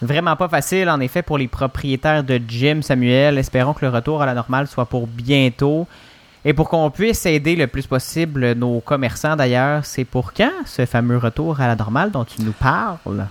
Vraiment 0.00 0.34
pas 0.34 0.48
facile, 0.48 0.88
en 0.88 0.98
effet, 1.00 1.22
pour 1.22 1.36
les 1.36 1.46
propriétaires 1.46 2.24
de 2.24 2.40
gym, 2.48 2.82
Samuel. 2.82 3.38
Espérons 3.38 3.74
que 3.74 3.84
le 3.84 3.90
retour 3.90 4.22
à 4.22 4.26
la 4.26 4.34
normale 4.34 4.66
soit 4.66 4.86
pour 4.86 5.06
bientôt. 5.06 5.86
Et 6.44 6.52
pour 6.52 6.68
qu'on 6.68 6.90
puisse 6.90 7.24
aider 7.26 7.54
le 7.54 7.66
plus 7.66 7.86
possible 7.86 8.52
nos 8.52 8.80
commerçants, 8.80 9.36
d'ailleurs, 9.36 9.84
c'est 9.84 10.04
pour 10.04 10.32
quand 10.32 10.52
ce 10.66 10.84
fameux 10.84 11.18
retour 11.18 11.60
à 11.60 11.66
la 11.66 11.76
normale 11.76 12.10
dont 12.10 12.24
tu 12.24 12.42
nous 12.42 12.52
parles? 12.52 13.26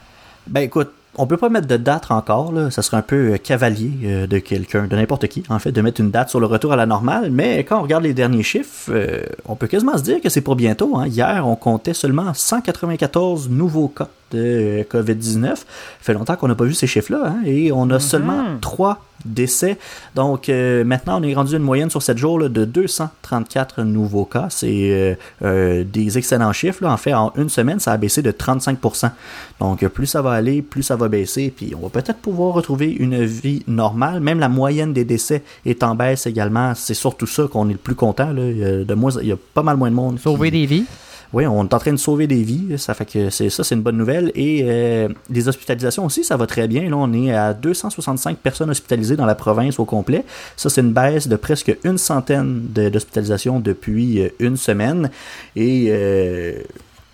Ben 0.47 0.61
écoute, 0.61 0.91
on 1.15 1.27
peut 1.27 1.37
pas 1.37 1.49
mettre 1.49 1.67
de 1.67 1.77
date 1.77 2.09
encore, 2.09 2.51
là. 2.51 2.71
ça 2.71 2.81
serait 2.81 2.97
un 2.97 3.03
peu 3.03 3.33
euh, 3.33 3.37
cavalier 3.37 3.91
euh, 4.03 4.27
de 4.27 4.39
quelqu'un, 4.39 4.87
de 4.87 4.95
n'importe 4.95 5.27
qui, 5.27 5.43
en 5.49 5.59
fait, 5.59 5.71
de 5.71 5.81
mettre 5.81 6.01
une 6.01 6.11
date 6.11 6.29
sur 6.29 6.39
le 6.39 6.47
retour 6.47 6.73
à 6.73 6.75
la 6.75 6.85
normale, 6.85 7.29
mais 7.31 7.63
quand 7.63 7.79
on 7.79 7.83
regarde 7.83 8.03
les 8.03 8.13
derniers 8.13 8.43
chiffres, 8.43 8.89
euh, 8.89 9.21
on 9.45 9.55
peut 9.55 9.67
quasiment 9.67 9.97
se 9.97 10.03
dire 10.03 10.21
que 10.21 10.29
c'est 10.29 10.41
pour 10.41 10.55
bientôt. 10.55 10.97
Hein. 10.97 11.07
Hier, 11.07 11.47
on 11.47 11.55
comptait 11.55 11.93
seulement 11.93 12.33
194 12.33 13.49
nouveaux 13.49 13.89
cas 13.89 14.07
de 14.31 14.39
euh, 14.39 14.83
COVID-19. 14.83 15.55
Ça 15.55 15.65
fait 16.01 16.13
longtemps 16.13 16.35
qu'on 16.35 16.47
n'a 16.47 16.55
pas 16.55 16.65
vu 16.65 16.73
ces 16.73 16.87
chiffres-là, 16.87 17.23
hein, 17.27 17.41
et 17.45 17.71
on 17.71 17.89
a 17.89 17.99
seulement 17.99 18.43
3 18.59 18.99
décès. 19.25 19.77
Donc 20.15 20.49
euh, 20.49 20.83
maintenant, 20.83 21.19
on 21.19 21.23
est 21.23 21.33
rendu 21.33 21.55
une 21.55 21.63
moyenne 21.63 21.89
sur 21.89 22.01
7 22.01 22.17
jours 22.17 22.39
là, 22.39 22.49
de 22.49 22.65
234 22.65 23.83
nouveaux 23.83 24.25
cas. 24.25 24.47
C'est 24.49 24.91
euh, 24.91 25.15
euh, 25.43 25.83
des 25.83 26.17
excellents 26.17 26.53
chiffres. 26.53 26.83
Là. 26.83 26.91
En 26.91 26.97
fait, 26.97 27.13
en 27.13 27.31
une 27.35 27.49
semaine, 27.49 27.79
ça 27.79 27.93
a 27.93 27.97
baissé 27.97 28.21
de 28.21 28.31
35%. 28.31 29.11
Donc 29.59 29.85
plus 29.87 30.07
ça 30.07 30.21
va 30.21 30.31
aller, 30.31 30.61
plus 30.61 30.83
ça 30.83 30.95
va 30.95 31.07
baisser. 31.07 31.53
Puis 31.55 31.73
on 31.75 31.87
va 31.87 31.89
peut-être 31.89 32.19
pouvoir 32.19 32.53
retrouver 32.53 32.91
une 32.91 33.23
vie 33.23 33.63
normale. 33.67 34.19
Même 34.19 34.39
la 34.39 34.49
moyenne 34.49 34.93
des 34.93 35.05
décès 35.05 35.43
est 35.65 35.83
en 35.83 35.95
baisse 35.95 36.27
également. 36.27 36.73
C'est 36.75 36.93
surtout 36.93 37.27
ça 37.27 37.47
qu'on 37.51 37.69
est 37.69 37.73
le 37.73 37.77
plus 37.77 37.95
content. 37.95 38.31
Là. 38.31 38.43
Il, 38.43 38.57
y 38.57 38.65
a 38.65 38.83
de 38.83 38.93
moins, 38.93 39.11
il 39.21 39.27
y 39.27 39.31
a 39.31 39.37
pas 39.53 39.63
mal 39.63 39.77
moins 39.77 39.89
de 39.89 39.95
monde. 39.95 40.19
Sauver 40.19 40.51
qui- 40.51 40.59
des 40.59 40.65
vies. 40.65 40.85
Oui, 41.33 41.47
on 41.47 41.63
est 41.63 41.73
en 41.73 41.79
train 41.79 41.91
de 41.91 41.97
sauver 41.97 42.27
des 42.27 42.43
vies, 42.43 42.77
ça 42.77 42.93
fait 42.93 43.05
que 43.05 43.29
c'est 43.31 43.49
ça, 43.49 43.63
c'est 43.63 43.73
une 43.73 43.81
bonne 43.81 43.97
nouvelle. 43.97 44.31
Et 44.35 44.61
euh, 44.63 45.09
les 45.31 45.47
hospitalisations 45.47 46.05
aussi, 46.05 46.23
ça 46.23 46.37
va 46.37 46.45
très 46.45 46.67
bien. 46.67 46.87
Là, 46.87 46.95
on 46.95 47.11
est 47.11 47.33
à 47.33 47.55
265 47.55 48.37
personnes 48.37 48.69
hospitalisées 48.69 49.15
dans 49.15 49.25
la 49.25 49.33
province 49.33 49.79
au 49.79 49.85
complet. 49.85 50.25
Ça, 50.55 50.69
c'est 50.69 50.81
une 50.81 50.93
baisse 50.93 51.27
de 51.27 51.35
presque 51.35 51.75
une 51.83 51.97
centaine 51.97 52.67
d'hospitalisations 52.69 53.59
depuis 53.59 54.21
euh, 54.21 54.29
une 54.39 54.57
semaine. 54.57 55.09
Et 55.55 55.87
euh, 55.89 56.53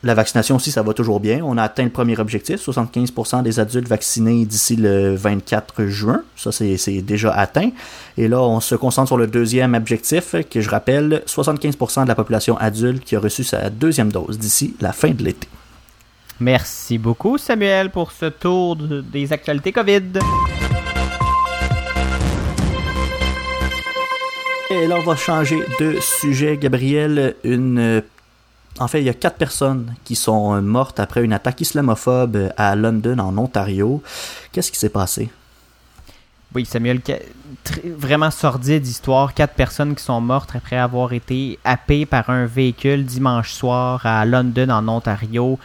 la 0.02 0.14
vaccination 0.14 0.56
aussi, 0.56 0.72
ça 0.72 0.82
va 0.82 0.94
toujours 0.94 1.20
bien. 1.20 1.42
On 1.44 1.58
a 1.58 1.64
atteint 1.64 1.84
le 1.84 1.90
premier 1.90 2.18
objectif, 2.20 2.58
75% 2.66 3.44
des 3.44 3.60
adultes 3.60 3.88
vaccinés 3.90 4.46
d'ici 4.46 4.78
le 4.78 5.14
24 5.16 5.86
juin. 5.88 6.22
Ça, 6.38 6.52
c'est 6.54 7.02
déjà 7.02 7.32
atteint. 7.34 7.72
Et 8.18 8.30
là, 8.30 8.42
on 8.42 8.62
se 8.62 8.76
concentre 8.76 9.08
sur 9.10 9.18
le 9.18 9.28
deuxième 9.28 9.74
objectif, 9.74 10.36
que 10.50 10.62
je 10.62 10.70
rappelle, 10.70 11.22
75% 11.26 12.04
de 12.04 12.08
la 12.08 12.16
population 12.16 12.58
adulte 12.58 13.04
qui 13.04 13.16
a 13.18 13.20
reçu 13.20 13.44
sa 13.44 13.70
deuxième 13.70 14.10
dose 14.12 14.40
d'ici 14.40 14.74
la 14.80 14.94
fin 14.94 15.10
de 15.12 15.22
l'été. 15.24 15.48
Merci 16.40 16.98
beaucoup, 16.98 17.38
Samuel, 17.38 17.90
pour 17.90 18.14
ce 18.14 18.28
tour 18.28 18.78
de- 18.78 19.02
des 19.02 19.34
actualités 19.34 19.74
COVID. 19.74 20.02
Et 24.72 24.88
là, 24.88 24.96
on 25.00 25.04
va 25.04 25.16
changer 25.16 25.60
de 25.80 25.98
sujet, 26.00 26.56
Gabriel. 26.56 27.36
Une, 27.44 28.02
en 28.80 28.88
fait, 28.88 29.00
il 29.00 29.06
y 29.06 29.10
a 29.10 29.14
quatre 29.14 29.38
personnes 29.38 29.94
qui 30.04 30.16
sont 30.16 30.56
euh, 30.56 30.62
mortes 30.62 31.00
après 31.00 31.24
une 31.24 31.34
attaque 31.34 31.62
islamophobe 31.62 32.36
euh, 32.36 32.50
à 32.58 32.76
London, 32.76 33.20
en 33.20 33.38
Ontario. 33.38 34.02
Qu'est-ce 34.52 34.72
qui 34.72 34.80
s'est 34.80 34.90
passé? 34.90 35.30
Oui, 36.56 36.66
Samuel, 36.66 37.02
vraiment 37.86 38.32
sordide 38.32 38.88
histoire. 38.88 39.34
Quatre 39.36 39.54
personnes 39.54 39.94
qui 39.94 40.04
sont 40.04 40.20
mortes 40.20 40.52
après 40.56 40.78
avoir 40.78 41.14
été 41.14 41.60
happées 41.64 42.08
par 42.08 42.30
un 42.32 42.46
véhicule 42.48 43.06
dimanche 43.06 43.52
soir 43.52 44.04
à 44.06 44.26
London, 44.26 44.70
en 44.70 44.88
Ontario. 44.88 45.60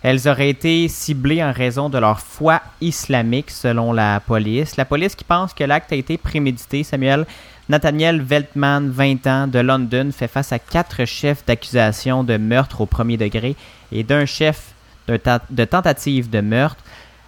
Elles 0.00 0.28
auraient 0.28 0.50
été 0.50 0.86
ciblées 0.86 1.42
en 1.42 1.50
raison 1.50 1.88
de 1.88 1.98
leur 1.98 2.20
foi 2.20 2.62
islamique, 2.80 3.50
selon 3.50 3.92
la 3.92 4.20
police. 4.20 4.76
La 4.76 4.84
police 4.84 5.16
qui 5.16 5.24
pense 5.24 5.52
que 5.52 5.64
l'acte 5.64 5.92
a 5.92 5.96
été 5.96 6.16
prémédité, 6.16 6.84
Samuel. 6.84 7.26
Nathaniel 7.68 8.20
Veltman, 8.22 8.88
20 8.90 9.26
ans, 9.26 9.46
de 9.46 9.58
London, 9.58 10.10
fait 10.12 10.28
face 10.28 10.52
à 10.52 10.58
quatre 10.58 11.04
chefs 11.04 11.44
d'accusation 11.44 12.24
de 12.24 12.36
meurtre 12.38 12.80
au 12.80 12.86
premier 12.86 13.16
degré 13.16 13.56
et 13.92 14.02
d'un 14.02 14.24
chef 14.24 14.72
de, 15.06 15.16
ta- 15.16 15.42
de 15.50 15.64
tentative 15.64 16.30
de 16.30 16.40
meurtre. 16.40 16.82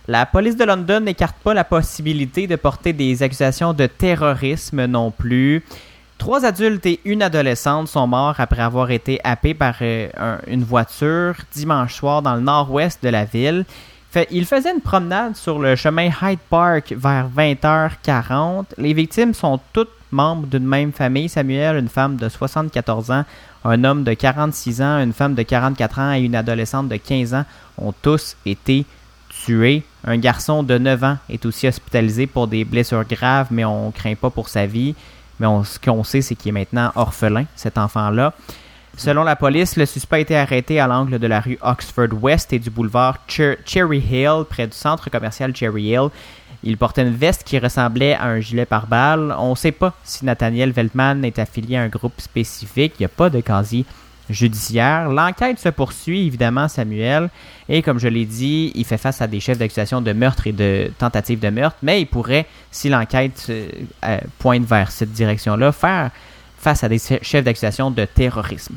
La 0.09 0.25
police 0.27 0.57
de 0.57 0.65
London 0.65 1.01
n'écarte 1.01 1.37
pas 1.45 1.53
la 1.55 1.65
possibilité 1.65 2.47
de 2.47 2.57
porter 2.57 2.93
des 2.93 3.23
accusations 3.23 3.73
de 3.75 3.87
terrorisme 3.87 4.87
non 4.87 5.11
plus. 5.11 5.63
Trois 6.17 6.45
adultes 6.45 6.85
et 6.87 7.01
une 7.05 7.23
adolescente 7.23 7.89
sont 7.89 8.07
morts 8.07 8.35
après 8.39 8.61
avoir 8.63 8.91
été 8.91 9.21
happés 9.25 9.55
par 9.55 9.77
euh, 9.83 10.09
un- 10.19 10.39
une 10.47 10.65
voiture 10.65 11.35
dimanche 11.53 11.95
soir 11.95 12.23
dans 12.23 12.35
le 12.35 12.41
nord-ouest 12.41 13.03
de 13.03 13.09
la 13.11 13.25
ville. 13.25 13.65
Fait, 14.11 14.27
ils 14.33 14.45
faisaient 14.45 14.73
une 14.73 14.81
promenade 14.81 15.37
sur 15.37 15.59
le 15.61 15.77
chemin 15.77 16.11
Hyde 16.23 16.41
Park 16.49 16.93
vers 16.97 17.29
20h40. 17.29 18.65
Les 18.77 18.93
victimes 18.93 19.35
sont 19.35 19.61
toutes 19.73 19.91
membres 20.11 20.49
d'une 20.49 20.67
même 20.67 20.93
famille. 20.93 21.29
Samuel, 21.29 21.77
une 21.77 21.89
femme 21.89 22.17
de 22.17 22.29
74 22.29 23.13
ans, 23.13 23.25
un 23.65 23.85
homme 23.85 24.03
de 24.03 24.13
46 24.15 24.83
ans, 24.83 24.99
une 25.01 25.13
femme 25.13 25.35
de 25.37 25.43
44 25.43 25.99
ans 26.01 26.13
et 26.13 26.21
une 26.23 26.35
adolescente 26.35 26.89
de 26.89 26.97
15 26.97 27.35
ans 27.35 27.45
ont 27.79 27.93
tous 28.03 28.37
été 28.45 28.85
tués. 29.29 29.85
Un 30.05 30.17
garçon 30.19 30.65
de 30.65 30.77
9 30.77 31.05
ans 31.05 31.17
est 31.29 31.47
aussi 31.47 31.69
hospitalisé 31.69 32.27
pour 32.27 32.49
des 32.49 32.65
blessures 32.65 33.05
graves, 33.05 33.47
mais 33.53 33.65
on 33.65 33.93
craint 33.93 34.17
pas 34.17 34.31
pour 34.31 34.49
sa 34.49 34.67
vie. 34.67 34.97
Mais 35.39 35.47
on- 35.47 35.63
ce 35.63 35.79
qu'on 35.79 36.03
sait, 36.03 36.21
c'est 36.21 36.35
qu'il 36.35 36.49
est 36.49 36.53
maintenant 36.53 36.91
orphelin, 36.97 37.45
cet 37.55 37.79
enfant-là. 37.79 38.33
Selon 38.97 39.23
la 39.25 39.35
police, 39.37 39.77
le 39.77 39.87
suspect 39.87 40.17
a 40.17 40.21
été 40.21 40.37
arrêté 40.37 40.79
à 40.79 40.87
l'angle 40.87 41.19
de 41.19 41.27
la 41.27 41.41
rue 41.41 41.59
Oxford 41.63 42.09
West 42.21 42.53
et 42.53 42.59
du 42.59 42.69
boulevard 42.71 43.19
Cher- 43.29 43.57
Cherry 43.65 43.99
Hill, 43.99 44.45
près 44.49 44.67
du 44.67 44.77
centre 44.77 45.09
commercial 45.11 45.57
Cherry 45.57 45.85
Hill. 45.85 46.09
Il 46.63 46.77
portait 46.77 47.03
une 47.03 47.15
veste 47.15 47.45
qui 47.45 47.59
ressemblait 47.59 48.15
à 48.15 48.25
un 48.25 48.41
gilet 48.41 48.67
pare-balles. 48.67 49.35
On 49.39 49.51
ne 49.51 49.55
sait 49.55 49.73
pas 49.73 49.95
si 50.05 50.27
Nathaniel 50.27 50.73
Veltman 50.73 51.25
est 51.25 51.39
affilié 51.39 51.77
à 51.77 51.83
un 51.83 51.89
groupe 51.89 52.21
spécifique. 52.21 52.95
Il 52.99 53.03
n'y 53.03 53.07
a 53.07 53.09
pas 53.09 53.31
de 53.31 53.41
casier 53.41 53.87
judiciaire. 54.29 55.09
L'enquête 55.09 55.59
se 55.59 55.71
poursuit, 55.71 56.27
évidemment, 56.27 56.69
Samuel. 56.69 57.31
Et 57.71 57.81
comme 57.81 57.99
je 57.99 58.09
l'ai 58.09 58.27
dit, 58.27 58.71
il 58.75 58.85
fait 58.85 58.99
face 58.99 59.23
à 59.23 59.27
des 59.27 59.41
chefs 59.41 59.57
d'accusation 59.57 60.03
de 60.03 60.13
meurtre 60.13 60.47
et 60.47 60.53
de 60.53 60.91
tentative 60.99 61.39
de 61.41 61.49
meurtre. 61.49 61.79
Mais 61.83 62.03
il 62.03 62.07
pourrait, 62.07 62.47
si 62.71 62.91
l'enquête 62.91 63.47
euh, 63.49 63.67
euh, 64.05 64.19
pointe 64.39 64.65
vers 64.65 64.91
cette 64.91 65.13
direction-là, 65.13 65.73
faire 65.73 66.11
face 66.61 66.85
à 66.85 66.89
des 66.89 66.99
chefs 66.99 67.45
d'accusation 67.45 67.91
de 67.91 68.05
terrorisme. 68.05 68.77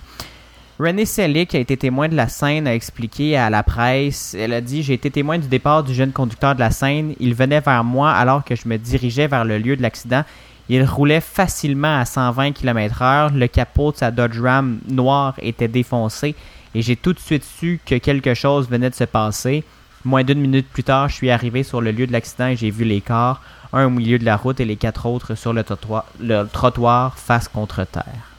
René 0.80 1.06
Selick 1.06 1.50
qui 1.50 1.58
a 1.58 1.60
été 1.60 1.78
témoin 1.78 2.10
de 2.10 2.16
la 2.16 2.28
scène, 2.28 2.66
a 2.66 2.74
expliqué 2.74 3.38
à 3.38 3.50
la 3.52 3.62
presse. 3.62 4.36
Elle 4.38 4.54
a 4.54 4.62
dit 4.62 4.82
J'ai 4.82 4.94
été 4.94 5.12
témoin 5.12 5.38
du 5.38 5.48
départ 5.48 5.84
du 5.84 5.94
jeune 5.94 6.12
conducteur 6.12 6.56
de 6.56 6.60
la 6.60 6.72
scène. 6.72 7.14
Il 7.20 7.36
venait 7.36 7.60
vers 7.60 7.84
moi 7.84 8.12
alors 8.12 8.44
que 8.44 8.56
je 8.56 8.68
me 8.68 8.78
dirigeais 8.78 9.28
vers 9.28 9.46
le 9.46 9.60
lieu 9.60 9.76
de 9.76 9.84
l'accident. 9.84 10.24
Il 10.70 10.84
roulait 10.84 11.22
facilement 11.22 12.00
à 12.00 12.06
120 12.06 12.54
km/h. 12.54 13.36
Le 13.36 13.48
capot 13.48 13.92
de 13.92 13.98
sa 13.98 14.10
Dodge 14.10 14.40
Ram 14.40 14.80
noire 14.88 15.36
était 15.42 15.68
défoncé 15.68 16.36
et 16.74 16.82
j'ai 16.82 16.96
tout 16.96 17.14
de 17.14 17.20
suite 17.20 17.44
su 17.44 17.80
que 17.86 17.96
quelque 17.96 18.34
chose 18.34 18.68
venait 18.70 18.90
de 18.90 18.96
se 18.96 19.04
passer. 19.04 19.64
Moins 20.06 20.24
d'une 20.24 20.40
minute 20.40 20.68
plus 20.68 20.84
tard, 20.84 21.08
je 21.08 21.16
suis 21.16 21.30
arrivé 21.30 21.64
sur 21.64 21.82
le 21.82 21.92
lieu 21.92 22.08
de 22.08 22.12
l'accident 22.12 22.48
et 22.48 22.56
j'ai 22.56 22.72
vu 22.72 22.84
les 22.84 23.00
corps, 23.00 23.42
un 23.74 23.88
au 23.88 23.90
milieu 23.90 24.18
de 24.20 24.26
la 24.26 24.38
route 24.38 24.60
et 24.60 24.66
les 24.66 24.76
quatre 24.78 25.06
autres 25.06 25.36
sur 25.36 25.52
le 25.54 25.64
trottoir, 25.64 26.06
le 26.20 26.46
trottoir 26.46 27.18
face 27.18 27.48
contre 27.48 27.86
terre. 27.86 28.30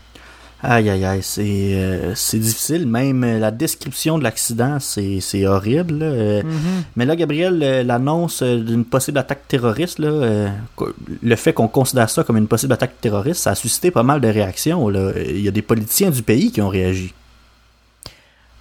Aïe, 0.66 0.88
aïe, 0.88 1.04
aïe, 1.04 1.22
c'est 1.22 1.74
euh, 1.74 2.14
c'est 2.14 2.38
difficile. 2.38 2.86
Même 2.86 3.22
euh, 3.22 3.38
la 3.38 3.50
description 3.50 4.16
de 4.16 4.24
l'accident, 4.24 4.78
c'est 4.80 5.20
c'est 5.20 5.46
horrible. 5.46 5.98
là. 5.98 6.06
Euh, 6.06 6.42
Mais 6.96 7.04
là, 7.04 7.16
Gabriel, 7.16 7.58
l'annonce 7.86 8.42
d'une 8.42 8.86
possible 8.86 9.18
attaque 9.18 9.46
terroriste, 9.46 9.98
là, 9.98 10.48
le 11.22 11.36
fait 11.36 11.52
qu'on 11.52 11.68
considère 11.68 12.08
ça 12.08 12.24
comme 12.24 12.38
une 12.38 12.48
possible 12.48 12.72
attaque 12.72 12.98
terroriste, 13.02 13.42
ça 13.42 13.50
a 13.50 13.54
suscité 13.54 13.90
pas 13.90 14.02
mal 14.04 14.22
de 14.22 14.28
réactions. 14.28 14.88
Là. 14.88 15.12
Il 15.28 15.40
y 15.42 15.48
a 15.48 15.50
des 15.50 15.60
politiciens 15.60 16.10
du 16.10 16.22
pays 16.22 16.50
qui 16.50 16.62
ont 16.62 16.70
réagi. 16.70 17.12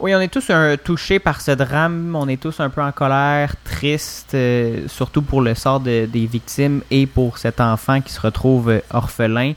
Oui, 0.04 0.14
on 0.14 0.20
est 0.20 0.28
tous 0.28 0.50
un- 0.50 0.76
touchés 0.76 1.18
par 1.18 1.40
ce 1.40 1.52
drame. 1.52 2.14
On 2.20 2.28
est 2.28 2.36
tous 2.36 2.60
un 2.60 2.70
peu 2.70 2.82
en 2.82 2.92
colère, 2.92 3.56
triste, 3.64 4.34
euh, 4.34 4.86
surtout 4.90 5.22
pour 5.22 5.40
le 5.40 5.56
sort 5.56 5.80
de- 5.80 6.06
des 6.12 6.26
victimes 6.26 6.82
et 6.92 7.06
pour 7.08 7.38
cet 7.38 7.62
enfant 7.62 8.02
qui 8.02 8.12
se 8.12 8.20
retrouve 8.20 8.68
euh, 8.70 8.80
orphelin. 8.92 9.54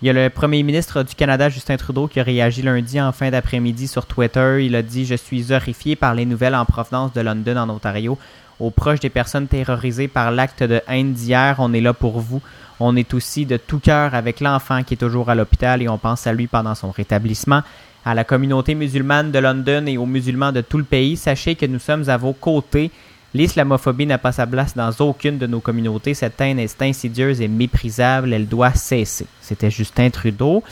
Il 0.00 0.06
y 0.06 0.08
a 0.08 0.12
le 0.12 0.30
premier 0.30 0.62
ministre 0.62 1.02
du 1.02 1.16
Canada, 1.16 1.48
Justin 1.48 1.76
Trudeau, 1.78 2.06
qui 2.06 2.20
a 2.20 2.22
réagi 2.22 2.62
lundi 2.62 3.00
en 3.00 3.10
fin 3.10 3.28
d'après-midi 3.30 3.88
sur 3.88 4.06
Twitter. 4.06 4.64
Il 4.64 4.76
a 4.76 4.82
dit 4.82 5.04
Je 5.04 5.16
suis 5.16 5.52
horrifié 5.52 5.96
par 5.96 6.14
les 6.14 6.26
nouvelles 6.26 6.54
en 6.54 6.64
provenance 6.64 7.12
de 7.12 7.20
London, 7.20 7.56
en 7.56 7.68
Ontario. 7.68 8.16
Aux 8.60 8.70
proches 8.70 9.00
des 9.00 9.10
personnes 9.10 9.48
terrorisées 9.48 10.06
par 10.06 10.30
l'acte 10.30 10.62
de 10.62 10.80
haine 10.86 11.12
d'hier, 11.12 11.56
on 11.58 11.72
est 11.72 11.80
là 11.80 11.92
pour 11.92 12.20
vous. 12.20 12.40
On 12.78 12.94
est 12.94 13.14
aussi 13.14 13.46
de 13.46 13.56
tout 13.56 13.80
cœur 13.80 14.14
avec 14.14 14.38
l'enfant 14.38 14.84
qui 14.84 14.94
est 14.94 14.96
toujours 14.96 15.28
à 15.28 15.34
l'hôpital 15.34 15.82
et 15.82 15.88
on 15.88 15.98
pense 15.98 16.28
à 16.28 16.32
lui 16.32 16.46
pendant 16.46 16.76
son 16.76 16.92
rétablissement. 16.92 17.62
À 18.04 18.14
la 18.14 18.24
communauté 18.24 18.74
musulmane 18.74 19.30
de 19.30 19.38
London 19.38 19.86
et 19.86 19.96
aux 19.96 20.06
musulmans 20.06 20.50
de 20.50 20.60
tout 20.60 20.78
le 20.78 20.84
pays, 20.84 21.16
sachez 21.16 21.54
que 21.54 21.66
nous 21.66 21.78
sommes 21.78 22.08
à 22.08 22.16
vos 22.16 22.32
côtés. 22.32 22.90
L'islamophobie 23.32 24.06
n'a 24.06 24.18
pas 24.18 24.32
sa 24.32 24.46
place 24.46 24.74
dans 24.74 24.90
aucune 24.98 25.38
de 25.38 25.46
nos 25.46 25.60
communautés. 25.60 26.12
Cette 26.12 26.40
haine 26.40 26.58
est 26.58 26.82
insidieuse 26.82 27.40
et 27.40 27.46
méprisable. 27.46 28.32
Elle 28.32 28.48
doit 28.48 28.74
cesser. 28.74 29.26
C'était 29.40 29.70
Justin 29.70 30.10
Trudeau. 30.10 30.64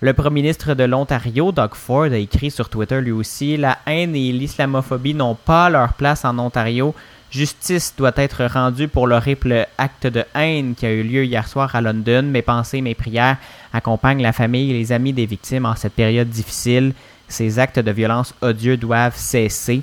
Le 0.00 0.14
premier 0.14 0.42
ministre 0.42 0.74
de 0.74 0.84
l'Ontario, 0.84 1.52
Doug 1.52 1.74
Ford, 1.74 2.04
a 2.04 2.16
écrit 2.16 2.50
sur 2.50 2.68
Twitter 2.68 3.00
lui 3.00 3.12
aussi 3.12 3.56
La 3.56 3.78
haine 3.86 4.14
et 4.14 4.32
l'islamophobie 4.32 5.14
n'ont 5.14 5.34
pas 5.34 5.68
leur 5.68 5.94
place 5.94 6.24
en 6.24 6.38
Ontario. 6.38 6.94
Justice 7.32 7.94
doit 7.96 8.12
être 8.16 8.44
rendue 8.44 8.88
pour 8.88 9.06
l'horrible 9.06 9.66
acte 9.78 10.06
de 10.06 10.22
haine 10.34 10.74
qui 10.74 10.84
a 10.84 10.92
eu 10.92 11.02
lieu 11.02 11.24
hier 11.24 11.48
soir 11.48 11.74
à 11.74 11.80
London. 11.80 12.24
Mes 12.24 12.42
pensées, 12.42 12.82
mes 12.82 12.94
prières 12.94 13.38
accompagnent 13.72 14.20
la 14.20 14.34
famille 14.34 14.70
et 14.70 14.74
les 14.74 14.92
amis 14.92 15.14
des 15.14 15.24
victimes 15.24 15.64
en 15.64 15.74
cette 15.74 15.94
période 15.94 16.28
difficile. 16.28 16.92
Ces 17.28 17.58
actes 17.58 17.78
de 17.78 17.90
violence 17.90 18.34
odieux 18.42 18.76
doivent 18.76 19.16
cesser. 19.16 19.80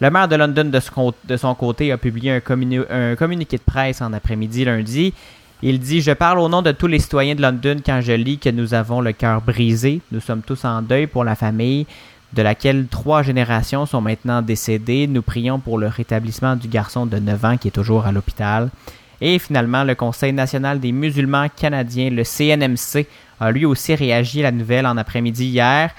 Le 0.00 0.10
maire 0.10 0.26
de 0.26 0.34
London, 0.34 0.64
de, 0.64 1.36
son 1.36 1.54
côté, 1.54 1.92
a 1.92 1.96
publié 1.96 2.32
un, 2.32 2.40
un 2.90 3.14
communiqué 3.14 3.56
de 3.58 3.62
presse 3.62 4.02
en 4.02 4.12
après-midi 4.12 4.64
lundi. 4.64 5.14
Il 5.62 5.78
dit 5.78 6.00
Je 6.00 6.10
parle 6.10 6.40
au 6.40 6.48
nom 6.48 6.60
de 6.60 6.72
tous 6.72 6.88
les 6.88 6.98
citoyens 6.98 7.36
de 7.36 7.42
London 7.42 7.76
quand 7.86 8.00
je 8.00 8.12
lis 8.12 8.38
que 8.38 8.48
nous 8.48 8.74
avons 8.74 9.00
le 9.00 9.12
cœur 9.12 9.42
brisé. 9.42 10.00
Nous 10.10 10.20
sommes 10.20 10.42
tous 10.42 10.64
en 10.64 10.82
deuil 10.82 11.06
pour 11.06 11.22
la 11.22 11.36
famille, 11.36 11.86
de 12.32 12.42
laquelle 12.42 12.86
trois 12.88 13.22
générations 13.22 13.86
sont 13.86 14.00
maintenant 14.00 14.42
décédées. 14.42 15.06
Nous 15.06 15.22
prions 15.22 15.58
pour 15.58 15.78
le 15.78 15.88
rétablissement 15.88 16.56
du 16.56 16.68
garçon 16.68 17.06
de 17.06 17.18
9 17.18 17.44
ans 17.44 17.56
qui 17.56 17.68
est 17.68 17.72
toujours 17.72 18.06
à 18.06 18.12
l'hôpital. 18.12 18.70
Et 19.20 19.38
finalement, 19.38 19.84
le 19.84 19.94
Conseil 19.94 20.32
national 20.32 20.80
des 20.80 20.92
musulmans 20.92 21.48
canadiens, 21.54 22.10
le 22.10 22.24
CNMC, 22.24 23.06
a 23.40 23.50
lui 23.50 23.64
aussi 23.64 23.94
réagi 23.94 24.40
à 24.40 24.44
la 24.44 24.52
nouvelle 24.52 24.86
en 24.86 24.96
après-midi 24.96 25.46
hier. 25.46 25.90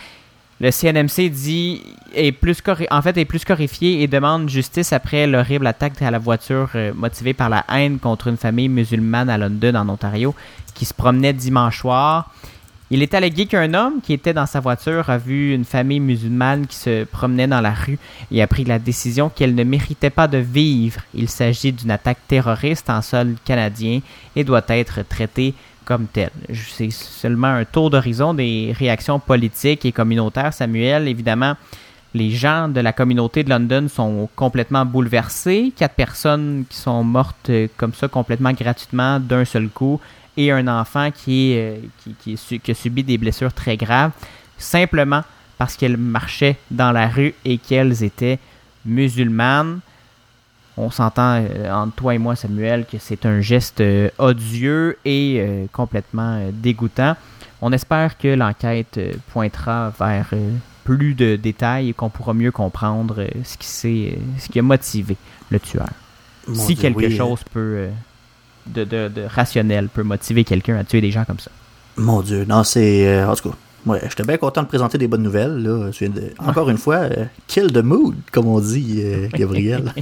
Le 0.60 0.70
CNMC 0.70 1.30
dit 1.30 1.82
est 2.14 2.32
plus 2.32 2.62
en 2.92 3.02
fait 3.02 3.18
est 3.18 3.26
plus 3.26 3.40
scorifié 3.40 4.04
et 4.04 4.08
demande 4.08 4.48
justice 4.48 4.94
après 4.94 5.26
l'horrible 5.26 5.66
attaque 5.66 6.00
à 6.04 6.12
la 6.12 6.20
voiture 6.20 6.70
euh, 6.76 6.94
motivée 6.94 7.34
par 7.34 7.50
la 7.50 7.66
haine 7.74 7.98
contre 7.98 8.28
une 8.28 8.38
famille 8.38 8.70
musulmane 8.70 9.32
à 9.32 9.40
London 9.40 9.74
en 9.74 9.90
Ontario 9.90 10.36
qui 10.76 10.86
se 10.86 10.94
promenait 10.94 11.34
dimanche 11.34 11.80
soir. 11.80 12.32
Il 12.94 13.02
est 13.02 13.14
allégué 13.14 13.46
qu'un 13.46 13.74
homme 13.74 14.02
qui 14.04 14.12
était 14.12 14.34
dans 14.34 14.46
sa 14.46 14.60
voiture 14.60 15.10
a 15.10 15.18
vu 15.18 15.54
une 15.54 15.64
famille 15.64 16.02
musulmane 16.02 16.68
qui 16.68 16.76
se 16.76 17.06
promenait 17.06 17.48
dans 17.48 17.62
la 17.62 17.72
rue 17.74 17.98
et 18.30 18.42
a 18.42 18.48
pris 18.48 18.66
la 18.66 18.80
décision 18.80 19.30
qu'elle 19.30 19.56
ne 19.56 19.64
méritait 19.64 20.10
pas 20.10 20.28
de 20.28 20.40
vivre. 20.40 21.00
Il 21.14 21.30
s'agit 21.30 21.72
d'une 21.72 21.90
attaque 21.90 22.18
terroriste 22.28 22.90
en 22.90 23.02
sol 23.02 23.36
canadien 23.46 24.02
et 24.36 24.44
doit 24.44 24.66
être 24.68 25.08
traitée 25.08 25.54
comme 25.86 26.08
telle. 26.08 26.32
C'est 26.54 26.92
seulement 26.92 27.48
un 27.48 27.64
tour 27.64 27.92
d'horizon 27.92 28.34
des 28.34 28.76
réactions 28.78 29.20
politiques 29.20 29.86
et 29.86 29.94
communautaires. 29.94 30.54
Samuel, 30.54 31.08
évidemment, 31.08 31.56
les 32.14 32.32
gens 32.32 32.68
de 32.68 32.82
la 32.82 32.92
communauté 32.92 33.46
de 33.46 33.50
London 33.50 33.88
sont 33.88 34.28
complètement 34.36 34.86
bouleversés. 34.86 35.72
Quatre 35.78 35.96
personnes 35.96 36.66
qui 36.70 36.76
sont 36.76 37.06
mortes 37.06 37.50
comme 37.78 37.94
ça 37.94 38.10
complètement 38.10 38.52
gratuitement 38.52 39.18
d'un 39.22 39.46
seul 39.46 39.70
coup 39.70 40.02
et 40.38 40.52
un 40.52 40.68
enfant 40.68 41.12
qui, 41.12 41.52
est, 41.52 41.78
euh, 41.78 42.14
qui, 42.20 42.38
qui, 42.60 42.72
a 42.72 42.74
subi 42.74 43.04
des 43.04 43.18
blessures 43.18 43.54
très 43.54 43.78
graves, 43.78 44.12
simplement 44.58 45.24
parce 45.58 45.76
qu'elles 45.76 45.98
marchaient 45.98 46.58
dans 46.72 46.92
la 46.92 47.08
rue 47.08 47.34
et 47.46 47.58
qu'elles 47.58 48.04
étaient 48.04 48.40
musulmanes. 48.86 49.80
On 50.78 50.90
s'entend 50.90 51.44
euh, 51.44 51.72
entre 51.72 51.96
toi 51.96 52.16
et 52.16 52.18
moi, 52.18 52.36
Samuel, 52.36 52.86
que 52.86 52.98
c'est 53.00 53.26
un 53.26 53.42
geste 53.42 53.82
euh, 53.82 54.10
odieux 54.18 54.98
et 55.06 55.68
complètement 55.72 56.50
dégoûtant. 56.52 57.16
On 57.62 57.72
espère 57.74 58.18
que 58.18 58.30
l'enquête 58.30 59.00
pointera 59.32 59.94
vers 60.00 60.34
plus 60.84 61.14
de 61.14 61.36
détails 61.36 61.90
et 61.90 61.94
qu'on 61.94 62.10
pourra 62.10 62.34
mieux 62.34 62.52
comprendre 62.52 63.28
ce 63.44 63.56
qui, 63.58 63.68
ce 64.40 64.50
qui 64.50 64.58
a 64.58 64.64
motivé 64.64 65.16
le 65.52 65.60
tueur. 65.60 65.90
si 66.54 66.76
quelque 66.76 67.10
chose 67.12 67.42
peut 67.54 67.90
de, 68.68 68.84
de, 68.84 69.22
rationnel 69.28 69.90
peut 69.90 70.04
motiver 70.04 70.44
quelqu'un 70.44 70.78
à 70.78 70.84
tuer 70.84 71.02
des 71.02 71.12
gens 71.12 71.26
comme 71.26 71.40
ça. 71.40 71.52
Mon 71.98 72.22
Dieu, 72.22 72.46
non, 72.46 72.64
c'est. 72.64 73.08
Euh, 73.08 73.28
en 73.28 73.36
tout 73.36 73.50
cas, 73.50 73.56
ouais, 73.86 74.00
j'étais 74.04 74.24
bien 74.24 74.38
content 74.38 74.64
de 74.64 74.68
présenter 74.68 74.98
des 74.98 75.08
bonnes 75.08 75.24
nouvelles. 75.24 75.58
Là. 75.58 75.90
encore 76.40 76.70
une 76.70 76.78
fois, 76.78 76.96
euh, 76.96 77.26
kill 77.48 77.72
the 77.72 77.84
mood, 77.84 78.16
comme 78.32 78.48
on 78.48 78.60
dit, 78.60 79.02
euh, 79.04 79.28
Gabriel. 79.34 79.94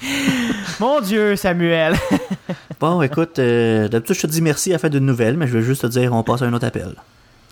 Mon 0.80 1.00
Dieu, 1.00 1.36
Samuel. 1.36 1.94
bon, 2.80 3.02
écoute, 3.02 3.36
d'habitude, 3.36 4.14
je 4.14 4.22
te 4.22 4.26
dis 4.26 4.42
merci 4.42 4.70
à 4.70 4.74
la 4.74 4.78
fin 4.78 4.88
d'une 4.88 5.06
nouvelle, 5.06 5.36
mais 5.36 5.46
je 5.48 5.58
vais 5.58 5.64
juste 5.64 5.82
te 5.82 5.86
dire, 5.88 6.12
on 6.12 6.22
passe 6.22 6.42
à 6.42 6.46
un 6.46 6.52
autre 6.52 6.66
appel 6.66 6.94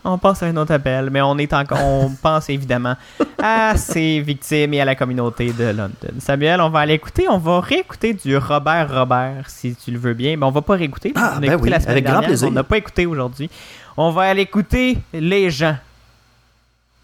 on 0.07 0.18
passe 0.18 0.42
à 0.42 0.46
un 0.46 0.57
autre 0.57 0.72
appel, 0.72 1.11
mais 1.11 1.20
on 1.20 1.36
est 1.38 1.52
encore, 1.52 1.82
on 1.82 2.11
pense 2.22 2.48
évidemment 2.48 2.94
à 3.42 3.76
ces 3.76 4.20
victimes 4.20 4.74
et 4.74 4.80
à 4.80 4.84
la 4.84 4.94
communauté 4.94 5.52
de 5.52 5.64
London. 5.64 6.14
Samuel, 6.18 6.61
on 6.61 6.70
va 6.70 6.80
aller 6.80 6.94
écouter, 6.94 7.28
on 7.28 7.38
va 7.38 7.61
réécouter 7.61 8.14
du 8.14 8.36
Robert 8.36 8.92
Robert, 8.92 9.48
si 9.48 9.74
tu 9.74 9.90
le 9.90 9.98
veux 9.98 10.14
bien. 10.14 10.36
Mais 10.36 10.46
on 10.46 10.50
va 10.50 10.62
pas 10.62 10.74
réécouter. 10.74 11.12
Ah, 11.16 11.34
on 11.34 11.38
a 11.38 11.40
ben 11.40 11.52
écouté 11.52 11.70
la 11.70 11.80
semaine 11.80 11.90
avec 11.92 12.04
dernière, 12.04 12.20
grand 12.20 12.28
plaisir. 12.28 12.48
On 12.48 12.52
n'a 12.52 12.64
pas 12.64 12.78
écouté 12.78 13.07
aujourd'hui. 13.07 13.50
On 13.96 14.11
va 14.11 14.22
aller 14.22 14.42
écouter 14.42 14.98
les 15.12 15.50
gens. 15.50 15.76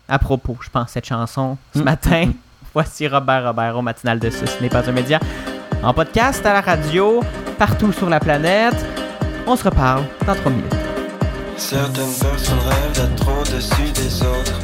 À 0.08 0.18
propos, 0.18 0.56
je 0.60 0.70
pense, 0.70 0.90
cette 0.90 1.06
chanson 1.06 1.58
ce 1.74 1.80
mm. 1.80 1.84
matin. 1.84 2.30
Voici 2.74 3.06
Robert 3.06 3.44
Robert 3.44 3.76
au 3.76 3.82
matinal 3.82 4.18
de 4.18 4.30
ce, 4.30 4.46
ce 4.46 4.62
n'est 4.62 4.70
pas 4.70 4.88
un 4.88 4.92
média. 4.92 5.20
En 5.82 5.92
podcast, 5.92 6.44
à 6.46 6.54
la 6.54 6.60
radio, 6.60 7.20
partout 7.58 7.92
sur 7.92 8.08
la 8.08 8.20
planète. 8.20 8.86
On 9.46 9.56
se 9.56 9.64
reparle 9.64 10.04
dans 10.26 10.34
trois 10.34 10.50
minutes. 10.50 10.81
Certaines 11.56 12.14
personnes 12.20 12.58
rêvent 12.58 12.92
d'être 12.94 13.28
au-dessus 13.28 13.90
des 13.94 14.22
autres. 14.22 14.60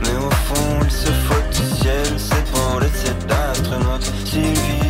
Mais 0.00 0.16
au 0.16 0.30
fond, 0.30 0.78
ils 0.84 0.90
se 0.90 1.10
foutent 1.10 1.50
du 1.50 1.82
ciel, 1.82 2.06
c'est 2.18 2.44
pour 2.52 2.80
laisser 2.80 3.14
d'astronautes. 3.28 4.12
S'ils 4.24 4.81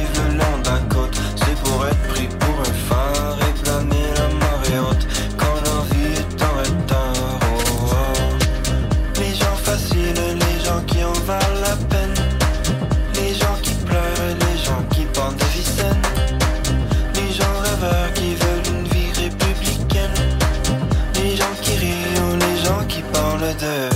qui 23.55 23.92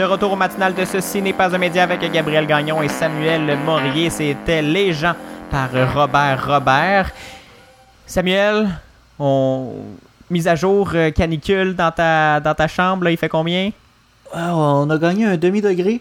d'eux. 0.00 0.06
retour 0.06 0.32
au 0.32 0.36
matinal 0.36 0.74
de 0.74 0.84
Ceci 0.84 1.20
n'est 1.20 1.32
pas 1.32 1.54
un 1.54 1.58
média 1.58 1.82
avec 1.82 2.00
Gabriel 2.12 2.46
Gagnon 2.46 2.82
et 2.82 2.88
Samuel 2.88 3.58
Morier. 3.64 4.10
C'était 4.10 4.62
Les 4.62 4.92
gens 4.92 5.14
par 5.50 5.70
Robert 5.94 6.46
Robert. 6.46 7.10
Samuel, 8.06 8.68
on... 9.18 9.72
mise 10.30 10.48
à 10.48 10.54
jour 10.54 10.90
euh, 10.94 11.10
canicule 11.10 11.74
dans 11.74 11.90
ta, 11.90 12.40
dans 12.40 12.54
ta 12.54 12.66
chambre, 12.66 13.04
là, 13.04 13.10
il 13.10 13.16
fait 13.16 13.28
combien? 13.28 13.72
Ah, 14.32 14.56
on 14.56 14.88
a 14.90 14.98
gagné 14.98 15.26
un 15.26 15.36
demi-degré. 15.36 16.00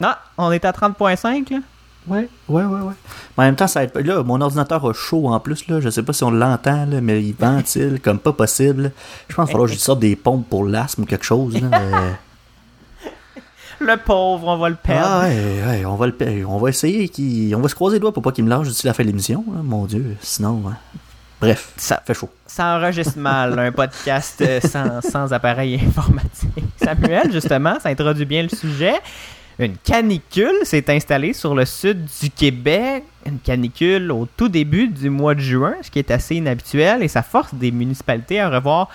Non, 0.00 0.12
on 0.38 0.50
est 0.50 0.64
à 0.64 0.72
30.5 0.72 1.52
là? 1.52 1.58
Ouais, 2.06 2.28
ouais, 2.48 2.64
ouais, 2.64 2.80
ouais. 2.80 2.94
Mais 3.36 3.44
en 3.44 3.46
même 3.46 3.56
temps, 3.56 3.66
ça 3.66 3.82
aide 3.82 3.92
pas. 3.92 4.02
Là, 4.02 4.22
mon 4.22 4.40
ordinateur 4.40 4.84
a 4.84 4.92
chaud 4.92 5.28
en 5.28 5.40
plus, 5.40 5.66
là. 5.68 5.80
Je 5.80 5.88
sais 5.88 6.02
pas 6.02 6.12
si 6.12 6.22
on 6.24 6.30
l'entend, 6.30 6.84
là, 6.86 7.00
mais 7.00 7.22
il 7.22 7.34
ventile 7.34 8.00
comme 8.02 8.18
pas 8.18 8.32
possible. 8.32 8.92
Je 9.28 9.34
pense 9.34 9.46
qu'il 9.46 9.52
va 9.52 9.52
falloir 9.52 9.68
que 9.68 9.74
je 9.74 9.78
sorte 9.78 10.00
des 10.00 10.16
pompes 10.16 10.48
pour 10.48 10.64
l'asthme 10.64 11.02
ou 11.02 11.06
quelque 11.06 11.24
chose, 11.24 11.60
là. 11.60 11.68
Le 13.80 13.96
pauvre, 13.96 14.46
on 14.48 14.56
va 14.56 14.68
le 14.68 14.74
perdre. 14.76 15.06
Ah 15.06 15.28
ouais, 15.28 15.62
ouais, 15.66 15.84
on 15.86 15.96
va 15.96 16.06
le 16.06 16.46
on 16.46 16.58
va 16.58 16.68
essayer 16.68 17.08
qu'il 17.08 17.54
on 17.54 17.60
va 17.60 17.68
se 17.68 17.74
croiser 17.74 17.96
les 17.96 18.00
doigts 18.00 18.12
pour 18.12 18.22
pas 18.22 18.32
qu'il 18.32 18.44
me 18.44 18.50
lâche 18.50 18.68
d'ici 18.68 18.86
la 18.86 18.94
fin 18.94 19.02
de 19.02 19.08
l'émission, 19.08 19.44
hein, 19.50 19.60
mon 19.62 19.86
dieu, 19.86 20.16
sinon 20.20 20.62
hein. 20.68 20.76
Bref, 21.40 21.72
Ça, 21.76 22.00
fait 22.06 22.14
chaud. 22.14 22.30
ça 22.46 22.76
enregistre 22.76 23.18
mal 23.18 23.58
un 23.58 23.70
podcast 23.72 24.40
euh, 24.40 24.60
sans, 24.60 25.00
sans 25.02 25.32
appareil 25.32 25.74
informatique. 25.74 26.64
Samuel, 26.76 27.32
justement, 27.32 27.78
ça 27.80 27.90
introduit 27.90 28.24
bien 28.24 28.42
le 28.42 28.48
sujet. 28.48 28.94
Une 29.58 29.76
canicule 29.76 30.54
s'est 30.62 30.90
installée 30.90 31.32
sur 31.32 31.54
le 31.54 31.64
sud 31.64 32.06
du 32.22 32.30
Québec. 32.30 33.04
Une 33.26 33.38
canicule 33.38 34.10
au 34.10 34.26
tout 34.36 34.48
début 34.48 34.88
du 34.88 35.10
mois 35.10 35.34
de 35.34 35.40
juin, 35.40 35.74
ce 35.82 35.90
qui 35.90 35.98
est 35.98 36.10
assez 36.10 36.36
inhabituel, 36.36 37.02
et 37.02 37.08
ça 37.08 37.22
force 37.22 37.54
des 37.54 37.70
municipalités 37.70 38.40
à 38.40 38.48
revoir 38.48 38.88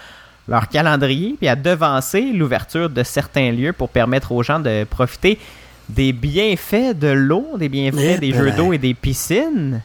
leur 0.50 0.68
calendrier 0.68 1.36
puis 1.38 1.47
à 1.47 1.56
devancer 1.56 2.22
l'ouverture 2.34 2.89
de 2.89 3.04
certains 3.04 3.52
lieux 3.52 3.74
pour 3.74 3.89
permettre 3.89 4.32
aux 4.32 4.43
gens 4.43 4.60
de 4.60 4.84
profiter 4.84 5.39
des 5.88 6.14
bienfaits 6.14 6.97
de 6.97 7.08
l'eau, 7.08 7.47
des 7.58 7.70
bienfaits 7.70 8.16
Eh 8.16 8.18
des 8.18 8.32
ben. 8.32 8.43
jeux 8.43 8.52
d'eau 8.52 8.74
et 8.74 8.78
des 8.78 8.93
piscines. 8.93 9.82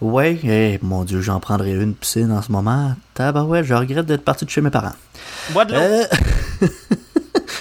Ouais, 0.00 0.38
eh, 0.44 0.78
mon 0.82 1.04
dieu, 1.04 1.20
j'en 1.20 1.40
prendrais 1.40 1.72
une 1.72 1.94
piscine 1.94 2.30
en 2.30 2.42
ce 2.42 2.52
moment. 2.52 2.94
Tabarouette, 3.14 3.64
je 3.64 3.74
regrette 3.74 4.06
d'être 4.06 4.24
parti 4.24 4.44
de 4.44 4.50
chez 4.50 4.60
mes 4.60 4.70
parents. 4.70 4.92
Bois 5.50 5.64
de 5.64 5.74
l'eau. 5.74 5.80
Euh, 5.80 6.04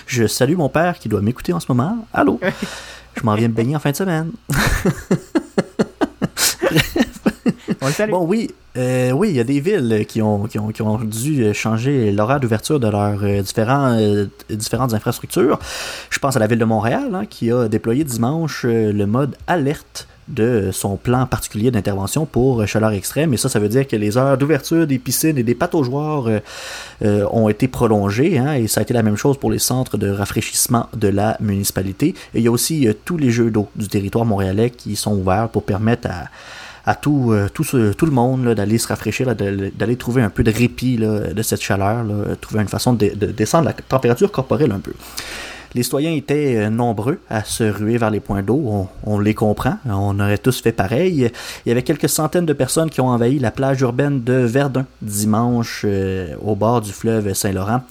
je 0.06 0.28
salue 0.28 0.56
mon 0.56 0.70
père 0.70 1.00
qui 1.00 1.10
doit 1.10 1.22
m'écouter 1.22 1.54
en 1.54 1.60
ce 1.60 1.66
moment. 1.70 2.06
Allô? 2.14 2.40
Je 3.16 3.24
m'en 3.24 3.34
viens 3.34 3.48
me 3.48 3.54
baigner 3.54 3.76
en 3.76 3.80
fin 3.80 3.90
de 3.90 3.96
semaine. 3.96 4.30
Bon, 8.10 8.26
oui, 8.26 8.50
euh, 8.78 9.12
oui, 9.12 9.30
il 9.30 9.36
y 9.36 9.40
a 9.40 9.44
des 9.44 9.60
villes 9.60 10.06
qui 10.08 10.22
ont, 10.22 10.46
qui 10.46 10.82
ont, 10.82 11.00
dû 11.00 11.54
changer 11.54 12.12
l'horaire 12.12 12.40
d'ouverture 12.40 12.80
de 12.80 12.88
leurs 12.88 13.24
euh, 13.24 13.42
euh, 13.58 14.28
différentes 14.50 14.94
infrastructures. 14.94 15.60
Je 16.10 16.20
pense 16.20 16.36
à 16.36 16.40
la 16.40 16.48
ville 16.48 16.60
de 16.60 16.66
Montréal, 16.66 17.10
hein, 17.14 17.26
qui 17.26 17.52
a 17.52 17.68
déployé 17.68 18.04
dimanche 18.04 18.64
le 18.66 19.06
mode 19.06 19.36
alerte 19.48 20.08
de 20.28 20.72
son 20.74 20.98
plan 20.98 21.26
particulier 21.26 21.72
d'intervention 21.72 22.26
pour 22.26 22.66
chaleur 22.68 22.92
extrême. 22.92 23.34
Et 23.34 23.38
ça, 23.38 23.50
ça 23.50 23.60
veut 23.60 23.70
dire 23.70 23.88
que 23.88 23.96
les 23.96 24.18
heures 24.18 24.38
d'ouverture 24.38 24.86
des 24.86 25.00
piscines 25.00 25.38
et 25.38 25.44
des 25.44 25.58
euh, 25.58 26.40
euh, 27.04 27.26
ont 27.32 27.50
été 27.50 27.68
prolongées. 27.68 28.38
hein, 28.38 28.54
et 28.54 28.68
ça 28.68 28.82
a 28.82 28.84
été 28.84 28.94
la 28.94 29.04
même 29.04 29.16
chose 29.16 29.38
pour 29.38 29.52
les 29.52 29.60
centres 29.60 29.98
de 29.98 30.10
rafraîchissement 30.10 30.88
de 30.96 31.08
la 31.08 31.38
municipalité. 31.40 32.10
Et 32.34 32.40
il 32.40 32.44
y 32.44 32.48
a 32.48 32.52
aussi 32.52 32.88
tous 33.06 33.18
les 33.18 33.32
jeux 33.32 33.52
d'eau 33.52 33.68
du 33.76 33.88
territoire 33.88 34.26
montréalais 34.26 34.70
qui 34.70 34.96
sont 34.96 35.16
ouverts 35.16 35.50
pour 35.50 35.64
permettre 35.64 36.10
à 36.10 36.26
à 36.88 36.96
tout, 36.96 37.32
euh, 37.32 37.50
tout, 37.54 37.66
tout 37.66 38.06
le 38.06 38.12
monde 38.12 38.56
d'aller 38.56 38.80
se 38.80 38.88
rafraîchir, 38.88 39.36
d'aller 39.36 39.96
trouver 39.98 40.24
un 40.24 40.30
peu 40.30 40.44
de 40.44 40.52
répit 40.52 40.98
de 40.98 41.42
cette 41.44 41.62
chaleur, 41.62 42.04
trouver 42.42 42.62
une 42.62 42.68
façon 42.70 42.94
de, 42.94 43.12
de 43.14 43.28
descendre 43.28 43.66
la 43.66 43.74
température 43.74 44.32
corporelle 44.32 44.72
un 44.72 44.80
peu. 44.80 44.94
Les 45.76 45.84
citoyens 45.84 46.14
étaient 46.14 46.56
euh, 46.56 46.70
nombreux 46.70 47.20
à 47.30 47.44
se 47.44 47.64
ruer 47.64 47.98
vers 47.98 48.10
les 48.10 48.20
points 48.20 48.42
d'eau, 48.42 48.64
on, 48.66 48.88
on 49.04 49.20
les 49.20 49.34
comprend, 49.34 49.78
on 49.86 50.20
aurait 50.20 50.38
tous 50.38 50.62
fait 50.62 50.72
pareil. 50.72 51.30
Il 51.66 51.70
y 51.70 51.72
avait 51.72 51.84
quelques 51.84 52.10
centaines 52.10 52.46
de 52.46 52.54
personnes 52.54 52.90
qui 52.90 53.02
ont 53.02 53.10
envahi 53.10 53.38
la 53.38 53.52
plage 53.52 53.82
urbaine 53.82 54.24
de 54.24 54.34
Verdun 54.34 54.86
dimanche 55.02 55.84
euh, 55.86 56.36
au 56.44 56.56
bord 56.56 56.82
du 56.82 56.92
fleuve 56.92 57.34
Saint-Laurent 57.34 57.82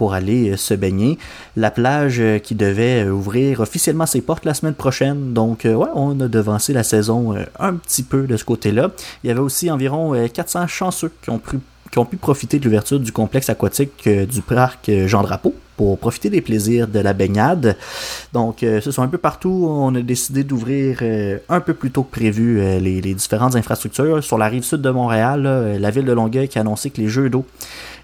pour 0.00 0.14
aller 0.14 0.48
euh, 0.52 0.56
se 0.56 0.72
baigner. 0.72 1.18
La 1.56 1.70
plage 1.70 2.20
euh, 2.20 2.38
qui 2.38 2.54
devait 2.54 3.04
euh, 3.04 3.10
ouvrir 3.10 3.60
officiellement 3.60 4.06
ses 4.06 4.22
portes 4.22 4.46
la 4.46 4.54
semaine 4.54 4.72
prochaine. 4.72 5.34
Donc, 5.34 5.64
ouais, 5.66 5.90
on 5.94 6.18
a 6.20 6.26
devancé 6.28 6.72
la 6.72 6.82
saison 6.84 7.34
un 7.58 7.74
petit 7.74 8.02
peu 8.02 8.22
de 8.26 8.38
ce 8.38 8.44
côté-là. 8.46 8.92
Il 9.22 9.28
y 9.28 9.30
avait 9.30 9.40
aussi 9.40 9.70
environ 9.70 10.14
euh, 10.14 10.26
400 10.26 10.68
chanceux 10.68 11.12
qui 11.22 11.28
ont, 11.28 11.38
pu- 11.38 12.16
profiter 12.16 12.58
de 12.58 12.64
l'ouverture 12.64 12.98
du 12.98 13.12
complexe 13.12 13.50
aquatique 13.50 14.08
du 14.08 14.40
parc 14.40 14.90
Jean-Drapeau 15.06 15.54
pour 15.80 15.96
profiter 15.96 16.28
des 16.28 16.42
plaisirs 16.42 16.88
de 16.88 16.98
la 16.98 17.14
baignade. 17.14 17.74
Donc, 18.34 18.62
euh, 18.62 18.82
ce 18.82 18.90
sont 18.90 19.00
un 19.00 19.08
peu 19.08 19.16
partout. 19.16 19.66
On 19.66 19.94
a 19.94 20.02
décidé 20.02 20.44
d'ouvrir 20.44 20.98
euh, 21.00 21.38
un 21.48 21.60
peu 21.60 21.72
plus 21.72 21.90
tôt 21.90 22.02
que 22.02 22.10
prévu 22.10 22.60
euh, 22.60 22.78
les, 22.78 23.00
différentes 23.14 23.56
infrastructures. 23.56 24.22
Sur 24.22 24.36
la 24.36 24.48
rive 24.48 24.62
sud 24.62 24.82
de 24.82 24.90
Montréal, 24.90 25.78
la 25.80 25.90
ville 25.90 26.04
de 26.04 26.12
Longueuil 26.12 26.48
qui 26.48 26.58
a 26.58 26.60
annoncé 26.60 26.90
que 26.90 27.00
les 27.00 27.08
jeux 27.08 27.30
d'eau 27.30 27.46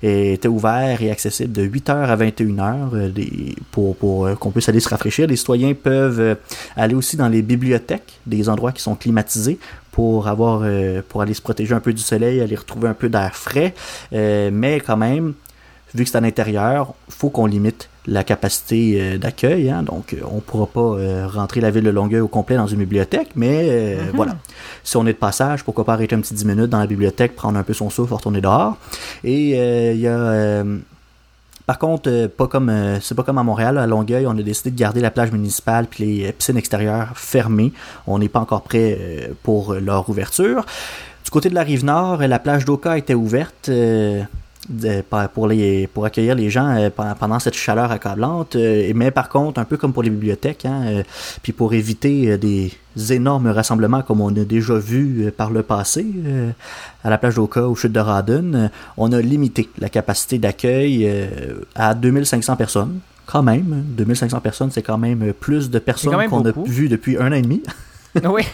étaient 0.03 0.49
ouverts 0.49 1.03
et 1.03 1.11
accessibles 1.11 1.53
de 1.53 1.67
8h 1.67 1.91
à 1.91 2.17
21h 2.17 2.95
euh, 2.95 3.09
des- 3.11 3.55
pour, 3.73 3.95
pour 3.97 4.27
qu'on 4.39 4.53
puisse 4.53 4.71
aller 4.71 4.81
se 4.81 4.89
rafraîchir. 4.89 5.27
Les 5.27 5.37
citoyens 5.37 5.75
peuvent 5.75 6.39
aller 6.77 6.95
aussi 6.95 7.19
dans 7.19 7.29
les 7.29 7.43
bibliothèques, 7.43 8.21
des 8.25 8.49
endroits 8.49 8.73
qui 8.73 8.81
sont 8.81 8.95
climatisés 8.95 9.59
pour 9.93 10.29
avoir 10.29 10.63
pour 11.09 11.23
aller 11.23 11.33
se 11.33 11.41
protéger 11.41 11.75
un 11.75 11.81
peu 11.81 11.93
du 11.95 12.03
soleil, 12.03 12.41
aller 12.43 12.57
retrouver 12.57 12.89
un 12.89 12.95
peu 12.95 13.09
d'air 13.09 13.35
frais. 13.35 13.75
Mais 14.13 14.79
quand 14.81 14.99
même, 14.99 15.33
vu 15.97 16.05
que 16.05 16.11
c'est 16.11 16.19
à 16.19 16.21
l'intérieur, 16.21 16.95
faut 17.09 17.31
qu'on 17.31 17.47
limite 17.47 17.89
la 18.07 18.23
capacité 18.23 18.99
euh, 19.01 19.19
d'accueil. 19.19 19.69
hein. 19.71 19.83
donc, 19.83 20.13
euh, 20.13 20.19
on 20.31 20.39
pourra 20.41 20.67
pas 20.67 20.81
euh, 20.81 21.27
rentrer 21.27 21.61
la 21.61 21.71
ville 21.71 21.83
de 21.83 21.91
Longueuil 21.91 22.21
au 22.21 22.29
complet 22.29 22.57
dans 22.57 22.67
une 22.69 22.79
bibliothèque, 22.79 23.31
mais 23.35 23.67
euh, 23.69 24.03
voilà. 24.15 24.37
Si 24.85 24.97
on 24.97 25.05
est 25.07 25.13
de 25.13 25.19
passage, 25.19 25.65
pourquoi 25.65 25.85
pas 25.85 25.95
arrêter 25.95 26.15
un 26.15 26.21
petit 26.21 26.35
10 26.35 26.45
minutes 26.45 26.71
dans 26.71 26.79
la 26.79 26.87
bibliothèque, 26.87 27.35
prendre 27.35 27.59
un 27.59 27.65
peu 27.65 27.73
son 27.75 27.91
souffle, 27.91 28.15
retourner 28.15 28.41
dehors. 28.41 28.77
Et 29.25 29.55
euh, 29.59 29.93
il 29.93 30.01
y 30.01 30.07
a... 30.07 30.63
par 31.67 31.79
contre, 31.81 32.29
pas 32.29 32.47
comme 32.47 32.73
c'est 33.01 33.17
pas 33.17 33.25
comme 33.25 33.39
à 33.39 33.43
Montréal, 33.43 33.77
à 33.79 33.89
Longueuil, 33.89 34.27
on 34.29 34.39
a 34.39 34.43
décidé 34.43 34.71
de 34.71 34.79
garder 34.79 35.01
la 35.01 35.11
plage 35.11 35.33
municipale 35.33 35.87
puis 35.91 36.05
les 36.05 36.33
piscines 36.33 36.57
extérieures 36.57 37.13
fermées. 37.17 37.73
On 38.07 38.21
n'est 38.21 38.29
pas 38.29 38.39
encore 38.41 38.63
prêt 38.63 39.31
pour 39.43 39.75
leur 39.75 40.09
ouverture. 40.09 40.65
Du 41.25 41.31
côté 41.33 41.49
de 41.49 41.57
la 41.57 41.65
rive 41.65 41.85
nord, 41.85 42.19
la 42.19 42.39
plage 42.39 42.65
d'Oka 42.65 42.97
était 42.97 43.15
ouverte 43.15 43.69
pour, 45.35 45.47
les, 45.49 45.87
pour 45.87 46.05
accueillir 46.05 46.35
les 46.35 46.51
gens 46.51 46.69
euh, 46.77 46.91
pe- 46.91 47.03
pendant 47.19 47.39
cette 47.39 47.55
chaleur 47.55 47.91
accablante. 47.91 48.57
euh, 48.57 48.93
mais 48.95 49.11
par 49.11 49.29
contre, 49.29 49.61
un 49.61 49.65
peu 49.65 49.77
comme 49.77 49.93
pour 49.93 50.03
les 50.03 50.11
bibliothèques, 50.11 50.65
hein, 50.65 50.83
euh, 50.87 51.03
puis 51.43 51.53
pour 51.53 51.73
éviter 51.75 52.37
des 52.39 52.73
énormes 53.11 53.49
rassemblements 53.49 54.03
comme 54.03 54.21
on 54.21 54.29
a 54.35 54.45
déjà 54.45 54.75
vu 54.75 55.31
par 55.37 55.51
le 55.51 55.63
passé 55.63 56.07
à 57.05 57.11
la 57.11 57.19
plage 57.19 57.35
d'Oka 57.35 57.69
ou 57.69 57.77
chute 57.77 57.93
de 57.93 58.01
Radun, 58.01 58.71
on 58.97 59.13
a 59.13 59.21
limité 59.21 59.69
la 59.79 59.89
capacité 59.89 60.39
d'accueil 60.39 61.11
à 61.75 61.95
2500 61.95 62.57
personnes. 62.57 63.01
Quand 63.27 63.43
même, 63.43 63.85
2500 63.89 64.41
personnes, 64.41 64.71
c'est 64.71 64.83
quand 64.83 64.97
même 64.99 65.33
plus 65.35 65.69
de 65.69 65.79
personnes 65.79 66.15
qu'on 66.29 66.45
a 66.47 66.53
vues 66.65 66.89
depuis 66.89 67.17
un 67.19 67.29
an 67.33 67.35
et 67.35 67.43
demi. 67.43 67.63
Oui. 68.25 68.45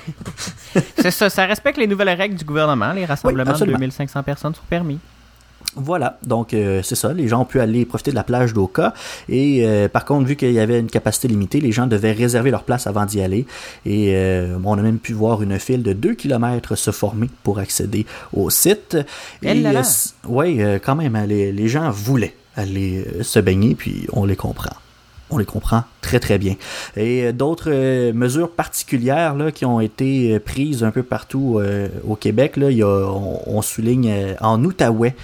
c'est 0.98 1.12
ça, 1.12 1.30
ça 1.30 1.46
respecte 1.46 1.78
les 1.78 1.86
nouvelles 1.86 2.08
règles 2.16 2.34
du 2.34 2.44
gouvernement. 2.44 2.92
Les 2.92 3.04
rassemblements 3.04 3.44
de 3.44 3.50
absolument. 3.50 3.78
2500 3.78 4.22
personnes 4.24 4.54
sont 4.56 4.62
permis. 4.68 4.98
Voilà, 5.74 6.18
donc 6.22 6.52
euh, 6.52 6.82
c'est 6.82 6.96
ça, 6.96 7.14
les 7.14 7.28
gens 7.28 7.40
ont 7.40 7.44
pu 7.46 7.58
aller 7.58 7.86
profiter 7.86 8.10
de 8.10 8.16
la 8.16 8.24
plage 8.24 8.52
d'Oka 8.52 8.92
et 9.30 9.66
euh, 9.66 9.88
par 9.88 10.04
contre 10.04 10.26
vu 10.26 10.36
qu'il 10.36 10.52
y 10.52 10.60
avait 10.60 10.78
une 10.78 10.90
capacité 10.90 11.28
limitée, 11.28 11.60
les 11.60 11.72
gens 11.72 11.86
devaient 11.86 12.12
réserver 12.12 12.50
leur 12.50 12.64
place 12.64 12.86
avant 12.86 13.06
d'y 13.06 13.22
aller 13.22 13.46
et 13.86 14.14
euh, 14.14 14.58
on 14.62 14.76
a 14.76 14.82
même 14.82 14.98
pu 14.98 15.14
voir 15.14 15.42
une 15.42 15.58
file 15.58 15.82
de 15.82 15.94
2 15.94 16.14
km 16.14 16.76
se 16.76 16.90
former 16.90 17.30
pour 17.42 17.58
accéder 17.58 18.04
au 18.34 18.50
site. 18.50 18.98
Là 19.42 19.54
là. 19.54 19.82
oui, 20.28 20.60
quand 20.84 20.94
même, 20.94 21.18
les, 21.26 21.52
les 21.52 21.68
gens 21.68 21.90
voulaient 21.90 22.34
aller 22.56 23.04
euh, 23.06 23.22
se 23.22 23.38
baigner 23.38 23.74
puis 23.74 24.06
on 24.12 24.24
les 24.24 24.36
comprend. 24.36 24.76
On 25.34 25.38
les 25.38 25.44
comprend 25.46 25.84
très 26.02 26.20
très 26.20 26.36
bien. 26.38 26.56
Et 26.96 27.24
euh, 27.24 27.32
d'autres 27.32 27.70
euh, 27.72 28.12
mesures 28.12 28.50
particulières 28.50 29.34
là, 29.34 29.50
qui 29.50 29.64
ont 29.64 29.80
été 29.80 30.34
euh, 30.34 30.38
prises 30.38 30.84
un 30.84 30.90
peu 30.90 31.02
partout 31.02 31.58
euh, 31.58 31.88
au 32.06 32.16
Québec, 32.16 32.56
là, 32.58 32.70
il 32.70 32.76
y 32.76 32.82
a, 32.82 32.86
on, 33.08 33.40
on 33.46 33.62
souligne 33.62 34.10
euh, 34.10 34.34
en 34.40 34.62
Outaouais 34.62 35.14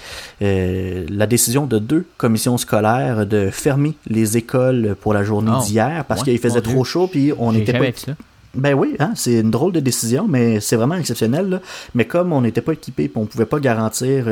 la 0.41 1.27
décision 1.27 1.67
de 1.67 1.79
deux 1.79 2.07
commissions 2.17 2.57
scolaires 2.59 3.27
de 3.27 3.51
fermer 3.51 3.95
les 4.07 4.37
écoles 4.37 4.97
pour 5.01 5.13
la 5.15 5.23
journée 5.25 5.53
Oh, 5.55 5.63
d'hier 5.63 6.05
parce 6.09 6.21
ouais, 6.23 6.29
qu'il 6.33 6.39
faisait 6.39 6.61
Dieu. 6.61 6.73
trop 6.73 6.85
chaud 6.85 7.07
puis 7.07 7.33
on 7.39 7.53
n'était 7.53 7.73
pas 7.79 7.85
ça. 7.95 8.13
ben 8.55 8.75
oui, 8.75 8.95
hein, 8.99 9.13
c'est 9.15 9.41
une 9.41 9.51
drôle 9.51 9.73
de 9.73 9.81
décision, 9.81 10.27
mais 10.29 10.61
c'est 10.61 10.77
vraiment 10.77 10.95
exceptionnel. 10.95 11.49
là. 11.49 11.61
Mais 11.95 12.05
comme 12.07 12.33
on 12.33 12.41
n'était 12.41 12.61
pas 12.63 12.73
équipé 12.73 13.11
on 13.15 13.27
pouvait 13.27 13.47
pas 13.47 13.61
garantir 13.61 14.25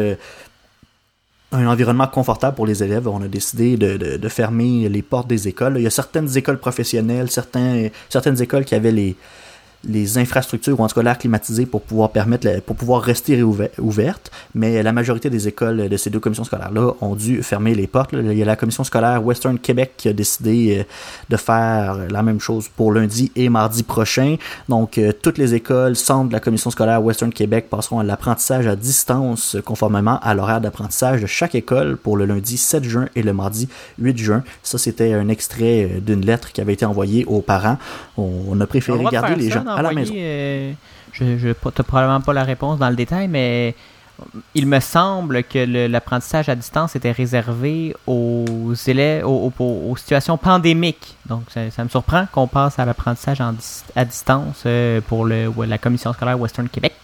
un 1.52 1.66
environnement 1.66 2.06
confortable 2.06 2.56
pour 2.56 2.66
les 2.66 2.82
élèves, 2.82 3.06
on 3.08 3.22
a 3.22 3.28
décidé 3.28 3.76
de, 3.76 4.28
fermer 4.28 4.88
les 4.88 5.02
portes 5.02 5.28
des 5.28 5.48
écoles. 5.48 5.74
Il 5.76 5.82
y 5.82 5.86
a 5.86 5.90
certaines 5.90 6.36
écoles 6.36 6.58
professionnelles, 6.58 7.30
certaines 7.30 8.42
écoles 8.42 8.64
qui 8.64 8.74
avaient 8.74 8.92
les 8.92 9.16
les 9.88 10.18
infrastructures, 10.18 10.78
ou 10.78 10.82
en 10.82 10.88
tout 10.88 10.94
cas 10.94 11.02
l'air 11.02 11.18
climatisé 11.18 11.66
pour 11.66 11.82
pouvoir 11.82 12.10
permettre, 12.10 12.46
la- 12.46 12.60
pour 12.60 12.76
pouvoir 12.76 13.02
rester 13.02 13.42
ouvertes. 13.42 14.30
Mais 14.54 14.82
la 14.82 14.92
majorité 14.92 15.30
des 15.30 15.48
écoles 15.48 15.88
de 15.88 15.96
ces 15.96 16.10
deux 16.10 16.20
commissions 16.20 16.44
scolaires-là 16.44 16.92
ont 17.00 17.14
dû 17.14 17.42
fermer 17.42 17.74
les 17.74 17.86
portes. 17.86 18.10
Il 18.12 18.32
y 18.32 18.42
a 18.42 18.44
la 18.44 18.56
commission 18.56 18.84
scolaire 18.84 19.24
Western 19.24 19.58
Québec 19.58 19.92
qui 19.96 20.08
a 20.08 20.12
décidé 20.12 20.78
euh, 20.80 20.84
de 21.30 21.36
faire 21.36 21.98
la 22.10 22.22
même 22.22 22.40
chose 22.40 22.68
pour 22.68 22.92
lundi 22.92 23.30
et 23.36 23.48
mardi 23.48 23.82
prochain. 23.82 24.36
Donc, 24.68 24.98
euh, 24.98 25.12
toutes 25.12 25.38
les 25.38 25.54
écoles 25.54 25.96
centres 25.96 26.28
de 26.28 26.32
la 26.32 26.40
commission 26.40 26.70
scolaire 26.70 27.02
Western 27.02 27.32
Québec 27.32 27.66
passeront 27.70 28.00
à 28.00 28.04
l'apprentissage 28.04 28.66
à 28.66 28.76
distance 28.76 29.56
conformément 29.64 30.18
à 30.20 30.34
l'horaire 30.34 30.60
d'apprentissage 30.60 31.22
de 31.22 31.26
chaque 31.26 31.54
école 31.54 31.96
pour 31.96 32.16
le 32.16 32.24
lundi 32.24 32.56
7 32.56 32.84
juin 32.84 33.06
et 33.14 33.22
le 33.22 33.32
mardi 33.32 33.68
8 33.98 34.18
juin. 34.18 34.44
Ça, 34.62 34.78
c'était 34.78 35.12
un 35.12 35.28
extrait 35.28 35.84
euh, 35.84 36.00
d'une 36.00 36.24
lettre 36.24 36.52
qui 36.52 36.60
avait 36.60 36.72
été 36.72 36.84
envoyée 36.84 37.24
aux 37.26 37.40
parents. 37.40 37.78
On, 38.16 38.58
a 38.60 38.66
préféré 38.66 38.98
garder 39.12 39.34
les 39.36 39.50
gens 39.50 39.64
à 39.76 39.82
la 39.82 39.92
maison. 39.92 40.14
euh, 40.16 40.72
je 41.12 41.24
n'ai 41.24 41.54
probablement 41.54 42.20
pas 42.20 42.32
la 42.32 42.44
réponse 42.44 42.78
dans 42.78 42.90
le 42.90 42.96
détail, 42.96 43.28
mais 43.28 43.74
il 44.54 44.66
me 44.66 44.80
semble 44.80 45.42
que 45.44 45.86
l'apprentissage 45.88 46.48
à 46.48 46.54
distance 46.54 46.96
était 46.96 47.12
réservé 47.12 47.94
aux 48.06 48.72
élèves, 48.86 49.26
aux, 49.26 49.52
aux- 49.58 49.90
aux 49.90 49.96
situations 49.96 50.38
pandémiques. 50.38 51.16
Donc, 51.26 51.42
ça, 51.50 51.70
ça 51.70 51.84
me 51.84 51.88
surprend 51.90 52.26
qu'on 52.32 52.46
passe 52.46 52.78
à 52.78 52.84
l'apprentissage 52.86 53.38
à 53.94 54.04
distance 54.04 54.62
euh, 54.66 55.00
pour 55.06 55.24
le, 55.26 55.50
la 55.66 55.78
commission 55.78 56.12
scolaire 56.12 56.40
Western 56.40 56.68
Québec. 56.68 56.94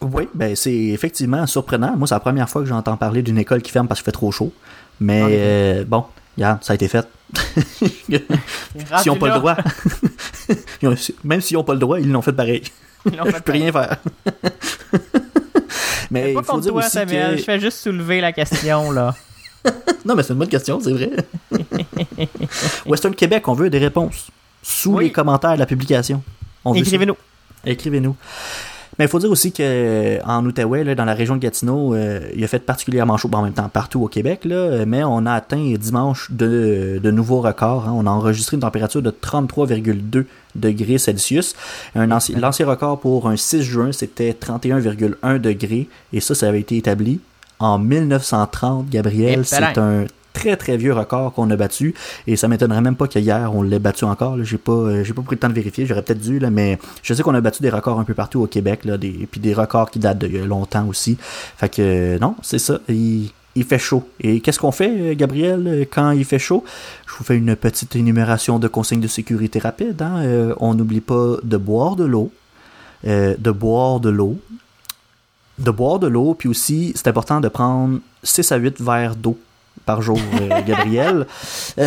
Oui, 0.00 0.28
ben 0.34 0.56
c'est 0.56 0.74
effectivement 0.74 1.46
surprenant. 1.46 1.94
Moi, 1.96 2.08
c'est 2.08 2.14
la 2.14 2.20
première 2.20 2.48
fois 2.48 2.62
que 2.62 2.68
j'entends 2.68 2.96
parler 2.96 3.22
d'une 3.22 3.38
école 3.38 3.62
qui 3.62 3.70
ferme 3.70 3.86
parce 3.86 4.00
qu'il 4.00 4.06
fait 4.06 4.10
trop 4.12 4.32
chaud. 4.32 4.52
Mais 4.98 5.22
euh, 5.24 5.84
bon, 5.86 6.04
regarde, 6.36 6.62
ça 6.64 6.72
a 6.72 6.76
été 6.76 6.88
fait. 6.88 7.06
S'ils 7.78 8.20
n'ont 9.06 9.16
pas 9.16 9.28
le 9.34 9.38
droit. 9.38 9.56
Ils 10.82 10.88
ont- 10.88 10.96
Même 11.24 11.40
s'ils 11.40 11.56
n'ont 11.56 11.64
pas 11.64 11.72
le 11.74 11.78
droit, 11.78 11.98
ils 12.00 12.10
l'ont 12.10 12.22
fait 12.22 12.32
pareil. 12.32 12.62
Je 13.06 13.38
peux 13.40 13.52
rien 13.52 13.72
faire. 13.72 13.96
mais 16.10 16.34
pas 16.34 16.40
il 16.40 16.44
faut 16.44 16.60
dire 16.60 16.72
toi, 16.72 16.80
aussi 16.82 16.90
Samuel. 16.90 17.32
que... 17.32 17.38
Je 17.38 17.44
fais 17.44 17.60
juste 17.60 17.78
soulever 17.78 18.20
la 18.20 18.32
question, 18.32 18.90
là. 18.90 19.14
Non, 20.04 20.14
mais 20.16 20.22
c'est 20.22 20.32
une 20.32 20.38
bonne 20.40 20.48
question, 20.48 20.80
c'est 20.80 20.92
vrai. 20.92 21.10
Western 22.86 23.14
Québec, 23.14 23.46
on 23.48 23.54
veut 23.54 23.70
des 23.70 23.78
réponses. 23.78 24.28
Sous 24.62 24.94
Oui. 24.96 25.04
les 25.04 25.12
commentaires 25.12 25.54
de 25.54 25.58
la 25.60 25.66
publication. 25.66 26.22
Écrivez-nous. 26.74 27.16
Écrivez-nous. 27.64 28.16
Mais 28.98 29.06
il 29.06 29.08
faut 29.08 29.18
dire 29.18 29.30
aussi 29.30 29.52
que 29.52 29.62
euh, 29.62 30.18
en 30.24 30.44
Outaouais, 30.44 30.84
là, 30.84 30.94
dans 30.94 31.04
la 31.06 31.14
région 31.14 31.34
de 31.36 31.40
Gatineau, 31.40 31.94
euh, 31.94 32.20
il 32.36 32.44
a 32.44 32.46
fait 32.46 32.58
particulièrement 32.58 33.16
chaud, 33.16 33.28
bon, 33.28 33.38
en 33.38 33.42
même 33.42 33.52
temps 33.54 33.68
partout 33.70 34.02
au 34.02 34.08
Québec, 34.08 34.44
là, 34.44 34.84
mais 34.86 35.02
on 35.02 35.24
a 35.24 35.32
atteint 35.32 35.74
dimanche 35.80 36.30
de, 36.30 37.00
de 37.02 37.10
nouveaux 37.10 37.40
records. 37.40 37.86
hein. 37.88 37.92
On 37.96 38.06
a 38.06 38.10
enregistré 38.10 38.56
une 38.56 38.60
température 38.62 39.00
de 39.00 39.10
33,2 39.10 40.24
degrés 40.54 40.98
Celsius. 40.98 41.54
Un 41.94 42.10
ancien- 42.10 42.38
L'ancien 42.38 42.66
record 42.66 43.00
pour 43.00 43.28
un 43.28 43.36
6 43.36 43.62
juin, 43.62 43.92
c'était 43.92 44.32
31,1 44.34 45.38
degrés, 45.38 45.88
et 46.12 46.20
ça, 46.20 46.34
ça 46.34 46.48
avait 46.48 46.60
été 46.60 46.76
établi 46.76 47.20
en 47.58 47.78
1930, 47.78 48.88
Gabriel. 48.90 49.44
C'est 49.46 49.78
un 49.78 50.04
très 50.32 50.56
très 50.56 50.76
vieux 50.76 50.92
record 50.92 51.32
qu'on 51.32 51.50
a 51.50 51.56
battu. 51.56 51.94
Et 52.26 52.36
ça 52.36 52.48
m'étonnerait 52.48 52.80
même 52.80 52.96
pas 52.96 53.08
qu'hier 53.08 53.54
on 53.54 53.62
l'ait 53.62 53.78
battu 53.78 54.04
encore 54.04 54.42
j'ai 54.42 54.58
pas 54.58 54.72
euh, 54.72 55.04
j'ai 55.04 55.12
pas 55.12 55.22
pris 55.22 55.36
le 55.36 55.40
temps 55.40 55.48
de 55.48 55.54
vérifier. 55.54 55.86
J'aurais 55.86 56.02
peut-être 56.02 56.20
dû 56.20 56.38
là 56.38 56.50
mais 56.50 56.78
je 57.02 57.14
sais 57.14 57.22
qu'on 57.22 57.34
a 57.34 57.40
battu 57.40 57.62
des 57.62 57.70
records 57.70 57.98
un 57.98 58.04
peu 58.04 58.14
partout 58.14 58.40
au 58.40 58.46
Québec 58.46 58.84
là 58.84 58.98
des 58.98 59.28
puis 59.30 59.40
des 59.40 59.54
records 59.54 59.90
qui 59.90 59.98
datent 59.98 60.18
de 60.18 60.38
longtemps 60.38 60.86
aussi. 60.88 61.16
Fait 61.20 61.68
que 61.68 61.82
euh, 61.82 62.18
non 62.18 62.36
c'est 62.42 62.58
ça. 62.58 62.80
Il, 62.88 63.30
fait 63.64 63.78
chaud. 63.78 64.08
Et 64.18 64.40
qu'est-ce 64.40 64.58
qu'on 64.58 64.72
fait 64.72 64.90
euh, 64.90 65.14
Gabriel 65.14 65.86
quand 65.90 66.12
il 66.12 66.24
fait 66.24 66.38
chaud? 66.38 66.64
Je 67.06 67.14
vous 67.14 67.24
fais 67.24 67.36
une 67.36 67.54
petite 67.54 67.94
énumération 67.96 68.58
de 68.58 68.66
consignes 68.66 69.00
de 69.00 69.08
sécurité 69.08 69.58
rapide 69.58 70.00
hein. 70.00 70.54
On 70.58 70.74
n'oublie 70.74 71.02
pas 71.02 71.36
de 71.42 71.56
boire 71.56 71.96
de 71.96 72.04
l'eau 72.04 72.32
de 73.04 73.50
boire 73.50 74.00
de 74.00 74.08
l'eau 74.08 74.38
de 75.58 75.70
boire 75.70 75.98
de 75.98 76.06
l'eau, 76.06 76.34
puis 76.34 76.48
aussi, 76.48 76.92
c'est 76.94 77.08
important 77.08 77.40
de 77.40 77.48
prendre 77.48 78.00
6 78.22 78.52
à 78.52 78.56
8 78.56 78.80
verres 78.80 79.16
d'eau 79.16 79.38
par 79.86 80.02
jour, 80.02 80.18
euh, 80.40 80.60
Gabriel. 80.66 81.26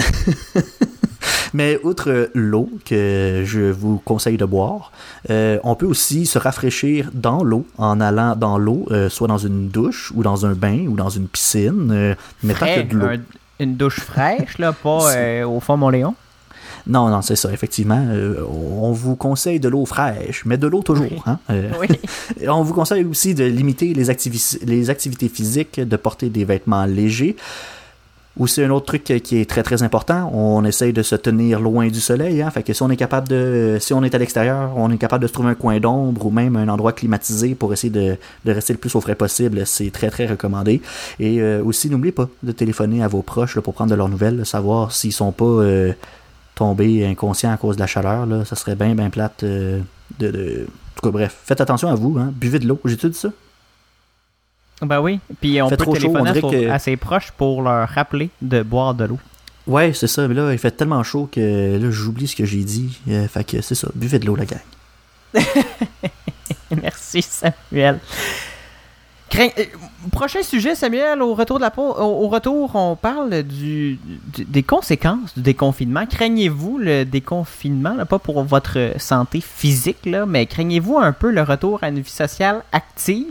Mais 1.53 1.79
outre 1.83 2.29
l'eau 2.33 2.69
que 2.85 3.43
je 3.45 3.71
vous 3.71 3.97
conseille 4.03 4.37
de 4.37 4.45
boire, 4.45 4.91
euh, 5.29 5.57
on 5.63 5.75
peut 5.75 5.85
aussi 5.85 6.25
se 6.25 6.37
rafraîchir 6.37 7.09
dans 7.13 7.43
l'eau 7.43 7.65
en 7.77 8.01
allant 8.01 8.35
dans 8.35 8.57
l'eau, 8.57 8.85
euh, 8.91 9.09
soit 9.09 9.27
dans 9.29 9.37
une 9.37 9.69
douche 9.69 10.11
ou 10.15 10.21
dans 10.23 10.45
un 10.45 10.53
bain 10.53 10.85
ou 10.87 10.95
dans 10.95 11.09
une 11.09 11.27
piscine, 11.27 11.89
euh, 11.91 12.15
mais 12.43 12.53
tant 12.53 12.65
que 12.65 12.71
Frais, 12.73 12.83
de 12.83 12.97
l'eau. 12.97 13.05
un- 13.07 13.19
une 13.61 13.75
douche 13.77 14.01
fraîche, 14.01 14.57
là, 14.57 14.73
pas 14.73 14.99
au 15.47 15.59
fond 15.61 15.77
Mont-Léon? 15.77 16.13
Non, 16.87 17.09
non, 17.09 17.21
c'est 17.23 17.35
ça, 17.37 17.51
effectivement. 17.51 18.05
euh, 18.11 18.43
on 18.47 18.91
vous 18.91 19.15
conseille 19.15 19.59
de 19.59 19.69
l'eau 19.69 19.85
fraîche, 19.85 20.43
mais 20.45 20.57
de 20.57 20.67
l'eau 20.67 20.83
toujours. 20.83 21.23
Hein? 21.25 21.39
Euh, 21.49 21.71
Oui. 21.79 21.87
Et 22.39 22.49
On 22.49 22.61
vous 22.63 22.73
conseille 22.73 23.03
aussi 23.05 23.33
de 23.33 23.45
limiter 23.45 23.93
les, 23.93 24.09
activi- 24.11 24.59
les 24.63 24.89
activités 24.91 25.29
physiques, 25.29 25.79
de 25.79 25.95
porter 25.95 26.29
des 26.29 26.43
vêtements 26.45 26.85
légers. 26.85 27.37
Aussi, 28.37 28.61
un 28.61 28.69
autre 28.69 28.85
truc 28.85 29.03
qui 29.03 29.37
est 29.37 29.49
très 29.49 29.63
très 29.63 29.81
important, 29.81 30.29
on 30.33 30.65
essaye 30.65 30.91
de 30.91 31.03
se 31.03 31.15
tenir 31.15 31.61
loin 31.61 31.87
du 31.87 32.01
soleil. 32.01 32.41
Hein? 32.41 32.51
Fait 32.51 32.63
que 32.63 32.73
si 32.73 32.83
on 32.83 32.89
est 32.89 32.97
capable 32.97 33.29
de, 33.29 33.77
si 33.79 33.93
on 33.93 34.03
est 34.03 34.13
à 34.13 34.17
l'extérieur, 34.17 34.73
on 34.75 34.91
est 34.91 34.97
capable 34.97 35.21
de 35.21 35.27
se 35.27 35.33
trouver 35.33 35.49
un 35.51 35.55
coin 35.55 35.79
d'ombre 35.79 36.25
ou 36.25 36.31
même 36.31 36.57
un 36.57 36.67
endroit 36.67 36.91
climatisé 36.91 37.55
pour 37.55 37.71
essayer 37.71 37.89
de, 37.91 38.17
rester 38.45 38.73
le 38.73 38.79
plus 38.79 38.93
au 38.95 38.99
frais 38.99 39.15
possible. 39.15 39.65
C'est 39.65 39.89
très 39.89 40.09
très 40.09 40.25
recommandé. 40.25 40.81
Et 41.17 41.39
euh, 41.39 41.63
aussi, 41.63 41.89
n'oubliez 41.89 42.11
pas 42.11 42.27
de 42.43 42.51
téléphoner 42.51 43.01
à 43.03 43.07
vos 43.07 43.21
proches 43.21 43.57
pour 43.61 43.73
prendre 43.73 43.91
de 43.91 43.95
leurs 43.95 44.09
nouvelles, 44.09 44.45
savoir 44.45 44.91
s'ils 44.91 45.13
sont 45.13 45.31
pas 45.31 45.45
euh, 45.45 45.93
tombés 46.55 47.05
inconscients 47.05 47.53
à 47.53 47.57
cause 47.57 47.77
de 47.77 47.81
la 47.81 47.87
chaleur. 47.87 48.27
Ça 48.45 48.57
serait 48.57 48.75
bien 48.75 48.95
bien 48.95 49.09
plate 49.09 49.43
euh, 49.43 49.79
de. 50.19 50.65
En 50.67 51.01
tout 51.01 51.07
cas, 51.07 51.11
bref, 51.11 51.37
faites 51.45 51.61
attention 51.61 51.87
à 51.87 51.95
vous. 51.95 52.17
Hein? 52.19 52.33
Buvez 52.35 52.59
de 52.59 52.67
l'eau. 52.67 52.81
J'ai-tu 52.83 53.09
dit 53.09 53.17
ça? 53.17 53.29
Ben 54.81 54.99
oui. 55.01 55.19
Puis 55.41 55.61
on 55.61 55.69
Fait 55.69 55.77
peut 55.77 55.83
trop 55.85 55.95
chaud, 55.95 56.01
téléphoner 56.01 56.21
on 56.21 56.25
à, 56.25 56.33
dirait 56.33 56.41
son- 56.41 56.49
que- 56.51 56.69
à 56.69 56.79
ses 56.79 56.97
proches 56.97 57.31
pour 57.31 57.61
leur 57.61 57.87
rappeler 57.89 58.29
de 58.41 58.61
boire 58.61 58.93
de 58.93 59.05
l'eau. 59.05 59.19
Ouais, 59.67 59.93
c'est 59.93 60.07
ça. 60.07 60.27
Mais 60.27 60.33
là, 60.35 60.51
il 60.51 60.57
fait 60.59 60.71
tellement 60.71 61.01
chaud 61.03 61.27
que 61.31 61.77
là, 61.81 61.91
j'oublie 61.91 62.27
ce 62.27 62.35
que 62.35 62.45
j'ai 62.45 62.63
dit. 62.63 62.99
Euh, 63.09 63.27
fait 63.27 63.43
que 63.43 63.61
c'est 63.61 63.73
ça. 63.75 63.87
Buvez 63.95 64.19
de 64.19 64.25
l'eau, 64.25 64.35
la 64.35 64.45
gang. 64.45 64.59
Merci, 66.81 67.21
Samuel. 67.21 67.99
Crain- 69.29 69.49
euh, 69.57 69.63
Prochain 70.11 70.43
sujet, 70.43 70.75
Samuel, 70.75 71.21
au 71.21 71.33
retour 71.33 71.57
de 71.57 71.63
la 71.63 71.71
pau- 71.71 71.95
au, 71.95 72.25
au 72.25 72.27
retour, 72.27 72.75
on 72.75 72.95
parle 72.95 73.41
du, 73.43 73.97
du- 74.33 74.45
des 74.45 74.61
conséquences 74.61 75.33
du 75.35 75.41
déconfinement. 75.41 76.05
Craignez-vous 76.05 76.77
le 76.77 77.05
déconfinement, 77.05 77.95
là, 77.95 78.05
pas 78.05 78.19
pour 78.19 78.43
votre 78.43 78.91
santé 78.97 79.41
physique, 79.41 80.05
là, 80.05 80.25
mais 80.27 80.45
craignez-vous 80.45 80.99
un 80.99 81.11
peu 81.11 81.31
le 81.31 81.41
retour 81.41 81.79
à 81.81 81.89
une 81.89 81.99
vie 82.01 82.09
sociale 82.09 82.61
active? 82.71 83.25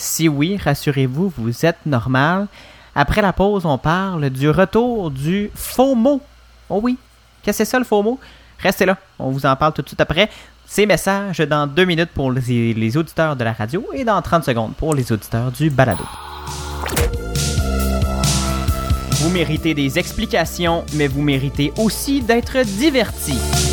Si 0.00 0.30
oui, 0.30 0.56
rassurez-vous, 0.56 1.30
vous 1.36 1.66
êtes 1.66 1.84
normal. 1.84 2.46
Après 2.94 3.20
la 3.20 3.34
pause, 3.34 3.66
on 3.66 3.76
parle 3.76 4.30
du 4.30 4.48
retour 4.48 5.10
du 5.10 5.50
faux 5.54 5.94
mot. 5.94 6.22
Oh 6.70 6.80
oui, 6.82 6.96
qu'est-ce 7.42 7.58
que 7.58 7.64
c'est 7.64 7.70
ça 7.70 7.78
le 7.78 7.84
faux 7.84 8.02
mot? 8.02 8.18
Restez 8.60 8.86
là, 8.86 8.96
on 9.18 9.30
vous 9.30 9.44
en 9.44 9.54
parle 9.56 9.74
tout 9.74 9.82
de 9.82 9.88
suite 9.88 10.00
après. 10.00 10.30
Ces 10.64 10.86
messages 10.86 11.40
dans 11.40 11.66
deux 11.66 11.84
minutes 11.84 12.12
pour 12.14 12.32
les, 12.32 12.72
les 12.72 12.96
auditeurs 12.96 13.36
de 13.36 13.44
la 13.44 13.52
radio 13.52 13.86
et 13.92 14.04
dans 14.04 14.22
30 14.22 14.42
secondes 14.42 14.72
pour 14.74 14.94
les 14.94 15.12
auditeurs 15.12 15.52
du 15.52 15.68
balado. 15.68 16.04
Vous 19.10 19.28
méritez 19.28 19.74
des 19.74 19.98
explications, 19.98 20.86
mais 20.94 21.08
vous 21.08 21.20
méritez 21.20 21.74
aussi 21.76 22.22
d'être 22.22 22.64
divertis. 22.64 23.69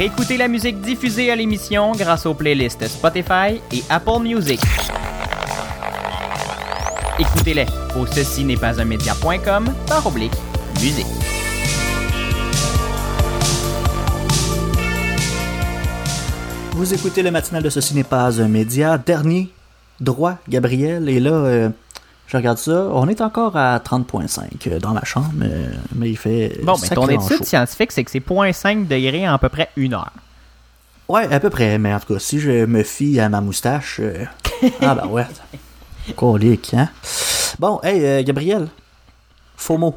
Réécoutez 0.00 0.38
la 0.38 0.48
musique 0.48 0.80
diffusée 0.80 1.30
à 1.30 1.36
l'émission 1.36 1.92
grâce 1.92 2.24
aux 2.24 2.32
playlists 2.32 2.88
Spotify 2.88 3.60
et 3.70 3.82
Apple 3.90 4.22
Music. 4.22 4.58
Écoutez-les 7.18 7.66
au 7.94 8.06
ceci 8.06 8.42
n'est 8.44 8.56
pas 8.56 8.80
un 8.80 8.86
média.com 8.86 9.66
par 9.86 10.06
oblique 10.06 10.32
musique. 10.80 11.04
Vous 16.72 16.94
écoutez 16.94 17.22
le 17.22 17.30
matinal 17.30 17.62
de 17.62 17.68
Ceci 17.68 17.94
n'est 17.94 18.02
pas 18.02 18.40
un 18.40 18.48
média. 18.48 18.96
Dernier 18.96 19.50
droit, 20.00 20.38
Gabriel. 20.48 21.10
Et 21.10 21.20
là, 21.20 21.32
euh, 21.32 21.68
je 22.30 22.36
regarde 22.36 22.58
ça. 22.58 22.88
On 22.92 23.08
est 23.08 23.20
encore 23.20 23.56
à 23.56 23.78
30.5 23.78 24.78
dans 24.78 24.92
la 24.92 25.04
chambre, 25.04 25.32
euh, 25.42 25.66
mais 25.96 26.10
il 26.10 26.16
fait. 26.16 26.60
Bon, 26.62 26.76
mais 26.80 26.88
ton 26.88 27.08
étude 27.08 27.38
chaud. 27.38 27.44
scientifique, 27.44 27.90
c'est 27.90 28.04
que 28.04 28.10
c'est 28.10 28.20
0.5 28.24 28.86
degrés 28.86 29.28
en 29.28 29.34
à 29.34 29.38
peu 29.38 29.48
près 29.48 29.68
une 29.76 29.94
heure. 29.94 30.12
Ouais, 31.08 31.32
à 31.32 31.40
peu 31.40 31.50
près. 31.50 31.76
Mais 31.78 31.92
en 31.92 31.98
tout 31.98 32.14
cas, 32.14 32.20
si 32.20 32.38
je 32.38 32.66
me 32.66 32.84
fie 32.84 33.18
à 33.18 33.28
ma 33.28 33.40
moustache. 33.40 33.96
euh, 33.98 34.24
ah, 34.80 34.94
bah 34.94 35.06
ouais. 35.08 35.26
Colique, 36.16 36.72
hein. 36.74 36.88
Bon, 37.58 37.80
hey, 37.82 38.04
euh, 38.04 38.22
Gabriel. 38.22 38.68
Faux 39.56 39.76
mot. 39.76 39.96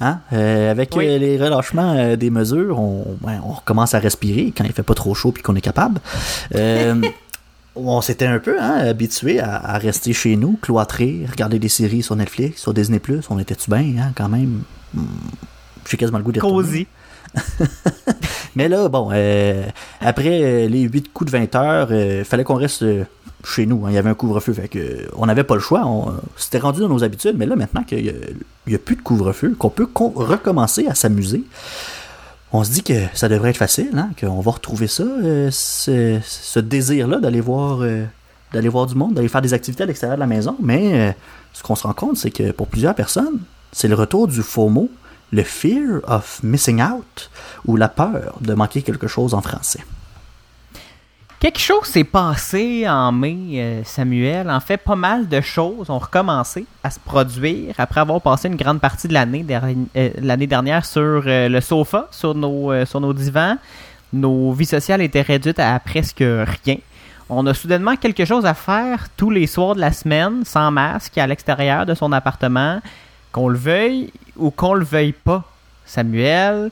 Hein? 0.00 0.18
Euh, 0.32 0.70
avec 0.70 0.94
Oui. 0.96 1.06
les 1.18 1.38
relâchements 1.38 2.16
des 2.16 2.30
mesures, 2.30 2.78
on, 2.78 3.16
ouais, 3.22 3.38
on 3.44 3.52
recommence 3.52 3.94
à 3.94 3.98
respirer 3.98 4.52
quand 4.56 4.64
il 4.64 4.72
fait 4.72 4.82
pas 4.82 4.94
trop 4.94 5.14
chaud 5.14 5.32
puis 5.32 5.42
qu'on 5.42 5.54
est 5.56 5.60
capable. 5.62 6.00
Euh, 7.76 7.80
on 7.80 8.00
s'était 8.00 8.26
un 8.26 8.38
peu 8.38 8.60
hein, 8.60 8.76
habitué 8.88 9.40
à, 9.40 9.56
à 9.56 9.78
rester 9.78 10.12
chez 10.12 10.36
nous, 10.36 10.58
cloîtrés, 10.60 11.26
regarder 11.30 11.58
des 11.58 11.68
séries 11.68 12.02
sur 12.02 12.16
Netflix, 12.16 12.60
sur 12.60 12.74
Disney+. 12.74 13.00
On 13.30 13.38
était-tu 13.38 13.70
bien, 13.70 14.02
hein, 14.02 14.12
quand 14.14 14.28
même? 14.28 14.62
Hmm, 14.94 15.04
J'ai 15.88 15.96
quasiment 15.96 16.18
le 16.18 16.24
goût 16.24 16.32
retourner. 16.32 16.62
Cosy. 16.64 16.86
Mais 18.56 18.68
là, 18.68 18.88
bon, 18.88 19.08
euh, 19.12 19.64
après 20.00 20.42
euh, 20.42 20.68
les 20.68 20.82
8 20.82 21.12
coups 21.12 21.32
de 21.32 21.38
20 21.38 21.54
heures, 21.54 21.92
il 21.92 22.24
fallait 22.24 22.44
qu'on 22.44 22.56
reste 22.56 22.82
euh, 22.82 23.04
chez 23.44 23.64
nous. 23.64 23.86
hein. 23.86 23.90
Il 23.90 23.94
y 23.94 23.98
avait 23.98 24.10
un 24.10 24.14
couvre-feu, 24.14 24.52
fait 24.52 24.68
que 24.68 24.78
euh, 24.78 25.08
on 25.16 25.24
n'avait 25.24 25.44
pas 25.44 25.54
le 25.54 25.60
choix. 25.62 25.86
On 25.86 26.12
C'était 26.36 26.58
rendu 26.58 26.80
dans 26.80 26.88
nos 26.90 27.02
habitudes, 27.04 27.36
mais 27.38 27.46
là, 27.46 27.56
maintenant 27.56 27.82
qu'il 27.84 28.14
n'y 28.66 28.74
a, 28.74 28.78
plus 28.78 28.96
de 28.96 29.00
couvre-feu, 29.02 29.54
qu'on 29.58 29.70
peut 29.70 29.88
recommencer 29.94 30.86
à 30.86 30.94
s'amuser, 30.94 31.44
on 32.52 32.64
se 32.64 32.70
dit 32.70 32.82
que 32.82 32.94
ça 33.14 33.28
devrait 33.28 33.50
être 33.50 33.56
facile, 33.56 33.90
hein, 33.96 34.10
qu'on 34.20 34.40
va 34.40 34.52
retrouver 34.52 34.86
ça, 34.86 35.04
euh, 35.04 35.50
ce, 35.50 36.58
désir-là 36.58 37.18
d'aller 37.18 37.40
voir, 37.40 37.82
euh, 37.82 38.04
d'aller 38.52 38.68
voir 38.68 38.86
du 38.86 38.94
monde, 38.94 39.14
d'aller 39.14 39.28
faire 39.28 39.40
des 39.40 39.54
activités 39.54 39.84
à 39.84 39.86
l'extérieur 39.86 40.16
de 40.16 40.20
la 40.20 40.26
maison. 40.26 40.56
Mais 40.60 40.92
euh, 40.92 41.12
ce 41.54 41.62
qu'on 41.62 41.76
se 41.76 41.86
rend 41.86 41.94
compte, 41.94 42.18
c'est 42.18 42.30
que 42.30 42.52
pour 42.52 42.66
plusieurs 42.66 42.94
personnes, 42.94 43.40
c'est 43.72 43.88
le 43.88 43.94
retour 43.94 44.28
du 44.28 44.42
FOMO, 44.42 44.90
le 45.32 45.42
fear 45.42 46.00
of 46.04 46.40
missing 46.42 46.82
out, 46.82 47.30
ou 47.64 47.76
la 47.76 47.88
peur 47.88 48.36
de 48.42 48.52
manquer 48.52 48.82
quelque 48.82 49.08
chose 49.08 49.32
en 49.32 49.40
français. 49.40 49.80
Quelque 51.42 51.58
chose 51.58 51.86
s'est 51.86 52.04
passé 52.04 52.88
en 52.88 53.10
mai, 53.10 53.36
euh, 53.54 53.82
Samuel. 53.82 54.48
En 54.48 54.60
fait, 54.60 54.76
pas 54.76 54.94
mal 54.94 55.26
de 55.26 55.40
choses 55.40 55.90
ont 55.90 55.98
recommencé 55.98 56.66
à 56.84 56.90
se 56.90 57.00
produire 57.00 57.74
après 57.78 58.00
avoir 58.00 58.20
passé 58.20 58.46
une 58.46 58.54
grande 58.54 58.80
partie 58.80 59.08
de 59.08 59.12
l'année 59.12 59.44
euh, 59.96 60.36
dernière 60.46 60.84
sur 60.84 61.24
euh, 61.26 61.48
le 61.48 61.60
sofa, 61.60 62.06
sur 62.12 62.36
nos, 62.36 63.12
divans. 63.12 63.56
Nos 64.12 64.52
vies 64.52 64.66
sociales 64.66 65.02
étaient 65.02 65.22
réduites 65.22 65.58
à 65.58 65.76
presque 65.80 66.22
rien. 66.22 66.76
On 67.28 67.44
a 67.48 67.54
soudainement 67.54 67.96
quelque 67.96 68.24
chose 68.24 68.46
à 68.46 68.54
faire 68.54 69.08
tous 69.16 69.30
les 69.30 69.48
soirs 69.48 69.74
de 69.74 69.80
la 69.80 69.90
semaine, 69.90 70.44
sans 70.44 70.70
masque, 70.70 71.18
à 71.18 71.26
l'extérieur 71.26 71.86
de 71.86 71.94
son 71.94 72.12
appartement, 72.12 72.80
qu'on 73.32 73.48
le 73.48 73.58
veuille 73.58 74.12
ou 74.36 74.52
qu'on 74.52 74.74
le 74.74 74.84
veuille 74.84 75.10
pas. 75.10 75.42
Samuel, 75.86 76.70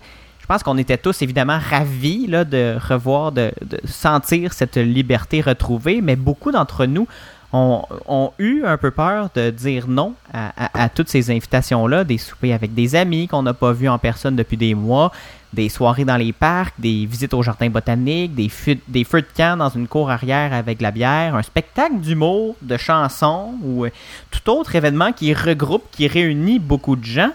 pense 0.50 0.64
qu'on 0.64 0.78
était 0.78 0.98
tous 0.98 1.22
évidemment 1.22 1.60
ravis 1.60 2.26
là, 2.26 2.44
de 2.44 2.76
revoir, 2.76 3.30
de, 3.30 3.52
sentir 3.84 4.52
cette 4.52 4.78
liberté 4.78 5.40
retrouvée, 5.40 6.00
mais 6.00 6.16
beaucoup 6.16 6.50
d'entre 6.50 6.86
nous 6.86 7.06
ont, 7.52 8.32
eu 8.40 8.64
un 8.64 8.76
peu 8.76 8.90
peur 8.90 9.30
de 9.32 9.50
dire 9.50 9.86
non 9.86 10.14
à, 10.32 10.88
toutes 10.88 11.08
ces 11.08 11.30
invitations-là, 11.30 12.02
des 12.02 12.18
soupers 12.18 12.52
avec 12.52 12.74
des 12.74 12.96
amis 12.96 13.28
qu'on 13.28 13.44
n'a 13.44 13.54
pas 13.54 13.72
vus 13.72 13.88
en 13.88 13.98
personne 13.98 14.34
depuis 14.34 14.56
des 14.56 14.74
mois, 14.74 15.12
des 15.52 15.68
soirées 15.68 16.04
dans 16.04 16.16
les 16.16 16.32
parcs, 16.32 16.74
des 16.80 17.06
visites 17.06 17.34
au 17.34 17.44
jardin 17.44 17.70
botanique, 17.70 18.34
des, 18.34 18.48
feux- 18.48 18.78
des 18.88 19.04
de 19.04 19.24
camp 19.36 19.56
dans 19.56 19.68
une 19.68 19.86
cour 19.86 20.10
arrière 20.10 20.52
avec 20.52 20.80
la 20.80 20.90
bière, 20.90 21.36
un 21.36 21.42
spectacle 21.42 22.00
d'humour, 22.00 22.56
de 22.60 22.76
chansons 22.76 23.54
ou 23.62 23.84
euh, 23.84 23.90
tout 24.32 24.50
autre 24.50 24.74
événement 24.74 25.12
qui 25.12 25.32
regroupe, 25.32 25.84
qui 25.92 26.08
réunit 26.08 26.58
beaucoup 26.58 26.96
de 26.96 27.04
gens. 27.04 27.30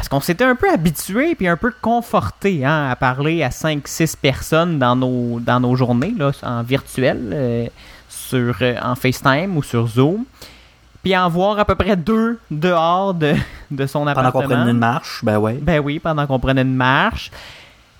Parce 0.00 0.08
qu'on 0.08 0.20
s'était 0.20 0.44
un 0.44 0.54
peu 0.54 0.72
habitué 0.72 1.34
puis 1.34 1.46
un 1.46 1.58
peu 1.58 1.74
conforté 1.82 2.64
hein, 2.64 2.88
à 2.90 2.96
parler 2.96 3.42
à 3.42 3.50
5-6 3.50 4.16
personnes 4.16 4.78
dans 4.78 4.96
nos, 4.96 5.40
dans 5.40 5.60
nos 5.60 5.76
journées, 5.76 6.14
là, 6.16 6.30
en 6.42 6.62
virtuel, 6.62 7.20
euh, 7.34 7.66
sur, 8.08 8.56
euh, 8.62 8.76
en 8.82 8.94
FaceTime 8.94 9.58
ou 9.58 9.62
sur 9.62 9.86
Zoom. 9.88 10.24
Puis 11.02 11.14
en 11.14 11.28
voir 11.28 11.58
à 11.58 11.66
peu 11.66 11.74
près 11.74 11.96
deux 11.96 12.38
dehors 12.50 13.12
de, 13.12 13.34
de 13.70 13.84
son 13.84 13.98
Pendant 13.98 14.12
appartement. 14.12 14.40
qu'on 14.40 14.48
prenait 14.48 14.70
une 14.70 14.78
marche, 14.78 15.20
ben 15.22 15.36
ouais. 15.36 15.58
Ben 15.60 15.80
oui, 15.80 15.98
pendant 15.98 16.26
qu'on 16.26 16.38
prenait 16.38 16.62
une 16.62 16.74
marche. 16.76 17.30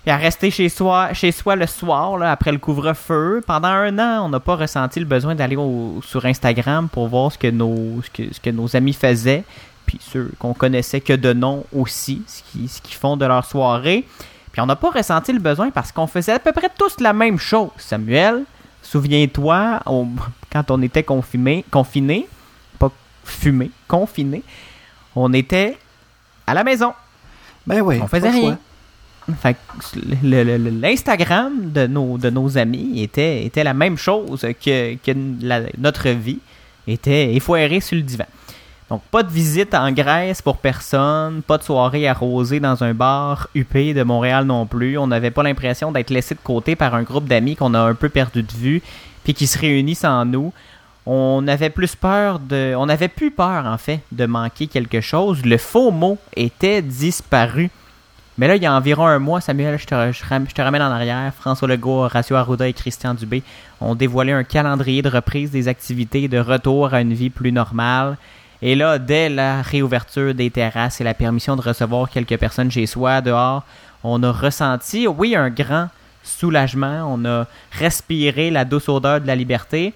Puis 0.03 0.09
à 0.09 0.17
rester 0.17 0.49
chez 0.49 0.69
soi, 0.69 1.13
chez 1.13 1.31
soi 1.31 1.55
le 1.55 1.67
soir, 1.67 2.17
là, 2.17 2.31
après 2.31 2.51
le 2.51 2.57
couvre-feu. 2.57 3.43
Pendant 3.45 3.67
un 3.67 3.99
an, 3.99 4.25
on 4.25 4.29
n'a 4.29 4.39
pas 4.39 4.55
ressenti 4.55 4.99
le 4.99 5.05
besoin 5.05 5.35
d'aller 5.35 5.57
sur 6.01 6.25
Instagram 6.25 6.89
pour 6.91 7.09
voir 7.09 7.31
ce 7.31 7.37
que 7.37 7.51
nos, 7.51 8.01
ce 8.01 8.09
que, 8.09 8.33
ce 8.33 8.39
que 8.39 8.49
nos 8.49 8.75
amis 8.75 8.93
faisaient. 8.93 9.43
Puis 9.91 9.99
ceux 10.01 10.31
qu'on 10.39 10.53
connaissait 10.53 11.01
que 11.01 11.11
de 11.11 11.33
nom 11.33 11.65
aussi, 11.75 12.21
ce 12.25 12.41
qu'ils 12.81 12.95
font 12.95 13.17
de 13.17 13.25
leur 13.25 13.43
soirée. 13.43 14.05
Puis 14.53 14.61
on 14.61 14.65
n'a 14.65 14.77
pas 14.77 14.89
ressenti 14.89 15.33
le 15.33 15.39
besoin 15.39 15.69
parce 15.69 15.91
qu'on 15.91 16.07
faisait 16.07 16.31
à 16.31 16.39
peu 16.39 16.53
près 16.53 16.69
tous 16.77 17.01
la 17.01 17.11
même 17.11 17.37
chose. 17.37 17.71
Samuel, 17.77 18.43
souviens-toi, 18.81 19.81
on- 19.85 20.07
quand 20.49 20.71
on 20.71 20.81
était 20.81 21.03
confiné, 21.03 21.65
confiné, 21.69 22.25
pas 22.79 22.89
fumé, 23.25 23.69
confiné, 23.85 24.43
on 25.13 25.33
était 25.33 25.77
à 26.47 26.53
la 26.53 26.63
maison. 26.63 26.93
Ben 27.67 27.81
ouais. 27.81 27.99
On 28.01 28.07
faisait 28.07 28.29
rien. 28.29 28.57
Fait 29.41 29.57
l'Instagram 30.23 31.51
de 31.71 31.87
nos, 31.87 32.17
de 32.17 32.29
nos 32.29 32.57
amis 32.57 33.01
était, 33.01 33.43
était 33.45 33.63
la 33.63 33.73
même 33.73 33.97
chose 33.97 34.41
que, 34.63 34.95
que 34.95 35.11
la- 35.41 35.61
notre 35.77 36.09
vie 36.09 36.39
était 36.87 37.33
effoirée 37.35 37.79
sur 37.81 37.95
le 37.97 38.03
divan. 38.03 38.25
Donc, 38.91 39.01
pas 39.03 39.23
de 39.23 39.31
visite 39.31 39.73
en 39.73 39.89
Grèce 39.93 40.41
pour 40.41 40.57
personne, 40.57 41.43
pas 41.43 41.57
de 41.57 41.63
soirée 41.63 42.09
arrosée 42.09 42.59
dans 42.59 42.83
un 42.83 42.93
bar 42.93 43.47
huppé 43.55 43.93
de 43.93 44.03
Montréal 44.03 44.43
non 44.43 44.65
plus. 44.65 44.97
On 44.97 45.07
n'avait 45.07 45.31
pas 45.31 45.43
l'impression 45.43 45.93
d'être 45.93 46.09
laissé 46.09 46.35
de 46.35 46.41
côté 46.43 46.75
par 46.75 46.93
un 46.93 47.03
groupe 47.03 47.23
d'amis 47.23 47.55
qu'on 47.55 47.73
a 47.73 47.79
un 47.79 47.93
peu 47.93 48.09
perdu 48.09 48.43
de 48.43 48.51
vue, 48.51 48.81
puis 49.23 49.33
qui 49.33 49.47
se 49.47 49.57
réunit 49.57 49.95
sans 49.95 50.25
nous. 50.25 50.51
On 51.05 51.47
avait 51.47 51.69
plus 51.69 51.95
peur 51.95 52.39
de. 52.39 52.75
On 52.77 52.89
avait 52.89 53.07
plus 53.07 53.31
peur, 53.31 53.65
en 53.65 53.77
fait, 53.77 54.01
de 54.11 54.25
manquer 54.25 54.67
quelque 54.67 54.99
chose. 54.99 55.45
Le 55.45 55.57
faux 55.57 55.91
mot 55.91 56.17
était 56.35 56.81
disparu. 56.81 57.69
Mais 58.37 58.49
là, 58.49 58.57
il 58.57 58.61
y 58.61 58.65
a 58.65 58.73
environ 58.73 59.05
un 59.05 59.19
mois, 59.19 59.39
Samuel, 59.39 59.79
je 59.79 59.85
te, 59.85 60.61
ramène 60.61 60.81
en 60.81 60.91
arrière. 60.91 61.33
François 61.33 61.69
Legault, 61.69 62.03
Horacio 62.03 62.35
Arruda 62.35 62.67
et 62.67 62.73
Christian 62.73 63.13
Dubé 63.13 63.41
ont 63.79 63.95
dévoilé 63.95 64.33
un 64.33 64.43
calendrier 64.43 65.01
de 65.01 65.09
reprise 65.09 65.49
des 65.49 65.69
activités 65.69 66.27
de 66.27 66.39
retour 66.39 66.93
à 66.93 66.99
une 66.99 67.13
vie 67.13 67.29
plus 67.29 67.53
normale. 67.53 68.17
Et 68.61 68.75
là, 68.75 68.99
dès 68.99 69.29
la 69.29 69.61
réouverture 69.61 70.35
des 70.35 70.51
terrasses 70.51 71.01
et 71.01 71.03
la 71.03 71.13
permission 71.13 71.55
de 71.55 71.61
recevoir 71.61 72.09
quelques 72.09 72.37
personnes 72.37 72.69
chez 72.69 72.85
soi, 72.85 73.21
dehors, 73.21 73.63
on 74.03 74.21
a 74.23 74.31
ressenti, 74.31 75.07
oui, 75.07 75.35
un 75.35 75.49
grand 75.49 75.87
soulagement. 76.23 77.03
On 77.07 77.25
a 77.25 77.47
respiré 77.71 78.51
la 78.51 78.65
douce 78.65 78.89
odeur 78.89 79.21
de 79.21 79.27
la 79.27 79.35
liberté. 79.35 79.93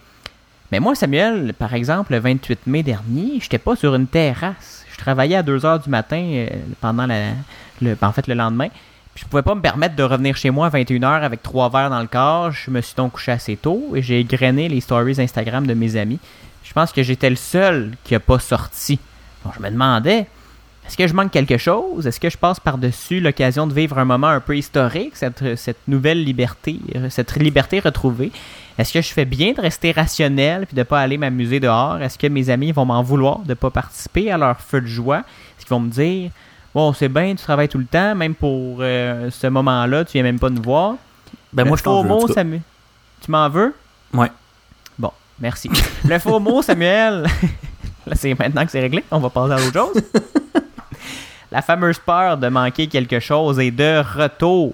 Mais 0.71 0.79
moi, 0.79 0.95
Samuel, 0.95 1.53
par 1.53 1.73
exemple, 1.73 2.13
le 2.13 2.19
28 2.19 2.65
mai 2.65 2.83
dernier, 2.83 3.39
j'étais 3.39 3.59
pas 3.59 3.75
sur 3.75 3.93
une 3.93 4.07
terrasse. 4.07 4.85
Je 4.91 4.97
travaillais 4.97 5.35
à 5.35 5.43
2 5.43 5.65
heures 5.65 5.79
du 5.79 5.89
matin 5.89 6.21
euh, 6.21 6.47
pendant 6.81 7.05
la, 7.05 7.29
le, 7.81 7.95
en 8.01 8.11
fait, 8.11 8.27
le 8.27 8.33
lendemain. 8.33 8.69
Puis 9.13 9.23
je 9.23 9.29
pouvais 9.29 9.43
pas 9.43 9.55
me 9.55 9.61
permettre 9.61 9.95
de 9.95 10.03
revenir 10.03 10.35
chez 10.35 10.49
moi 10.49 10.67
à 10.67 10.69
21h 10.69 11.21
avec 11.21 11.41
trois 11.41 11.69
verres 11.69 11.89
dans 11.89 12.01
le 12.01 12.07
corps. 12.07 12.51
Je 12.51 12.69
me 12.71 12.81
suis 12.81 12.95
donc 12.95 13.13
couché 13.13 13.31
assez 13.31 13.55
tôt 13.55 13.91
et 13.95 14.01
j'ai 14.01 14.23
grainé 14.23 14.67
les 14.67 14.81
stories 14.81 15.21
Instagram 15.21 15.65
de 15.65 15.73
mes 15.73 15.95
amis. 15.95 16.19
Je 16.65 16.73
pense 16.73 16.91
que 16.91 17.03
j'étais 17.03 17.29
le 17.29 17.35
seul 17.37 17.91
qui 18.03 18.15
a 18.15 18.19
pas 18.19 18.39
sorti. 18.39 18.99
Je 19.55 19.61
me 19.61 19.69
demandais, 19.69 20.27
est-ce 20.87 20.97
que 20.97 21.07
je 21.07 21.13
manque 21.13 21.31
quelque 21.31 21.57
chose? 21.57 22.07
Est-ce 22.07 22.19
que 22.19 22.29
je 22.29 22.37
passe 22.37 22.59
par-dessus 22.59 23.19
l'occasion 23.19 23.67
de 23.67 23.73
vivre 23.73 23.97
un 23.99 24.05
moment 24.05 24.27
un 24.27 24.39
peu 24.39 24.57
historique, 24.57 25.15
cette, 25.15 25.55
cette 25.55 25.79
nouvelle 25.87 26.23
liberté, 26.23 26.79
cette 27.09 27.35
liberté 27.35 27.79
retrouvée? 27.79 28.31
Est-ce 28.77 28.91
que 28.91 29.01
je 29.01 29.13
fais 29.13 29.25
bien 29.25 29.53
de 29.53 29.61
rester 29.61 29.91
rationnel 29.91 30.65
puis 30.65 30.75
de 30.75 30.83
pas 30.83 30.99
aller 30.99 31.17
m'amuser 31.17 31.59
dehors? 31.59 32.01
Est-ce 32.01 32.17
que 32.17 32.27
mes 32.27 32.49
amis 32.49 32.71
vont 32.71 32.85
m'en 32.85 33.03
vouloir 33.03 33.39
de 33.39 33.53
pas 33.53 33.69
participer 33.69 34.31
à 34.31 34.37
leur 34.37 34.59
feu 34.59 34.81
de 34.81 34.87
joie? 34.87 35.19
Est-ce 35.19 35.65
qu'ils 35.65 35.75
vont 35.75 35.79
me 35.79 35.89
dire, 35.89 36.31
bon, 36.73 36.91
c'est 36.93 37.09
bien, 37.09 37.31
tu 37.35 37.43
travailles 37.43 37.69
tout 37.69 37.77
le 37.77 37.85
temps, 37.85 38.15
même 38.15 38.35
pour 38.35 38.79
euh, 38.81 39.29
ce 39.29 39.47
moment-là, 39.47 40.03
tu 40.05 40.13
viens 40.13 40.23
même 40.23 40.39
pas 40.39 40.49
nous 40.49 40.61
voir? 40.61 40.95
Ben 41.53 41.65
moi, 41.65 41.77
je 41.77 41.83
t'en 41.83 42.03
veux. 42.03 42.11
en. 42.11 42.27
Tu 43.21 43.31
m'en 43.31 43.49
veux? 43.49 43.73
Ouais. 44.13 44.31
Merci. 45.39 45.69
Le 46.07 46.17
faux 46.19 46.39
mot, 46.39 46.61
Samuel. 46.61 47.25
Là, 48.07 48.13
c'est 48.15 48.37
maintenant 48.37 48.65
que 48.65 48.71
c'est 48.71 48.79
réglé. 48.79 49.03
On 49.11 49.19
va 49.19 49.29
passer 49.29 49.53
à 49.53 49.55
autre 49.57 49.73
chose. 49.73 50.03
La 51.51 51.61
fameuse 51.61 51.99
peur 51.99 52.37
de 52.37 52.47
manquer 52.47 52.87
quelque 52.87 53.19
chose 53.19 53.59
est 53.59 53.71
de 53.71 54.01
retour. 54.17 54.73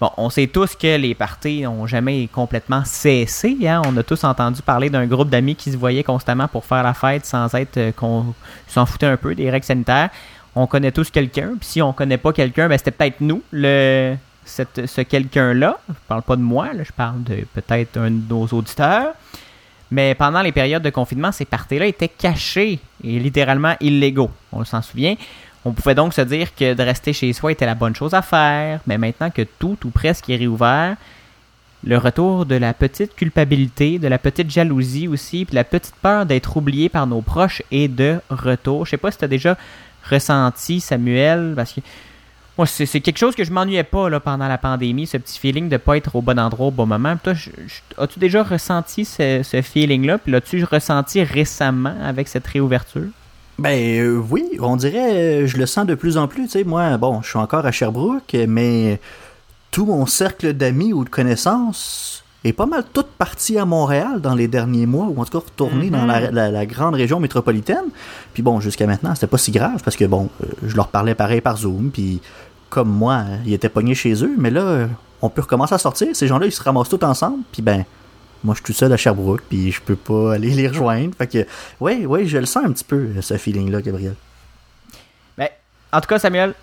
Bon, 0.00 0.10
on 0.16 0.30
sait 0.30 0.46
tous 0.46 0.76
que 0.76 0.96
les 0.96 1.14
parties 1.14 1.62
n'ont 1.62 1.86
jamais 1.86 2.28
complètement 2.28 2.84
cessé. 2.84 3.56
Hein? 3.66 3.82
On 3.84 3.96
a 3.96 4.02
tous 4.02 4.22
entendu 4.24 4.62
parler 4.62 4.90
d'un 4.90 5.06
groupe 5.06 5.28
d'amis 5.28 5.56
qui 5.56 5.72
se 5.72 5.76
voyaient 5.76 6.04
constamment 6.04 6.46
pour 6.46 6.64
faire 6.64 6.82
la 6.84 6.94
fête 6.94 7.26
sans 7.26 7.52
être 7.54 7.76
euh, 7.78 7.92
qu'on 7.92 8.32
s'en 8.68 8.86
foutait 8.86 9.06
un 9.06 9.16
peu 9.16 9.34
des 9.34 9.50
règles 9.50 9.66
sanitaires. 9.66 10.10
On 10.54 10.66
connaît 10.68 10.92
tous 10.92 11.10
quelqu'un. 11.10 11.50
Puis 11.58 11.68
si 11.68 11.82
on 11.82 11.92
connaît 11.92 12.16
pas 12.18 12.32
quelqu'un, 12.32 12.68
ben 12.68 12.78
c'était 12.78 12.92
peut-être 12.92 13.20
nous, 13.20 13.42
le, 13.50 14.14
cette- 14.44 14.86
ce 14.86 15.00
quelqu'un-là. 15.00 15.78
Je 15.88 15.94
parle 16.06 16.22
pas 16.22 16.36
de 16.36 16.42
moi, 16.42 16.72
là, 16.72 16.84
je 16.84 16.92
parle 16.92 17.22
de 17.24 17.44
peut-être 17.54 17.96
un 17.98 18.10
de 18.12 18.22
nos 18.28 18.46
auditeurs. 18.46 19.14
Mais 19.90 20.14
pendant 20.14 20.42
les 20.42 20.52
périodes 20.52 20.82
de 20.82 20.90
confinement, 20.90 21.32
ces 21.32 21.44
parties-là 21.44 21.86
étaient 21.86 22.08
cachés 22.08 22.78
et 23.02 23.18
littéralement 23.18 23.74
illégaux. 23.80 24.30
On 24.52 24.64
s'en 24.64 24.82
souvient. 24.82 25.14
On 25.64 25.72
pouvait 25.72 25.94
donc 25.94 26.14
se 26.14 26.20
dire 26.20 26.54
que 26.54 26.74
de 26.74 26.82
rester 26.82 27.12
chez 27.12 27.32
soi 27.32 27.52
était 27.52 27.66
la 27.66 27.74
bonne 27.74 27.94
chose 27.94 28.14
à 28.14 28.22
faire, 28.22 28.80
mais 28.86 28.98
maintenant 28.98 29.30
que 29.30 29.42
tout 29.42 29.78
ou 29.84 29.90
presque 29.90 30.28
est 30.30 30.36
réouvert, 30.36 30.96
le 31.84 31.96
retour 31.96 32.44
de 32.44 32.56
la 32.56 32.74
petite 32.74 33.14
culpabilité, 33.14 33.98
de 33.98 34.08
la 34.08 34.18
petite 34.18 34.50
jalousie 34.50 35.08
aussi, 35.08 35.44
puis 35.44 35.54
la 35.54 35.64
petite 35.64 35.94
peur 36.02 36.26
d'être 36.26 36.56
oublié 36.56 36.88
par 36.88 37.06
nos 37.06 37.22
proches 37.22 37.62
est 37.70 37.88
de 37.88 38.18
retour. 38.30 38.84
Je 38.84 38.90
sais 38.90 38.96
pas 38.96 39.10
si 39.10 39.18
tu 39.18 39.24
as 39.24 39.28
déjà 39.28 39.56
ressenti, 40.08 40.80
Samuel, 40.80 41.52
parce 41.54 41.72
que 41.72 41.80
moi, 42.58 42.66
c'est 42.66 42.84
c'est 42.86 43.00
quelque 43.00 43.18
chose 43.18 43.34
que 43.34 43.44
je 43.44 43.52
m'ennuyais 43.52 43.84
pas 43.84 44.10
là, 44.10 44.20
pendant 44.20 44.48
la 44.48 44.58
pandémie, 44.58 45.06
ce 45.06 45.16
petit 45.16 45.38
feeling 45.38 45.68
de 45.68 45.76
pas 45.76 45.96
être 45.96 46.14
au 46.16 46.20
bon 46.20 46.38
endroit 46.38 46.66
au 46.66 46.70
bon 46.72 46.86
moment. 46.86 47.14
As-tu 47.96 48.18
déjà 48.18 48.42
ressenti 48.42 49.04
ce, 49.04 49.40
ce 49.42 49.62
feeling-là? 49.62 50.18
Puis 50.18 50.32
l'as-tu 50.32 50.64
ressenti 50.64 51.22
récemment 51.22 51.94
avec 52.04 52.28
cette 52.28 52.46
réouverture? 52.46 53.08
Ben 53.58 54.00
euh, 54.00 54.22
oui, 54.30 54.44
on 54.60 54.76
dirait, 54.76 55.42
euh, 55.42 55.46
je 55.46 55.56
le 55.56 55.66
sens 55.66 55.86
de 55.86 55.94
plus 55.94 56.16
en 56.16 56.28
plus. 56.28 56.44
Tu 56.44 56.50
sais, 56.50 56.64
moi, 56.64 56.96
bon, 56.96 57.22
je 57.22 57.28
suis 57.30 57.38
encore 57.38 57.64
à 57.66 57.72
Sherbrooke, 57.72 58.36
mais 58.46 59.00
tout 59.70 59.86
mon 59.86 60.06
cercle 60.06 60.52
d'amis 60.52 60.92
ou 60.92 61.04
de 61.04 61.08
connaissances 61.08 62.24
est 62.44 62.52
pas 62.52 62.66
mal 62.66 62.84
toute 62.92 63.08
partie 63.08 63.58
à 63.58 63.64
Montréal 63.64 64.20
dans 64.20 64.36
les 64.36 64.46
derniers 64.46 64.86
mois, 64.86 65.06
ou 65.06 65.20
en 65.20 65.24
tout 65.24 65.38
cas 65.40 65.44
retourné 65.44 65.90
dans 65.90 66.06
la, 66.06 66.30
la- 66.30 66.52
la 66.52 66.66
grande 66.66 66.94
région 66.94 67.18
métropolitaine. 67.18 67.86
Puis 68.32 68.44
bon, 68.44 68.60
jusqu'à 68.60 68.86
maintenant, 68.86 69.12
c'était 69.14 69.26
pas 69.26 69.38
si 69.38 69.50
grave 69.50 69.82
parce 69.84 69.96
que 69.96 70.04
bon, 70.04 70.28
euh, 70.44 70.46
je 70.64 70.76
leur 70.76 70.86
parlais 70.86 71.16
pareil 71.16 71.40
par 71.40 71.56
Zoom, 71.56 71.90
puis 71.92 72.20
comme 72.68 72.88
moi, 72.90 73.24
ils 73.46 73.52
étaient 73.54 73.68
pognés 73.68 73.94
chez 73.94 74.22
eux, 74.24 74.34
mais 74.38 74.50
là, 74.50 74.88
on 75.22 75.28
peut 75.28 75.42
recommencer 75.42 75.74
à 75.74 75.78
sortir. 75.78 76.08
Ces 76.14 76.26
gens-là, 76.26 76.46
ils 76.46 76.52
se 76.52 76.62
ramassent 76.62 76.88
tous 76.88 77.04
ensemble, 77.04 77.38
puis 77.52 77.62
ben, 77.62 77.84
moi, 78.44 78.54
je 78.54 78.58
suis 78.62 78.72
tout 78.72 78.78
seul 78.78 78.92
à 78.92 78.96
Sherbrooke, 78.96 79.42
puis 79.48 79.72
je 79.72 79.80
peux 79.80 79.96
pas 79.96 80.32
aller 80.34 80.50
les 80.50 80.68
rejoindre. 80.68 81.14
Fait 81.16 81.26
que, 81.26 81.46
ouais, 81.80 82.06
ouais, 82.06 82.26
je 82.26 82.38
le 82.38 82.46
sens 82.46 82.64
un 82.64 82.72
petit 82.72 82.84
peu, 82.84 83.08
ce 83.20 83.36
feeling-là, 83.36 83.80
Gabriel. 83.82 84.14
Ben, 85.36 85.48
en 85.92 86.00
tout 86.00 86.08
cas, 86.08 86.18
Samuel, 86.18 86.54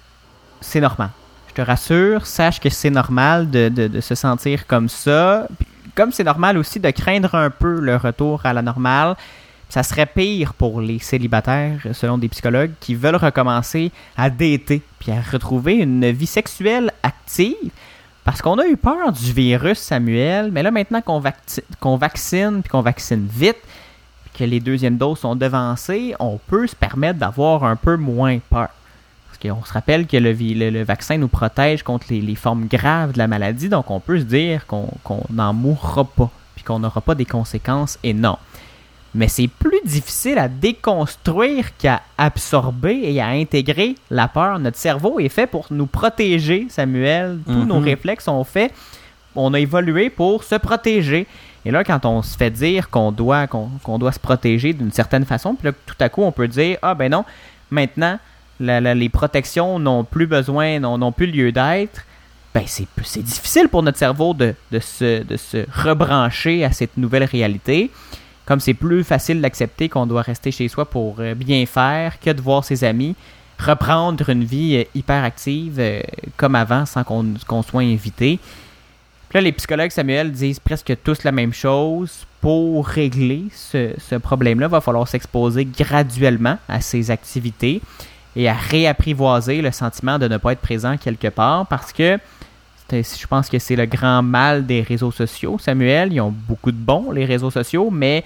c'est 0.62 0.82
normal. 0.82 1.10
Je 1.50 1.54
te 1.54 1.62
rassure, 1.62 2.26
sache 2.26 2.60
que 2.60 2.70
c'est 2.70 2.90
normal 2.90 3.50
de, 3.50 3.70
de- 3.70 3.88
de 3.88 4.02
se 4.02 4.14
sentir 4.16 4.68
comme 4.68 4.90
ça. 4.90 5.48
Puis, 5.58 5.68
Comme 5.96 6.12
c'est 6.12 6.26
normal 6.26 6.58
aussi 6.58 6.80
de 6.82 6.90
craindre 6.92 7.34
un 7.36 7.50
peu 7.50 7.80
le 7.80 7.96
retour 7.96 8.42
à 8.44 8.52
la 8.52 8.62
normale, 8.62 9.16
ça 9.76 9.84
serait 9.84 10.06
pire 10.06 10.54
pour 10.54 10.80
les 10.80 11.00
célibataires, 11.00 11.82
selon 11.92 12.18
des 12.18 12.30
psychologues, 12.30 12.72
qui 12.80 12.96
veulent 12.96 13.18
recommencer 13.18 13.92
à 14.16 14.30
dater 14.30 14.82
puis 15.00 15.12
à 15.12 15.20
retrouver 15.20 15.74
une 15.74 16.10
vie 16.12 16.26
sexuelle 16.28 16.94
active. 17.04 17.72
Parce 18.24 18.42
qu'on 18.42 18.58
a 18.58 18.66
eu 18.68 18.78
peur 18.78 19.12
du 19.12 19.34
virus, 19.34 19.78
Samuel, 19.80 20.50
mais 20.54 20.64
là, 20.64 20.72
maintenant 20.72 21.02
qu'on 21.02 21.22
qu'on 21.82 21.98
vaccine 21.98 22.62
puis 22.62 22.70
qu'on 22.70 22.80
vaccine 22.80 23.28
vite, 23.30 23.58
que 24.40 24.46
les 24.46 24.62
deuxièmes 24.62 24.96
doses 24.98 25.20
sont 25.20 25.36
devancées, 25.36 26.16
on 26.22 26.40
peut 26.48 26.68
se 26.68 26.76
permettre 26.78 27.20
d'avoir 27.20 27.66
un 27.66 27.76
peu 27.76 27.98
moins 27.98 28.40
peur. 28.50 28.70
Parce 29.28 29.38
qu'on 29.58 29.66
se 29.66 29.74
rappelle 29.74 30.08
que 30.08 30.16
le, 30.16 30.32
le- 30.32 30.70
le 30.70 30.84
vaccin 30.86 31.18
nous 31.18 31.28
protège 31.28 31.84
contre 31.84 32.06
les, 32.12 32.36
formes 32.36 32.68
graves 32.68 33.12
de 33.12 33.18
la 33.18 33.28
maladie, 33.28 33.68
donc 33.68 33.92
on 33.92 34.00
peut 34.00 34.20
se 34.20 34.24
dire 34.24 34.66
qu'on 34.68 34.88
qu'on 35.04 35.24
n'en 35.30 35.52
mourra 35.54 36.06
pas, 36.06 36.32
puis 36.56 36.64
qu'on 36.64 36.80
n'aura 36.80 37.02
pas 37.02 37.14
des 37.16 37.26
conséquences 37.26 38.00
énormes. 38.04 38.40
Mais 39.18 39.28
c'est 39.30 39.48
plus 39.48 39.80
difficile 39.86 40.38
à 40.38 40.48
déconstruire 40.50 41.76
qu'à 41.78 42.02
absorber 42.18 43.00
et 43.04 43.22
à 43.22 43.28
intégrer 43.28 43.96
la 44.12 44.28
peur. 44.28 44.60
Notre 44.60 44.78
cerveau 44.78 45.20
est 45.20 45.30
fait 45.30 45.48
pour 45.48 45.68
nous 45.72 45.86
protéger, 45.86 46.68
Samuel. 46.70 47.40
Tous 47.46 47.66
nos 47.66 47.80
Mhm. 47.80 47.84
réflexes 47.86 48.26
sont 48.26 48.44
faits. 48.44 48.74
On 49.36 49.54
a 49.54 49.60
évolué 49.60 50.10
pour 50.10 50.44
se 50.44 50.56
protéger. 50.56 51.28
Et 51.66 51.72
là, 51.72 51.84
quand 51.84 52.06
on 52.06 52.22
se 52.22 52.38
fait 52.38 52.52
dire 52.52 52.90
qu'on 52.90 53.12
doit, 53.12 53.48
qu'on 53.48 53.98
doit 53.98 54.12
se 54.12 54.20
protéger 54.20 54.74
d'une 54.74 54.92
certaine 54.92 55.26
façon, 55.26 55.56
puis 55.56 55.68
là, 55.70 55.74
tout 55.86 55.96
à 56.00 56.10
coup, 56.10 56.22
on 56.24 56.32
peut 56.32 56.48
dire 56.48 56.78
Ah 56.82 56.94
ben 56.94 57.10
non, 57.12 57.26
maintenant, 57.72 58.20
la- 58.60 58.80
la- 58.82 58.94
les 58.96 59.10
protections 59.10 59.80
n'ont 59.80 60.04
plus 60.04 60.28
besoin, 60.28 60.80
n'ont 60.80 60.98
n'ont 60.98 61.12
plus 61.12 61.26
lieu 61.28 61.52
d'être. 61.52 62.06
Ben, 62.54 62.64
c'est 62.68 62.88
c'est 63.04 63.24
difficile 63.24 63.68
pour 63.68 63.82
notre 63.84 63.98
cerveau 63.98 64.34
de, 64.34 64.54
de 64.72 64.80
se, 64.80 65.24
de 65.24 65.36
se 65.38 65.66
rebrancher 65.74 66.64
à 66.64 66.72
cette 66.72 66.96
nouvelle 66.98 67.26
réalité. 67.26 67.92
Comme 68.46 68.60
c'est 68.60 68.74
plus 68.74 69.04
facile 69.04 69.42
d'accepter 69.42 69.90
qu'on 69.90 70.06
doit 70.06 70.22
rester 70.22 70.52
chez 70.52 70.68
soi 70.68 70.86
pour 70.86 71.16
euh, 71.20 71.34
bien 71.34 71.66
faire 71.66 72.20
que 72.20 72.30
de 72.30 72.42
voir 72.42 72.64
ses 72.64 72.84
amis 72.84 73.16
reprendre 73.60 74.30
une 74.30 74.44
vie 74.44 74.78
euh, 74.78 74.84
hyper 74.94 75.24
active 75.24 75.76
euh, 75.80 76.02
comme 76.38 76.56
avant 76.56 76.86
sans 76.86 77.04
qu'on 77.04 77.34
qu'on 77.48 77.64
soit 77.64 77.82
invité. 77.82 78.40
Là, 79.34 79.42
les 79.42 79.52
psychologues, 79.52 79.92
Samuel, 79.92 80.32
disent 80.32 80.60
presque 80.60 80.94
tous 81.04 81.24
la 81.24 81.32
même 81.32 81.54
chose. 81.54 82.26
Pour 82.40 82.88
régler 82.88 83.46
ce, 83.52 83.94
ce 83.98 84.16
problème-là, 84.16 84.68
il 84.68 84.70
va 84.70 84.80
falloir 84.80 85.08
s'exposer 85.08 85.66
graduellement 85.66 86.60
à 86.70 86.80
ces 86.80 87.10
activités 87.10 87.82
et 88.36 88.48
à 88.48 88.54
réapprivoiser 88.54 89.64
le 89.64 89.72
sentiment 89.72 90.20
de 90.20 90.28
ne 90.28 90.38
pas 90.38 90.52
être 90.52 90.62
présent 90.62 90.96
quelque 90.96 91.30
part 91.30 91.66
parce 91.66 91.92
que 91.92 92.20
je 92.92 93.28
pense 93.28 93.50
que 93.50 93.60
c'est 93.60 93.76
le 93.76 93.86
grand 93.86 94.22
mal 94.22 94.66
des 94.66 94.82
réseaux 94.82 95.12
sociaux, 95.12 95.58
Samuel. 95.60 96.14
Ils 96.14 96.22
ont 96.22 96.34
beaucoup 96.48 96.72
de 96.72 96.78
bons, 96.78 97.12
les 97.12 97.26
réseaux 97.26 97.52
sociaux, 97.52 97.90
mais 97.92 98.24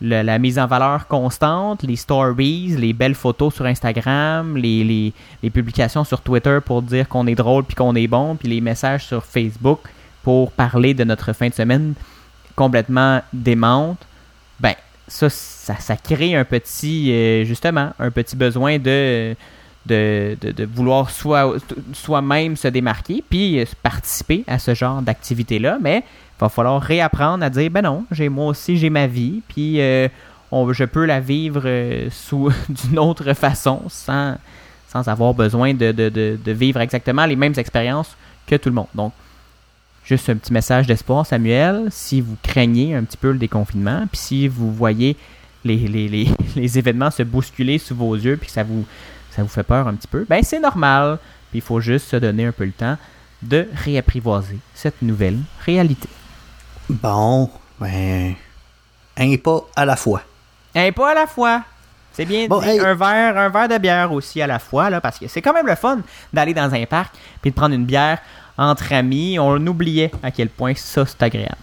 la 0.00 0.38
mise 0.38 0.58
en 0.58 0.66
valeur 0.66 1.08
constante, 1.08 1.82
les 1.82 1.96
stories, 1.96 2.76
les 2.78 2.92
belles 2.92 3.16
photos 3.16 3.54
sur 3.54 3.66
Instagram, 3.66 4.56
les, 4.56 5.12
publications 5.52 6.04
sur 6.04 6.20
Twitter 6.20 6.58
pour 6.64 6.82
dire 6.82 7.08
qu'on 7.08 7.26
est 7.26 7.34
drôle 7.34 7.64
puis 7.64 7.74
qu'on 7.74 7.94
est 7.96 8.06
bon, 8.06 8.36
puis 8.36 8.48
les 8.48 8.60
messages 8.60 9.06
sur 9.06 9.24
Facebook 9.24 9.80
pour 10.22 10.52
parler 10.52 10.94
de 10.94 11.04
notre 11.04 11.32
fin 11.32 11.48
de 11.48 11.54
semaine 11.54 11.94
complètement 12.54 13.22
démente, 13.32 13.98
ben 14.60 14.74
ça, 15.06 15.28
ça, 15.30 15.76
ça 15.76 15.96
crée 15.96 16.36
un 16.36 16.44
petit, 16.44 17.12
euh, 17.12 17.44
justement, 17.44 17.92
un 17.98 18.10
petit 18.10 18.36
besoin 18.36 18.78
de, 18.78 19.34
de, 19.86 20.36
de, 20.40 20.64
vouloir 20.66 21.10
soi, 21.10 21.56
soi-même 21.92 22.56
se 22.56 22.68
démarquer, 22.68 23.24
puis 23.28 23.64
participer 23.82 24.44
à 24.46 24.58
ce 24.58 24.74
genre 24.74 25.00
d'activité-là, 25.02 25.78
mais 25.80 25.98
il 25.98 26.40
va 26.40 26.48
falloir 26.48 26.80
réapprendre 26.80 27.44
à 27.44 27.50
dire, 27.50 27.70
ben 27.70 27.82
non, 27.82 28.04
j'ai 28.10 28.28
moi 28.28 28.46
aussi, 28.46 28.76
j'ai 28.76 28.90
ma 28.90 29.06
vie, 29.06 29.40
puis 29.48 29.80
euh, 29.80 30.08
on, 30.52 30.70
je 30.72 30.84
peux 30.84 31.06
la 31.06 31.20
vivre 31.20 31.62
euh, 31.64 32.08
sous 32.10 32.50
d'une 32.68 32.98
autre 32.98 33.32
façon, 33.32 33.82
sans, 33.88 34.36
sans 34.88 35.08
avoir 35.08 35.32
besoin 35.34 35.72
de, 35.74 35.92
de 35.92 36.52
vivre 36.52 36.80
exactement 36.80 37.24
les 37.24 37.36
mêmes 37.36 37.54
expériences 37.56 38.14
que 38.46 38.56
tout 38.56 38.68
le 38.68 38.74
monde. 38.74 38.88
Donc, 38.94 39.12
Juste 40.08 40.30
un 40.30 40.36
petit 40.36 40.54
message 40.54 40.86
d'espoir, 40.86 41.26
Samuel. 41.26 41.88
Si 41.90 42.22
vous 42.22 42.38
craignez 42.42 42.94
un 42.94 43.04
petit 43.04 43.18
peu 43.18 43.30
le 43.30 43.36
déconfinement, 43.36 44.06
puis 44.10 44.18
si 44.18 44.48
vous 44.48 44.72
voyez 44.72 45.18
les, 45.66 45.76
les, 45.76 46.08
les, 46.08 46.28
les 46.56 46.78
événements 46.78 47.10
se 47.10 47.22
bousculer 47.22 47.76
sous 47.76 47.94
vos 47.94 48.14
yeux, 48.14 48.38
puis 48.38 48.46
que 48.46 48.52
ça 48.54 48.62
vous, 48.62 48.86
ça 49.30 49.42
vous 49.42 49.48
fait 49.48 49.62
peur 49.62 49.86
un 49.88 49.94
petit 49.94 50.08
peu, 50.08 50.26
ben 50.28 50.42
c'est 50.42 50.60
normal. 50.60 51.18
Puis 51.50 51.58
il 51.58 51.62
faut 51.62 51.80
juste 51.80 52.08
se 52.08 52.16
donner 52.16 52.44
un 52.46 52.52
peu 52.52 52.64
le 52.64 52.72
temps 52.72 52.96
de 53.42 53.68
réapprivoiser 53.84 54.58
cette 54.74 55.00
nouvelle 55.02 55.38
réalité. 55.64 56.08
Bon, 56.90 57.50
ben, 57.80 58.34
un 59.16 59.36
pas 59.36 59.60
à 59.76 59.84
la 59.84 59.96
fois. 59.96 60.22
Un 60.74 60.90
pas 60.92 61.10
à 61.12 61.14
la 61.14 61.26
fois. 61.26 61.62
C'est 62.12 62.24
bien 62.24 62.46
Bon, 62.48 62.60
dit. 62.60 62.68
hey. 62.68 62.80
Un 62.80 62.94
verre, 62.94 63.36
un 63.38 63.48
verre 63.48 63.68
de 63.68 63.78
bière 63.78 64.12
aussi 64.12 64.42
à 64.42 64.46
la 64.46 64.58
fois, 64.58 64.90
là, 64.90 65.00
parce 65.00 65.18
que 65.18 65.28
c'est 65.28 65.40
quand 65.42 65.52
même 65.52 65.66
le 65.66 65.76
fun 65.76 66.00
d'aller 66.32 66.52
dans 66.54 66.74
un 66.74 66.84
parc 66.86 67.14
puis 67.40 67.50
de 67.50 67.56
prendre 67.56 67.74
une 67.74 67.84
bière 67.84 68.18
entre 68.56 68.92
amis. 68.92 69.38
On 69.38 69.64
oubliait 69.66 70.10
à 70.22 70.30
quel 70.30 70.48
point 70.48 70.74
ça 70.74 71.06
c'est 71.06 71.22
agréable. 71.22 71.56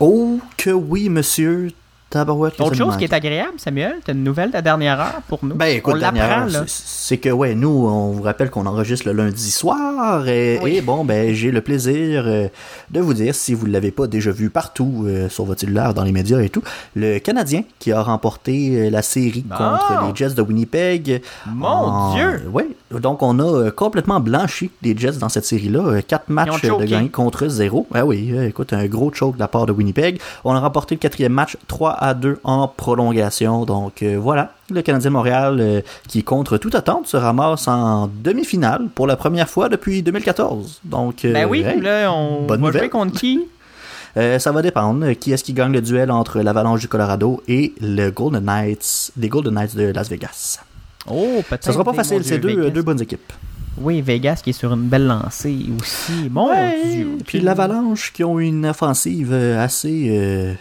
Oh, 0.00 0.40
que 0.56 0.70
oui, 0.70 1.08
monsieur. 1.08 1.70
Tabarouette. 2.18 2.60
Autre 2.60 2.74
chose 2.76 2.96
qui 2.96 3.04
est 3.04 3.12
agréable, 3.12 3.54
Samuel, 3.58 3.96
t'as 4.04 4.12
une 4.12 4.22
nouvelle 4.22 4.48
de 4.50 4.54
la 4.54 4.62
dernière 4.62 5.00
heure 5.00 5.20
pour 5.28 5.40
nous. 5.44 5.54
Ben 5.54 5.66
écoute, 5.66 5.94
on 5.94 5.98
l'apprend 5.98 6.46
c'est- 6.66 7.18
que 7.18 7.28
ouais, 7.28 7.54
nous, 7.54 7.68
on 7.88 8.12
vous 8.12 8.22
rappelle 8.22 8.50
qu'on 8.50 8.66
enregistre 8.66 9.06
le 9.06 9.12
lundi 9.12 9.50
soir 9.50 10.28
et, 10.28 10.58
Oui. 10.62 10.76
et 10.76 10.80
bon, 10.80 11.04
ben 11.04 11.34
j'ai 11.34 11.50
le 11.50 11.60
plaisir 11.60 12.24
euh, 12.26 12.46
de 12.90 13.00
vous 13.00 13.14
dire, 13.14 13.34
si 13.34 13.52
vous 13.54 13.66
ne 13.66 13.72
l'avez 13.72 13.90
pas 13.90 14.06
déjà 14.06 14.30
vu 14.30 14.48
partout 14.50 15.04
euh, 15.06 15.28
sur 15.28 15.44
votre 15.44 15.60
cellulaire, 15.60 15.92
dans 15.94 16.04
les 16.04 16.12
médias 16.12 16.40
et 16.40 16.48
tout, 16.50 16.62
le 16.94 17.18
Canadien 17.18 17.62
qui 17.78 17.90
a 17.92 18.00
remporté 18.02 18.76
euh, 18.86 18.90
la 18.90 19.02
série 19.02 19.42
contre 19.44 20.06
les 20.08 20.14
Jets 20.14 20.34
de 20.34 20.42
Winnipeg. 20.42 21.22
Mon 21.46 21.66
En- 21.66 22.14
Dieu! 22.14 22.42
Oui, 22.52 22.64
donc 22.92 23.22
on 23.22 23.38
a 23.40 23.70
complètement 23.70 24.20
blanchi 24.20 24.70
les 24.82 24.96
Jets 24.96 25.18
dans 25.18 25.28
cette 25.28 25.44
série-là. 25.46 26.00
Quatre 26.02 26.28
matchs 26.28 26.62
de 26.62 26.84
gagnés 26.84 27.08
contre 27.08 27.48
zéro. 27.48 27.86
Ah 27.92 28.06
oui, 28.06 28.30
euh, 28.32 28.46
écoute, 28.46 28.72
un 28.72 28.86
gros 28.86 29.12
choke 29.12 29.34
de 29.34 29.40
la 29.40 29.48
part 29.48 29.66
de 29.66 29.72
Winnipeg. 29.72 30.20
On 30.44 30.52
a 30.54 30.60
remporté 30.60 30.94
le 30.94 31.00
quatrième 31.00 31.32
match 31.32 31.56
3 31.66 31.90
à 31.92 32.03
2 32.12 32.40
en 32.44 32.68
prolongation. 32.68 33.64
Donc 33.64 34.02
euh, 34.02 34.18
voilà, 34.20 34.52
le 34.68 34.82
Canadien 34.82 35.10
Montréal, 35.10 35.56
euh, 35.60 35.80
qui 36.08 36.22
contre 36.22 36.58
toute 36.58 36.74
attente, 36.74 37.06
se 37.06 37.16
ramasse 37.16 37.66
en 37.68 38.10
demi-finale 38.22 38.88
pour 38.94 39.06
la 39.06 39.16
première 39.16 39.48
fois 39.48 39.70
depuis 39.70 40.02
2014. 40.02 40.80
Donc, 40.84 41.24
euh, 41.24 41.32
Ben 41.32 41.46
oui, 41.48 41.62
hey, 41.62 41.80
là, 41.80 42.12
on 42.12 42.44
bonne 42.44 42.60
va 42.60 42.66
nouvelle. 42.66 42.82
jouer 42.82 42.90
contre 42.90 43.18
qui? 43.18 43.40
ça 44.38 44.52
va 44.52 44.60
dépendre. 44.62 45.12
Qui 45.12 45.32
est-ce 45.32 45.42
qui 45.42 45.54
gagne 45.54 45.72
le 45.72 45.80
duel 45.80 46.10
entre 46.10 46.40
l'Avalanche 46.40 46.80
du 46.80 46.88
Colorado 46.88 47.42
et 47.48 47.72
le 47.80 48.10
Golden 48.10 48.44
Knights, 48.44 49.12
les 49.16 49.28
Golden 49.28 49.54
Knights 49.54 49.74
de 49.74 49.84
Las 49.92 50.08
Vegas? 50.10 50.60
Oh, 51.08 51.42
peut-être. 51.48 51.64
Ça 51.64 51.72
sera 51.72 51.84
pas 51.84 51.94
facile, 51.94 52.24
c'est 52.24 52.38
deux, 52.38 52.82
bonnes 52.82 53.00
équipes. 53.00 53.32
Oui, 53.76 54.00
Vegas 54.02 54.40
qui 54.44 54.50
est 54.50 54.52
sur 54.54 54.72
une 54.72 54.84
belle 54.88 55.06
lancée 55.08 55.66
aussi. 55.80 56.30
Mon 56.30 56.48
Ouais, 56.48 56.78
Dieu. 56.94 57.18
Puis 57.26 57.40
l'Avalanche 57.40 58.12
qui 58.12 58.22
ont 58.22 58.38
une 58.38 58.66
offensive 58.66 59.32
assez, 59.34 60.06
euh, 60.10 60.54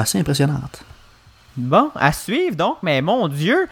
assez 0.00 0.18
impressionnante. 0.18 0.82
Bon, 1.56 1.90
à 1.94 2.12
suivre 2.12 2.54
donc, 2.54 2.76
mais 2.82 3.00
mon 3.00 3.28
Dieu, 3.28 3.66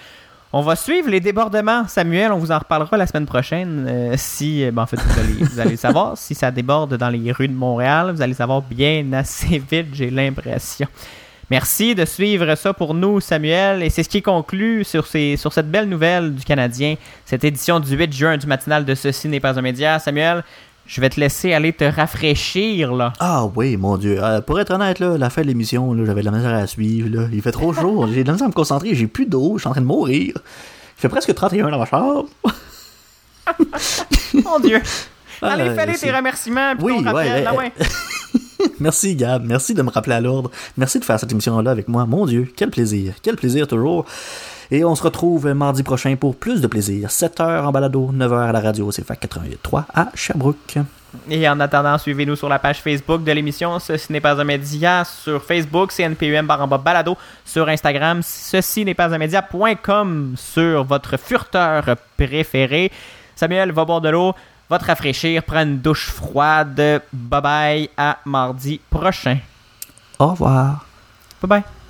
on 0.56 0.62
va 0.62 0.76
suivre 0.76 1.10
les 1.10 1.20
débordements. 1.20 1.86
Samuel, 1.88 2.30
on 2.32 2.38
vous 2.38 2.52
en 2.52 2.58
reparlera 2.58 2.96
la 2.96 3.06
semaine 3.06 3.26
prochaine. 3.26 3.86
euh, 3.88 4.14
si, 4.16 4.64
euh, 4.64 4.70
ben, 4.70 4.82
en 4.82 4.86
fait, 4.86 5.00
vous 5.00 5.60
allez, 5.60 5.76
savoir. 5.76 6.16
Si 6.16 6.34
ça 6.34 6.50
déborde 6.50 6.96
dans 6.96 7.08
les 7.08 7.32
rues 7.32 7.48
de 7.48 7.52
Montréal, 7.52 8.12
vous 8.12 8.22
allez 8.22 8.32
le 8.32 8.36
savoir 8.36 8.62
bien 8.62 9.12
assez 9.12 9.58
vite, 9.58 9.88
j'ai 9.92 10.10
l'impression. 10.10 10.86
Merci 11.50 11.94
de 11.94 12.04
suivre 12.04 12.54
ça 12.54 12.72
pour 12.72 12.94
nous, 12.94 13.20
Samuel. 13.20 13.82
Et 13.82 13.90
c'est 13.90 14.02
ce 14.04 14.08
qui 14.08 14.22
conclut 14.22 14.84
sur, 14.84 15.06
ces, 15.06 15.36
sur 15.36 15.52
cette 15.52 15.70
belle 15.70 15.88
nouvelle 15.88 16.34
du 16.34 16.44
Canadien, 16.44 16.94
cette 17.26 17.44
édition 17.44 17.80
du 17.80 17.94
8 17.94 18.12
juin 18.12 18.36
du 18.38 18.46
matinal 18.46 18.84
de 18.84 18.94
Ceci 18.94 19.28
n'est 19.28 19.40
pas 19.40 19.58
un 19.58 19.62
média. 19.62 19.98
Samuel, 19.98 20.44
je 20.86 21.00
vais 21.00 21.08
te 21.10 21.18
laisser 21.18 21.52
aller 21.54 21.72
te 21.72 21.84
rafraîchir, 21.84 22.92
là. 22.94 23.12
Ah 23.20 23.46
oui, 23.54 23.76
mon 23.76 23.96
Dieu. 23.96 24.22
Euh, 24.22 24.40
pour 24.40 24.60
être 24.60 24.70
honnête, 24.72 24.98
là, 24.98 25.16
la 25.18 25.30
fin 25.30 25.42
de 25.42 25.46
l'émission, 25.46 25.92
là, 25.94 26.04
j'avais 26.04 26.20
de 26.20 26.26
la 26.26 26.32
misère 26.32 26.54
à 26.54 26.66
suivre. 26.66 27.08
Là. 27.10 27.28
Il 27.32 27.40
fait 27.42 27.52
trop 27.52 27.72
chaud. 27.72 28.06
j'ai 28.12 28.22
de 28.22 28.26
la 28.28 28.32
misère 28.34 28.46
à 28.46 28.48
me 28.48 28.54
concentrer. 28.54 28.94
J'ai 28.94 29.06
plus 29.06 29.26
d'eau. 29.26 29.54
Je 29.56 29.60
suis 29.62 29.68
en 29.68 29.72
train 29.72 29.80
de 29.80 29.86
mourir. 29.86 30.34
Il 30.36 31.00
fait 31.00 31.08
presque 31.08 31.34
31 31.34 31.70
dans 31.70 31.78
ma 31.78 31.86
chambre. 31.86 32.26
Mon 34.44 34.58
Dieu. 34.60 34.80
Ah, 35.42 35.52
Allez, 35.52 35.74
fallait 35.74 35.94
c'est- 35.94 36.06
tes 36.06 36.12
remerciements. 36.16 36.74
puis 36.76 36.84
Oui, 36.84 36.96
ton 37.04 37.10
rappel, 37.12 37.32
ouais, 37.32 37.42
là, 37.42 37.54
ouais. 37.54 37.72
ouais. 37.78 37.86
Merci 38.80 39.14
Gab, 39.14 39.44
merci 39.44 39.74
de 39.74 39.82
me 39.82 39.90
rappeler 39.90 40.14
à 40.14 40.20
l'ordre. 40.20 40.50
Merci 40.78 40.98
de 40.98 41.04
faire 41.04 41.20
cette 41.20 41.30
émission-là 41.30 41.70
avec 41.70 41.86
moi. 41.86 42.06
Mon 42.06 42.24
Dieu, 42.24 42.50
quel 42.56 42.70
plaisir, 42.70 43.12
quel 43.22 43.36
plaisir 43.36 43.68
toujours. 43.68 44.06
Et 44.74 44.84
on 44.84 44.96
se 44.96 45.04
retrouve 45.04 45.46
mardi 45.52 45.84
prochain 45.84 46.16
pour 46.16 46.34
plus 46.34 46.60
de 46.60 46.66
plaisir. 46.66 47.08
7h 47.08 47.64
en 47.64 47.70
balado, 47.70 48.10
9h 48.12 48.48
à 48.48 48.50
la 48.50 48.60
radio, 48.60 48.90
c'est 48.90 49.06
FAC 49.06 49.22
88.3 49.22 49.84
à 49.94 50.08
Sherbrooke. 50.16 50.78
Et 51.30 51.48
en 51.48 51.60
attendant, 51.60 51.96
suivez-nous 51.96 52.34
sur 52.34 52.48
la 52.48 52.58
page 52.58 52.82
Facebook 52.82 53.22
de 53.22 53.30
l'émission 53.30 53.78
Ceci 53.78 54.10
n'est 54.12 54.20
pas 54.20 54.40
un 54.40 54.42
média 54.42 55.04
sur 55.04 55.40
Facebook, 55.44 55.92
CNPUM 55.96 56.48
bas 56.48 56.66
balado 56.76 57.16
sur 57.44 57.68
Instagram, 57.68 58.18
ceci 58.24 58.84
n'est 58.84 58.94
pas 58.94 59.14
un 59.14 59.18
média.com 59.18 60.34
sur 60.36 60.82
votre 60.82 61.18
furteur 61.18 61.84
préféré. 62.16 62.90
Samuel 63.36 63.70
va 63.70 63.84
boire 63.84 64.00
de 64.00 64.08
l'eau, 64.08 64.34
va 64.68 64.80
te 64.80 64.86
rafraîchir, 64.86 65.44
prends 65.44 65.62
une 65.62 65.78
douche 65.78 66.10
froide. 66.10 67.00
Bye 67.12 67.40
bye, 67.40 67.90
à 67.96 68.18
mardi 68.24 68.80
prochain. 68.90 69.38
Au 70.18 70.30
revoir. 70.30 70.84
Bye 71.40 71.48
bye. 71.48 71.83